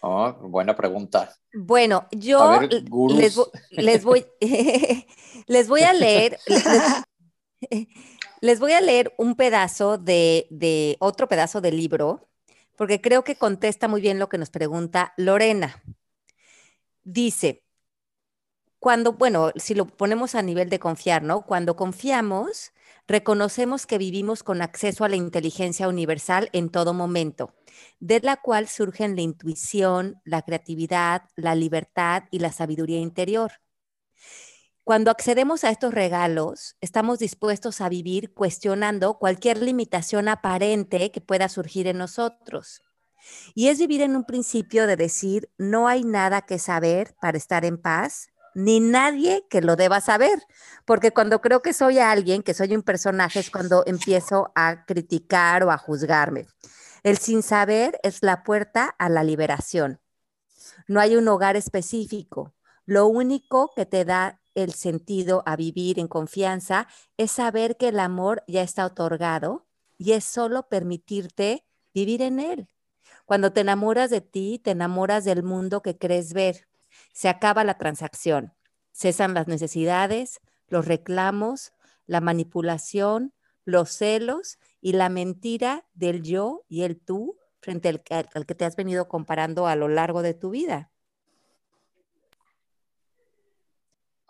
Oh, 0.02 0.32
buena 0.34 0.76
pregunta. 0.76 1.36
Bueno, 1.54 2.08
yo 2.12 2.62
les, 2.62 3.36
voy, 4.04 4.26
les, 5.48 5.68
voy, 5.68 5.82
a 5.82 5.94
leer, 5.94 6.38
les, 8.42 8.60
voy 8.60 8.72
a 8.72 8.82
leer 8.82 9.14
un 9.18 9.36
pedazo 9.36 9.98
de, 9.98 10.48
de 10.52 10.96
otro 11.00 11.28
pedazo 11.28 11.60
del 11.60 11.76
libro 11.76 12.30
porque 12.80 13.02
creo 13.02 13.26
que 13.26 13.36
contesta 13.36 13.89
muy 13.89 14.00
bien 14.00 14.20
lo 14.20 14.30
que 14.30 14.38
nos 14.38 14.52
pregunta 14.52 15.13
Lorena. 15.18 15.84
Dice, 17.04 17.65
cuando, 18.80 19.12
bueno, 19.12 19.52
si 19.58 19.76
lo 19.76 19.86
ponemos 19.86 20.34
a 20.34 20.42
nivel 20.42 20.70
de 20.70 20.80
confiar, 20.80 21.22
¿no? 21.22 21.42
Cuando 21.46 21.76
confiamos, 21.76 22.72
reconocemos 23.06 23.86
que 23.86 23.98
vivimos 23.98 24.44
con 24.44 24.62
acceso 24.62 25.04
a 25.04 25.10
la 25.10 25.18
inteligencia 25.18 25.89
universal 25.89 26.48
en 26.54 26.70
todo 26.70 26.94
momento, 26.94 27.54
de 28.00 28.22
la 28.22 28.38
cual 28.38 28.70
surgen 28.70 29.18
la 29.18 29.24
intuición, 29.24 30.22
la 30.24 30.44
creatividad, 30.44 31.24
la 31.36 31.56
libertad 31.56 32.24
y 32.32 32.39
la 32.39 32.54
sabiduría 32.54 33.00
interior. 33.00 33.52
Cuando 34.89 35.12
accedemos 35.12 35.63
a 35.63 35.69
estos 35.69 35.93
regalos, 35.93 36.75
estamos 36.82 37.19
dispuestos 37.19 37.80
a 37.80 37.89
vivir 37.89 38.34
cuestionando 38.34 39.19
cualquier 39.19 39.62
limitación 39.62 40.28
aparente 40.28 41.12
que 41.12 41.21
pueda 41.21 41.47
surgir 41.47 41.86
en 41.86 41.99
nosotros. 41.99 42.82
Y 43.54 43.67
es 43.67 43.78
vivir 43.78 44.02
en 44.02 44.15
un 44.15 44.23
principio 44.23 44.88
de 44.88 44.95
decir, 44.95 45.52
no 45.60 45.88
hay 45.88 46.04
nada 46.04 46.41
que 46.41 46.58
saber 46.58 47.13
para 47.21 47.38
estar 47.38 47.65
en 47.65 47.80
paz, 47.80 48.30
ni 48.56 48.80
nadie 48.80 49.45
que 49.47 49.62
lo 49.62 49.75
deba 49.75 50.02
saber, 50.02 50.41
porque 50.86 51.12
cuando 51.12 51.39
creo 51.39 51.62
que 51.62 51.73
soy 51.73 51.99
alguien, 51.99 52.41
que 52.41 52.56
soy 52.56 52.75
un 52.75 52.82
personaje, 52.82 53.41
es 53.41 53.52
cuando 53.52 53.84
empiezo 53.86 54.52
a 54.56 54.86
criticar 54.88 55.63
o 55.63 55.69
a 55.69 55.78
juzgarme. 55.78 56.47
El 57.04 57.19
sin 57.19 57.43
saber 57.43 57.99
es 58.02 58.23
la 58.23 58.41
puerta 58.41 58.95
a 58.97 59.08
la 59.08 59.23
liberación. 59.23 60.02
No 60.88 60.99
hay 60.99 61.15
un 61.15 61.28
hogar 61.28 61.58
específico. 61.58 62.56
Lo 62.88 63.06
único 63.06 63.71
que 63.75 63.86
te 63.86 64.04
da 64.04 64.39
el 64.63 64.74
sentido 64.74 65.43
a 65.45 65.56
vivir 65.56 66.00
en 66.00 66.08
confianza 66.08 66.88
es 67.17 67.32
saber 67.32 67.78
que 67.78 67.89
el 67.89 68.00
amor 68.00 68.43
ya 68.48 68.62
está 68.62 68.86
otorgado 68.86 69.67
y 69.98 70.13
es 70.13 70.24
solo 70.24 70.67
permitirte 70.69 71.65
vivir 71.93 72.22
en 72.22 72.39
él. 72.39 72.69
Cuando 73.26 73.54
te 73.54 73.62
enamoras 73.62 74.10
de 74.10 74.22
ti, 74.22 74.60
te 74.63 74.72
enamoras 74.72 75.26
del 75.26 75.43
mundo 75.43 75.82
que 75.82 75.98
crees 75.98 76.34
ver. 76.34 76.67
Se 77.13 77.30
acaba 77.30 77.63
la 77.63 77.78
transacción, 77.78 78.54
cesan 78.91 79.34
las 79.34 79.48
necesidades, 79.48 80.39
los 80.67 80.86
reclamos, 80.86 81.74
la 82.06 82.22
manipulación, 82.22 83.34
los 83.65 83.91
celos 83.91 84.58
y 84.82 84.93
la 84.93 85.10
mentira 85.10 85.86
del 85.93 86.24
yo 86.24 86.65
y 86.67 86.84
el 86.84 87.00
tú 87.00 87.38
frente 87.62 87.89
al, 87.89 88.02
al 88.34 88.45
que 88.45 88.56
te 88.56 88.65
has 88.65 88.76
venido 88.76 89.08
comparando 89.08 89.67
a 89.67 89.76
lo 89.76 89.88
largo 89.88 90.22
de 90.22 90.34
tu 90.34 90.50
vida. 90.50 90.91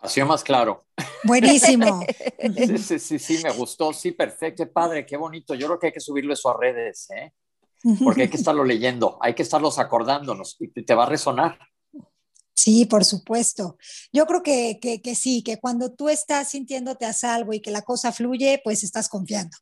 Ha 0.02 0.08
sido 0.08 0.26
más 0.26 0.42
claro. 0.42 0.86
Buenísimo. 1.24 2.04
Sí, 2.56 2.78
sí, 2.78 2.98
sí, 2.98 3.18
sí, 3.18 3.40
me 3.44 3.52
gustó. 3.52 3.92
Sí, 3.92 4.12
perfecto, 4.12 4.70
padre, 4.72 5.04
qué 5.04 5.16
bonito. 5.16 5.54
Yo 5.54 5.66
creo 5.66 5.78
que 5.78 5.86
hay 5.88 5.92
que 5.92 6.00
subirlo 6.00 6.32
eso 6.32 6.48
a 6.48 6.58
redes, 6.58 7.08
¿eh? 7.10 7.34
Porque 8.02 8.22
hay 8.22 8.30
que 8.30 8.38
estarlo 8.38 8.64
leyendo, 8.64 9.18
hay 9.20 9.34
que 9.34 9.42
estarlos 9.42 9.78
acordándonos 9.78 10.56
y 10.58 10.68
te 10.68 10.94
va 10.94 11.04
a 11.04 11.08
resonar. 11.08 11.58
Sí, 12.54 12.84
por 12.84 13.04
supuesto. 13.04 13.78
Yo 14.12 14.26
creo 14.26 14.42
que, 14.42 14.78
que, 14.80 15.14
sí, 15.14 15.42
que 15.42 15.58
cuando 15.58 15.92
tú 15.92 16.08
estás 16.08 16.50
sintiéndote 16.50 17.06
a 17.06 17.12
salvo 17.12 17.54
y 17.54 17.60
que 17.60 17.70
la 17.70 17.82
cosa 17.82 18.12
fluye, 18.12 18.60
pues 18.62 18.84
estás 18.84 19.08
confiando. 19.08 19.56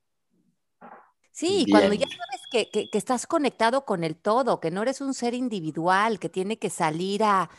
Sí, 1.30 1.64
cuando 1.70 1.95
ya 1.95 2.07
sabes 2.09 2.43
que, 2.51 2.89
que, 2.91 2.99
estás 2.99 3.28
conectado 3.28 3.84
con 3.84 4.03
el 4.03 4.16
todo, 4.16 4.59
que 4.59 4.72
no 4.72 4.82
eres 4.82 5.01
un 5.01 5.14
ser 5.14 5.34
individual, 5.34 6.18
que 6.18 6.28
tiene 6.28 6.59
que 6.59 6.70
salir 6.70 7.22
a, 7.22 7.51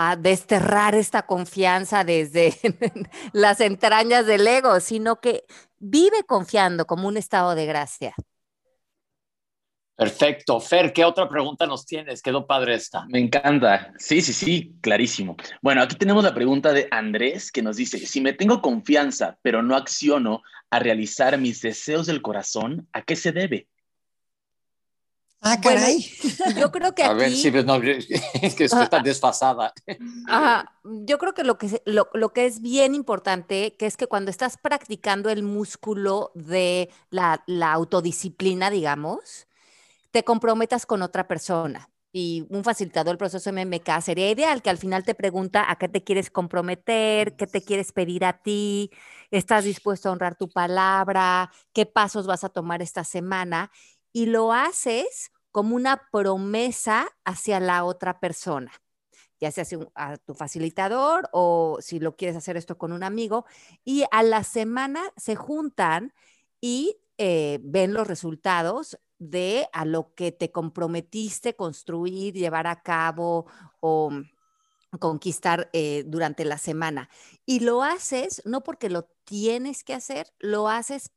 a 0.00 0.14
desterrar 0.14 0.94
esta 0.94 1.26
confianza 1.26 2.04
desde 2.04 2.54
las 3.32 3.60
entrañas 3.60 4.26
del 4.26 4.46
ego, 4.46 4.78
sino 4.78 5.20
que, 5.20 5.44
vive 5.80 6.24
confiando 6.24 6.86
como 6.86 7.08
un 7.08 7.16
estado 7.16 7.54
de 7.54 7.66
gracia. 7.66 8.14
Perfecto. 9.96 10.60
Fer, 10.60 10.92
¿qué 10.92 11.04
otra 11.04 11.28
pregunta 11.28 11.66
nos 11.66 11.84
tienes? 11.84 12.22
Quedó 12.22 12.46
padre 12.46 12.74
esta. 12.74 13.04
Me 13.08 13.18
encanta. 13.18 13.92
Sí, 13.98 14.20
sí, 14.22 14.32
sí, 14.32 14.76
clarísimo. 14.80 15.36
Bueno, 15.60 15.82
aquí 15.82 15.96
tenemos 15.96 16.22
la 16.22 16.34
pregunta 16.34 16.72
de 16.72 16.86
Andrés 16.92 17.50
que 17.50 17.62
nos 17.62 17.76
dice, 17.76 17.98
si 17.98 18.20
me 18.20 18.32
tengo 18.32 18.62
confianza, 18.62 19.36
pero 19.42 19.60
no 19.60 19.74
acciono 19.74 20.42
a 20.70 20.78
realizar 20.78 21.36
mis 21.38 21.60
deseos 21.60 22.06
del 22.06 22.22
corazón, 22.22 22.86
¿a 22.92 23.02
qué 23.02 23.16
se 23.16 23.32
debe? 23.32 23.66
Ah, 25.40 25.60
caray. 25.60 26.04
yo 26.58 26.70
creo 26.70 26.94
que 26.94 27.02
A 27.02 27.10
aquí... 27.10 27.14
ver 27.14 27.32
si 27.32 27.50
no, 27.50 27.80
que 28.56 28.64
estoy 28.64 28.88
tan 28.88 29.02
desfasada. 29.02 29.72
Ajá, 30.24 30.72
yo 30.84 31.18
creo 31.18 31.34
que 31.34 31.44
lo 31.44 31.58
que, 31.58 31.82
lo, 31.86 32.08
lo 32.14 32.32
que 32.32 32.46
es 32.46 32.60
bien 32.60 32.94
importante, 32.94 33.76
que 33.78 33.86
es 33.86 33.96
que 33.96 34.06
cuando 34.06 34.30
estás 34.30 34.58
practicando 34.58 35.30
el 35.30 35.42
músculo 35.42 36.32
de 36.34 36.90
la, 37.10 37.42
la 37.46 37.72
autodisciplina, 37.72 38.70
digamos, 38.70 39.46
te 40.12 40.24
comprometas 40.24 40.86
con 40.86 41.02
otra 41.02 41.28
persona. 41.28 41.90
Y 42.12 42.46
un 42.50 42.64
facilitador 42.64 43.08
del 43.08 43.18
proceso 43.18 43.50
MMK 43.52 44.00
sería 44.02 44.30
ideal 44.30 44.62
que 44.62 44.70
al 44.70 44.78
final 44.78 45.04
te 45.04 45.14
pregunta 45.14 45.70
a 45.70 45.76
qué 45.76 45.88
te 45.88 46.04
quieres 46.04 46.30
comprometer, 46.30 47.36
qué 47.36 47.46
te 47.46 47.62
quieres 47.62 47.92
pedir 47.92 48.24
a 48.24 48.42
ti, 48.42 48.90
estás 49.30 49.64
dispuesto 49.64 50.08
a 50.08 50.12
honrar 50.12 50.36
tu 50.36 50.48
palabra, 50.48 51.52
qué 51.74 51.86
pasos 51.86 52.26
vas 52.26 52.44
a 52.44 52.48
tomar 52.48 52.82
esta 52.82 53.04
semana. 53.04 53.70
Y 54.12 54.26
lo 54.26 54.52
haces 54.52 55.30
como 55.50 55.76
una 55.76 56.08
promesa 56.10 57.08
hacia 57.24 57.60
la 57.60 57.84
otra 57.84 58.20
persona 58.20 58.72
ya 59.40 59.52
sea 59.52 59.64
a 59.94 60.16
tu 60.16 60.34
facilitador 60.34 61.28
o 61.32 61.78
si 61.80 62.00
lo 62.00 62.16
quieres 62.16 62.36
hacer 62.36 62.56
esto 62.56 62.76
con 62.76 62.92
un 62.92 63.02
amigo, 63.02 63.44
y 63.84 64.04
a 64.10 64.22
la 64.22 64.44
semana 64.44 65.02
se 65.16 65.36
juntan 65.36 66.12
y 66.60 66.96
eh, 67.18 67.60
ven 67.62 67.94
los 67.94 68.06
resultados 68.06 68.98
de 69.18 69.68
a 69.72 69.84
lo 69.84 70.14
que 70.14 70.32
te 70.32 70.52
comprometiste 70.52 71.54
construir, 71.56 72.34
llevar 72.34 72.66
a 72.66 72.82
cabo 72.82 73.46
o 73.80 74.10
conquistar 75.00 75.68
eh, 75.72 76.04
durante 76.06 76.44
la 76.44 76.58
semana. 76.58 77.10
Y 77.44 77.60
lo 77.60 77.82
haces 77.82 78.42
no 78.44 78.62
porque 78.62 78.88
lo 78.88 79.04
tienes 79.24 79.84
que 79.84 79.94
hacer, 79.94 80.32
lo 80.38 80.68
haces 80.68 81.12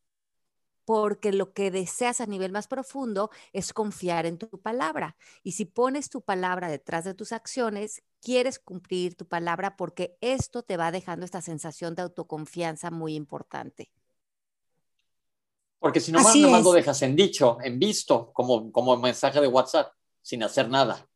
porque 0.92 1.32
lo 1.32 1.54
que 1.54 1.72
deseas 1.72 2.20
a 2.20 2.26
nivel 2.26 2.52
más 2.52 2.68
profundo 2.68 3.32
es 3.54 3.72
confiar 3.72 4.26
en 4.26 4.38
tu 4.38 4.50
palabra. 4.50 5.16
Y 5.42 5.54
si 5.54 5.64
pones 5.64 6.10
tu 6.10 6.20
palabra 6.20 6.68
detrás 6.68 7.06
de 7.06 7.14
tus 7.14 7.32
acciones, 7.32 8.04
quieres 8.22 8.60
cumplir 8.60 9.16
tu 9.16 9.26
palabra 9.26 9.78
porque 9.78 10.18
esto 10.20 10.64
te 10.64 10.76
va 10.76 10.92
dejando 10.92 11.24
esta 11.24 11.40
sensación 11.40 11.96
de 11.96 12.02
autoconfianza 12.02 12.92
muy 12.92 13.16
importante. 13.16 13.90
Porque 15.80 16.02
si 16.02 16.12
nomás, 16.12 16.32
Así 16.32 16.42
nomás 16.42 16.60
es. 16.60 16.66
lo 16.66 16.74
dejas 16.74 17.02
en 17.04 17.16
dicho, 17.16 17.58
en 17.64 17.80
visto, 17.80 18.34
como, 18.34 18.70
como 18.70 18.98
mensaje 18.98 19.40
de 19.40 19.48
WhatsApp, 19.48 19.94
sin 20.22 20.44
hacer 20.44 20.68
nada. 20.68 21.08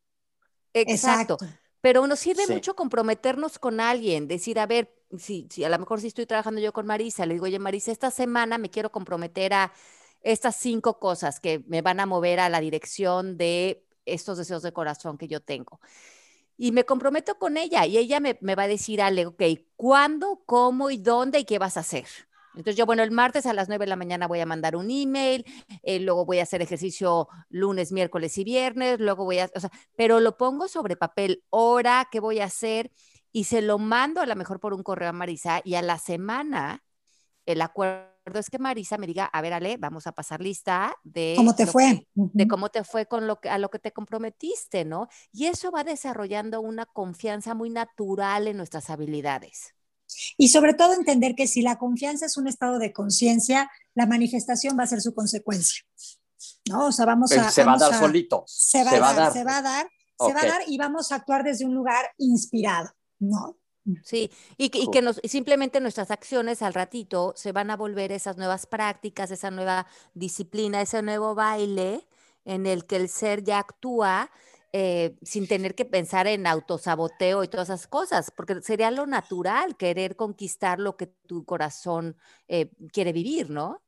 Exacto. 0.74 1.34
Exacto. 1.34 1.65
Pero 1.86 2.08
nos 2.08 2.18
sirve 2.18 2.48
Sí. 2.48 2.54
mucho 2.54 2.76
comprometernos 2.76 3.60
con 3.60 3.80
alguien, 3.80 4.28
decir, 4.28 4.58
a 4.58 4.66
ver, 4.66 4.92
si, 5.20 5.48
si 5.52 5.64
a 5.64 5.70
lo 5.70 5.78
mejor 5.78 6.02
si 6.02 6.08
estoy 6.08 6.26
trabajando 6.26 6.60
yo 6.60 6.74
con 6.74 6.88
Marisa, 6.88 7.28
le 7.28 7.36
digo, 7.36 7.46
oye, 7.46 7.60
Marisa, 7.60 7.92
esta 7.92 8.10
semana 8.10 8.58
me 8.58 8.72
quiero 8.72 8.92
comprometer 8.92 9.54
a 9.54 9.72
estas 10.24 10.56
cinco 10.56 10.98
cosas 10.98 11.40
que 11.40 11.64
me 11.68 11.84
van 11.84 12.00
a 12.00 12.08
mover 12.08 12.40
a 12.40 12.50
la 12.50 12.60
dirección 12.60 13.38
de 13.38 13.86
estos 14.04 14.40
deseos 14.40 14.64
de 14.64 14.74
corazón 14.74 15.20
que 15.20 15.28
yo 15.28 15.42
tengo. 15.42 15.80
Y 16.58 16.72
me 16.72 16.86
comprometo 16.86 17.38
con 17.38 17.56
ella 17.56 17.86
y 17.86 18.00
ella 18.00 18.20
me, 18.20 18.40
me 18.42 18.56
va 18.56 18.64
a 18.64 18.68
decir, 18.68 19.00
Ale, 19.00 19.28
ok, 19.28 19.44
¿cuándo, 19.76 20.42
cómo 20.48 20.90
y 20.90 20.98
dónde 20.98 21.38
y 21.38 21.46
qué 21.46 21.60
vas 21.60 21.78
a 21.78 21.82
hacer? 21.82 22.08
Entonces 22.56 22.76
yo, 22.76 22.86
bueno, 22.86 23.04
el 23.04 23.12
martes 23.12 23.46
a 23.46 23.54
las 23.54 23.68
9 23.68 23.86
de 23.86 23.90
la 23.90 23.96
mañana 23.96 24.28
voy 24.28 24.40
a 24.40 24.46
mandar 24.46 24.76
un 24.76 24.90
email, 24.90 25.46
eh, 25.84 26.00
luego 26.00 26.26
voy 26.26 26.40
a 26.40 26.44
hacer 26.44 26.62
ejercicio 26.62 27.28
lunes, 27.50 27.92
miércoles 27.92 28.38
y 28.38 28.44
viernes, 28.44 29.00
luego 29.00 29.26
voy 29.26 29.40
a, 29.40 29.50
o 29.56 29.60
sea, 29.60 29.72
pero 29.96 30.20
lo 30.20 30.38
pongo 30.38 30.68
sobre 30.68 30.96
papel, 30.96 31.44
hora, 31.50 32.08
qué 32.12 32.20
voy 32.20 32.40
a 32.40 32.46
hacer 32.46 32.92
y 33.32 33.46
se 33.46 33.62
lo 33.62 33.80
mando 33.80 34.22
a 34.22 34.26
lo 34.26 34.36
mejor 34.36 34.60
por 34.60 34.74
un 34.74 34.84
correo 34.84 35.10
a 35.10 35.14
Marisa 35.14 35.62
y 35.64 35.76
a 35.76 35.82
la 35.82 35.98
semana 35.98 36.84
el 37.46 37.62
acuerdo 37.62 38.10
es 38.34 38.50
que 38.50 38.60
Marisa 38.60 38.98
me 38.98 39.08
diga, 39.08 39.26
a 39.26 39.42
ver, 39.42 39.54
Ale, 39.54 39.78
vamos 39.78 40.08
a 40.08 40.12
pasar 40.14 40.42
lista 40.42 40.96
de 41.04 41.34
¿Cómo 41.38 41.56
te 41.56 41.68
fue? 41.68 42.08
de 42.16 42.48
cómo 42.48 42.70
te 42.70 42.84
fue 42.84 43.06
con 43.06 43.28
lo 43.28 43.40
que, 43.40 43.50
a 43.50 43.58
lo 43.58 43.70
que 43.70 43.80
te 43.80 43.92
comprometiste, 43.92 44.84
¿no? 44.84 45.08
Y 45.32 45.46
eso 45.46 45.72
va 45.72 45.84
desarrollando 45.84 46.62
una 46.62 46.86
confianza 46.86 47.54
muy 47.54 47.70
natural 47.70 48.48
en 48.48 48.58
nuestras 48.58 48.90
habilidades. 48.90 49.76
Y 50.38 50.50
sobre 50.50 50.74
todo 50.74 50.94
entender 50.94 51.36
que 51.36 51.48
si 51.48 51.62
la 51.62 51.78
confianza 51.78 52.26
es 52.26 52.38
un 52.38 52.48
estado 52.48 52.80
de 52.80 52.94
conciencia, 52.94 53.70
la 53.94 54.06
manifestación 54.06 54.78
va 54.78 54.84
a 54.84 54.88
ser 54.88 55.02
su 55.02 55.14
consecuencia. 55.14 55.84
¿No? 56.70 56.88
O 56.88 56.92
sea, 56.92 57.06
vamos 57.06 57.32
a... 57.32 57.52
se 57.52 57.64
va 57.64 57.74
a 57.74 57.78
vamos 57.78 57.90
dar 57.92 58.00
solito. 58.00 58.44
Se 58.48 58.84
va, 58.84 58.92
a 58.92 59.14
dar, 59.14 59.34
se 59.34 59.44
va 59.44 59.58
a 59.58 59.62
dar, 59.62 59.88
se 60.20 60.34
va 60.34 60.42
a 60.42 60.46
dar 60.46 60.62
y 60.68 60.78
vamos 60.78 61.12
a 61.12 61.16
actuar 61.16 61.44
desde 61.44 61.66
un 61.66 61.74
lugar 61.74 62.06
inspirado, 62.18 62.92
¿no? 63.20 63.58
Sí, 64.04 64.32
y, 64.58 64.70
que- 64.70 64.80
y 64.80 64.90
que 64.90 65.04
nos, 65.04 65.22
simplemente 65.26 65.80
nuestras 65.80 66.10
acciones 66.10 66.64
al 66.64 66.74
ratito 66.74 67.34
se 67.36 67.52
van 67.52 67.70
a 67.70 67.78
volver 67.78 68.12
esas 68.12 68.36
nuevas 68.36 68.66
prácticas, 68.66 69.30
esa 69.30 69.52
nueva 69.52 69.86
disciplina, 70.16 70.82
ese 70.82 71.04
nuevo 71.04 71.36
baile 71.36 72.08
en 72.46 72.66
el 72.66 72.86
que 72.88 72.96
el 72.96 73.10
ser 73.10 73.44
ya 73.44 73.60
actúa 73.60 74.32
eh, 74.78 75.16
sin 75.22 75.48
tener 75.48 75.74
que 75.74 75.86
pensar 75.86 76.28
en 76.28 76.46
autosaboteo 76.46 77.46
y 77.46 77.48
todas 77.48 77.70
esas 77.70 77.88
cosas, 77.88 78.30
porque 78.30 78.62
sería 78.62 78.92
lo 78.92 79.06
natural 79.08 79.78
querer 79.78 80.18
conquistar 80.18 80.82
lo 80.82 80.98
que 80.98 81.08
tu 81.08 81.46
corazón 81.46 82.18
eh, 82.50 82.72
quiere 82.92 83.14
vivir, 83.14 83.50
¿no? 83.50 83.82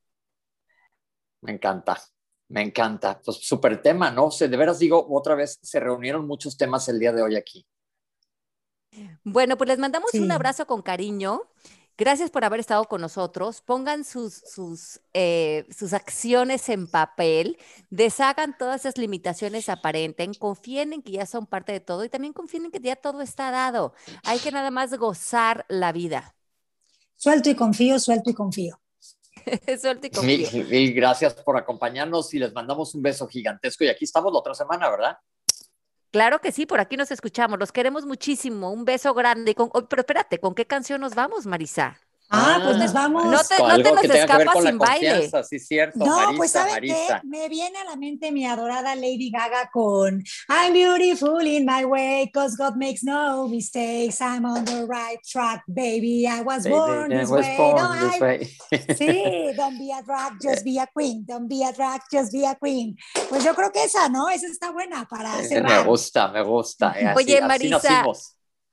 Me 1.41 1.51
encanta, 1.51 2.01
me 2.47 2.61
encanta. 2.61 3.19
Pues 3.21 3.35
súper 3.45 3.81
tema, 3.81 4.11
¿no? 4.11 4.31
Se, 4.31 4.47
de 4.47 4.55
veras 4.55 4.79
digo, 4.79 5.05
otra 5.09 5.35
vez 5.35 5.59
se 5.61 5.77
reunieron 5.81 6.25
muchos 6.25 6.55
temas 6.55 6.88
el 6.88 6.99
día 6.99 7.11
de 7.11 7.21
hoy 7.21 7.35
aquí. 7.35 7.67
Bueno, 9.25 9.57
pues 9.57 9.67
les 9.67 9.79
mandamos 9.79 10.13
un 10.13 10.31
abrazo 10.31 10.67
con 10.67 10.81
cariño. 10.81 11.41
Gracias 11.98 12.30
por 12.30 12.45
haber 12.45 12.60
estado 12.60 12.86
con 12.86 13.02
nosotros. 13.02 13.62
Pongan 13.62 14.04
sus, 14.04 14.36
sus, 14.36 15.02
eh, 15.16 15.66
sus 15.76 15.93
acciones 15.93 16.70
en 16.70 16.86
papel, 16.86 17.58
deshagan 17.89 18.56
todas 18.56 18.82
esas 18.82 19.00
limitaciones 19.00 19.68
aparenten, 19.68 20.36
confíen 20.36 20.93
en 20.93 21.02
que 21.02 21.14
ya 21.14 21.26
son 21.26 21.48
parte 21.48 21.72
de 21.72 21.80
todo 21.80 22.06
y 22.06 22.10
también 22.10 22.34
confíen 22.34 22.66
en 22.66 22.72
que 22.72 22.80
ya 22.80 22.95
todo 22.95 23.22
está 23.22 23.50
dado. 23.50 23.93
Hay 24.26 24.38
que 24.38 24.52
nada 24.52 24.70
más 24.70 24.93
gozar 24.93 25.66
la 25.70 25.91
vida. 25.91 26.36
Suelto 27.16 27.50
y 27.50 27.56
confío, 27.56 28.00
suelto 28.00 28.30
y 28.30 28.34
confío. 28.36 28.80
Suelto 29.82 30.06
y 30.06 30.10
confío. 30.12 30.52
Mil, 30.52 30.68
mil 30.68 30.93
gracias 30.93 31.34
por 31.34 31.58
acompañarnos 31.58 32.32
y 32.34 32.39
les 32.39 32.54
mandamos 32.54 32.93
un 32.93 33.02
beso 33.02 33.28
gigantesco. 33.28 33.84
Y 33.84 33.88
aquí 33.88 34.06
estamos 34.06 34.32
la 34.32 34.39
otra 34.39 34.54
semana, 34.54 34.88
¿verdad? 34.89 35.18
Claro 36.12 36.39
que 36.41 36.51
sí, 36.51 36.66
por 36.66 36.80
aquí 36.80 36.97
nos 36.97 37.12
escuchamos. 37.12 37.60
Los 37.60 37.72
queremos 37.72 38.05
muchísimo. 38.05 38.72
Un 38.72 38.86
beso 38.86 39.14
grande. 39.14 39.55
Con- 39.55 39.70
oh, 39.74 39.88
pero 39.88 40.01
espérate, 40.01 40.39
¿con 40.39 40.55
qué 40.55 40.66
canción 40.66 41.01
nos 41.01 41.16
vamos, 41.16 41.45
Marisa? 41.45 41.99
Ah, 42.30 42.59
pues 42.63 42.78
nos 42.78 42.91
vamos. 42.93 43.23
No 43.25 43.39
te- 43.41 43.57
no 43.57 43.78
te 43.78 44.07
nos 44.07 44.15
escapas 44.17 44.63
sin 44.63 44.78
baile. 44.78 45.30
sí, 45.49 45.59
cierto. 45.59 45.99
No, 45.99 46.15
Marisa, 46.17 46.34
pues 46.38 46.51
¿saben 46.51 46.73
Marisa. 46.73 47.21
qué? 47.21 47.28
Me 47.28 47.47
viene 47.47 47.78
a 47.80 47.86
la 47.86 47.95
mente 47.95 48.32
mi 48.32 48.45
adorada 48.45 48.95
Lady 48.95 49.32
Gaga 49.32 49.69
con 49.71 50.21
I'm 50.49 50.73
beautiful 50.73 51.45
in 51.47 51.65
my 51.65 51.86
way, 51.86 52.30
cause 52.34 52.57
God 52.57 52.75
makes 52.75 53.01
no 53.03 53.47
mistakes. 53.47 54.19
I'm 54.21 54.45
on 54.45 54.65
the 54.65 54.86
right 54.86 55.19
track, 55.25 55.63
baby. 55.67 56.28
I 56.28 56.41
was 56.41 56.63
Baby, 56.63 56.75
born 56.75 57.09
this 57.09 57.30
was 57.30 57.45
way. 57.45 57.55
born 57.57 57.75
Don't 57.78 57.99
this 58.11 58.15
I- 58.15 58.23
way. 58.23 58.57
Sí, 58.97 59.53
don't 59.57 59.78
be 59.78 59.91
a 59.91 60.03
drag, 60.03 60.34
just 60.41 60.63
be 60.65 60.78
a 60.80 60.88
queen. 60.93 61.23
Don't 61.25 61.47
be 61.47 61.63
a 61.63 61.71
drag, 61.71 62.01
just 62.11 62.34
be 62.34 62.45
a 62.45 62.55
queen. 62.55 62.97
Pues 63.30 63.43
yo 63.43 63.53
creo 63.55 63.71
que 63.71 63.84
esa, 63.86 64.09
¿no? 64.09 64.28
Esa 64.30 64.47
está 64.47 64.71
buena 64.71 65.07
para 65.09 65.39
Eh, 65.39 65.43
Me 65.43 65.47
cerrar. 65.47 65.86
gusta, 65.88 66.28
me 66.28 66.43
gusta. 66.43 66.93
eh, 66.99 67.07
así- 67.07 67.17
Oye, 67.17 67.38
así 67.38 67.47
Marisa, 67.47 68.03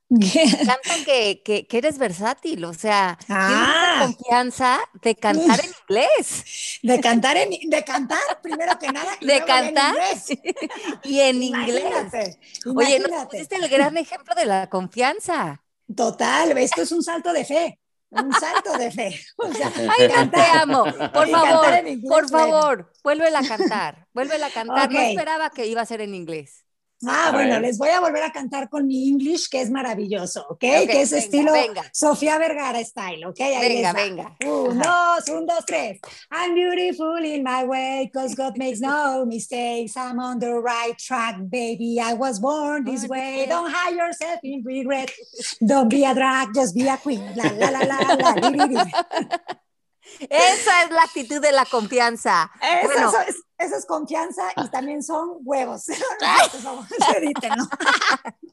nacimos. 0.09 0.55
Canta 0.65 0.95
que, 1.05 1.41
que, 1.43 1.67
que 1.67 1.77
eres 1.77 1.97
versátil, 1.97 2.63
o 2.65 2.73
sea, 2.73 3.17
tienes 3.45 3.69
Ah. 3.69 3.81
esa 3.81 4.05
confianza 4.05 4.79
de 5.01 5.15
cantar 5.15 5.59
en 5.63 5.71
inglés 5.89 6.79
De 6.83 6.99
cantar, 7.01 7.37
en, 7.37 7.49
de 7.69 7.83
cantar, 7.83 8.19
primero 8.41 8.77
que 8.79 8.91
nada. 8.91 9.11
y 9.19 9.25
De 9.25 9.39
luego 9.39 9.47
en 9.47 9.73
cantar 9.73 9.93
inglés. 9.95 10.25
y 11.03 11.19
en 11.19 11.43
inglés. 11.43 11.83
Imagínate, 11.83 12.39
Oye, 12.65 12.99
nos 12.99 13.07
imagínate. 13.09 13.25
pusiste 13.37 13.55
el 13.55 13.69
gran 13.69 13.97
ejemplo 13.97 14.35
de 14.35 14.45
la 14.45 14.69
confianza. 14.69 15.61
Total, 15.95 16.57
esto 16.57 16.81
es 16.81 16.91
un 16.91 17.03
salto 17.03 17.31
de 17.33 17.45
fe. 17.45 17.79
Un 18.11 18.31
salto 18.33 18.77
de 18.77 18.91
fe. 18.91 19.19
O 19.37 19.51
sea, 19.53 19.71
Ay, 19.89 20.07
no 20.07 20.29
te 20.31 20.41
amo. 20.41 20.83
Por 21.13 21.29
favor, 21.29 21.61
cantar 21.61 21.87
inglés, 21.87 22.09
por 22.09 22.29
bueno. 22.31 22.47
favor, 22.51 22.93
vuélvela 23.03 23.39
a 23.39 23.47
cantar. 23.47 24.07
Vuélvela 24.13 24.47
a 24.47 24.51
cantar. 24.51 24.91
No 24.91 24.99
Ok. 24.99 25.05
esperaba 25.09 25.49
que 25.49 25.65
iba 25.67 25.81
a 25.81 25.85
ser 25.85 26.01
en 26.01 26.15
inglés. 26.15 26.64
Ah, 27.07 27.27
A 27.29 27.31
bueno, 27.31 27.53
ver. 27.53 27.61
les 27.61 27.77
voy 27.77 27.89
a 27.89 27.99
volver 27.99 28.23
a 28.23 28.31
cantar 28.31 28.69
con 28.69 28.85
mi 28.87 29.09
English, 29.09 29.47
que 29.49 29.61
es 29.61 29.69
maravilloso, 29.69 30.41
¿ok? 30.49 30.51
Ok, 30.51 30.59
que 30.59 31.01
es 31.01 31.11
venga, 31.11 31.23
estilo 31.23 31.53
venga. 31.53 31.83
Sofía 31.93 32.37
Vergara 32.37 32.83
style, 32.83 33.25
¿ok? 33.25 33.39
Ahí 33.41 33.69
Venga, 33.73 33.93
venga. 33.93 34.35
Un, 34.45 34.79
dos, 34.79 35.29
un, 35.29 35.45
dos, 35.45 35.65
tres. 35.65 35.99
I'm 36.31 36.53
beautiful 36.55 37.23
in 37.23 37.43
my 37.43 37.63
way, 37.65 38.09
cause 38.13 38.35
God 38.35 38.57
makes 38.57 38.79
no 38.79 39.25
mistakes. 39.27 39.95
I'm 39.97 40.19
on 40.19 40.39
the 40.39 40.53
right 40.59 40.97
track, 40.97 41.37
baby. 41.49 41.99
I 41.99 42.13
was 42.13 42.39
born 42.39 42.85
this 42.85 43.07
way. 43.07 43.45
Don't 43.47 43.71
hide 43.71 43.95
yourself 43.95 44.39
in 44.43 44.63
regret. 44.63 45.11
Don't 45.65 45.89
be 45.89 46.05
a 46.05 46.13
drag, 46.13 46.53
just 46.53 46.75
be 46.75 46.87
a 46.87 46.97
queen. 46.97 47.21
La, 47.35 47.49
la, 47.51 47.69
la, 47.69 47.83
la, 47.83 48.15
la. 48.15 48.85
Esa 50.29 50.83
es 50.83 50.91
la 50.91 51.01
actitud 51.03 51.41
de 51.41 51.51
la 51.51 51.65
confianza. 51.65 52.51
Eso, 52.61 52.87
Bueno. 52.87 53.09
eso 53.09 53.19
es, 53.27 53.35
eso 53.57 53.75
es 53.77 53.85
confianza 53.85 54.43
y 54.57 54.67
también 54.69 55.01
son 55.01 55.37
huevos. 55.43 55.85
Por 56.51 56.61
favor, 56.61 56.85
edítenlo. 57.17 57.65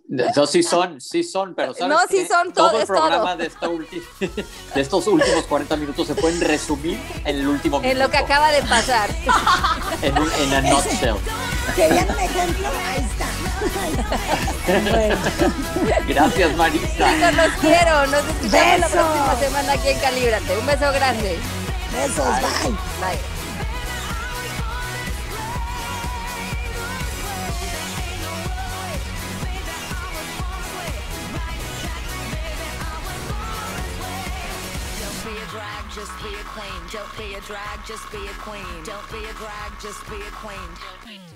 No, 0.08 0.46
sí 0.46 0.62
son, 0.62 1.00
sí 1.00 1.24
son, 1.24 1.54
pero 1.54 1.74
¿sabes 1.74 1.88
No, 1.88 2.00
sí 2.02 2.22
qué? 2.22 2.28
son, 2.28 2.52
todo 2.52 2.70
todo 2.70 2.80
el 2.80 2.86
programa 2.86 3.30
todo. 3.32 3.36
De, 3.38 3.46
esta 3.46 3.68
de 4.74 4.80
estos 4.80 5.06
últimos 5.06 5.44
40 5.46 5.76
minutos 5.76 6.06
se 6.06 6.14
pueden 6.14 6.40
resumir 6.40 7.00
en 7.24 7.36
el 7.36 7.48
último 7.48 7.80
minuto. 7.80 7.92
En 7.92 7.98
lo 7.98 8.10
que 8.10 8.18
acaba 8.18 8.50
de 8.52 8.62
pasar. 8.62 9.10
En, 10.02 10.18
un, 10.18 10.30
en 10.32 10.54
a 10.54 10.60
nutshell. 10.60 11.16
¿Querían 11.74 12.10
un 12.10 12.18
ejemplo? 12.18 12.68
Ahí 12.68 13.08
está. 13.10 13.26
Gracias, 16.08 16.56
Marisa. 16.56 17.14
Chicos, 17.14 17.34
los 17.34 17.52
quiero. 17.60 18.06
Nos 18.06 18.24
escuchamos 18.24 18.80
la 18.80 18.88
próxima 18.88 19.36
semana 19.36 19.72
aquí 19.72 19.88
en 19.88 19.98
Calíbrate. 19.98 20.58
Un 20.58 20.66
beso 20.66 20.92
grande. 20.92 21.38
Besos, 21.92 22.26
bye. 22.26 22.70
Bye. 23.00 23.31
Just 35.94 36.12
be 36.22 36.34
a 36.34 36.44
queen. 36.44 36.80
Don't 36.90 37.18
be 37.18 37.34
a 37.34 37.40
drag, 37.42 37.84
just 37.86 38.10
be 38.10 38.26
a 38.26 38.32
queen. 38.40 38.84
Don't 38.84 39.12
be 39.12 39.24
a 39.28 39.32
drag, 39.34 39.72
just 39.80 40.08
be 40.08 40.16
a 40.16 40.30
queen. 40.40 41.31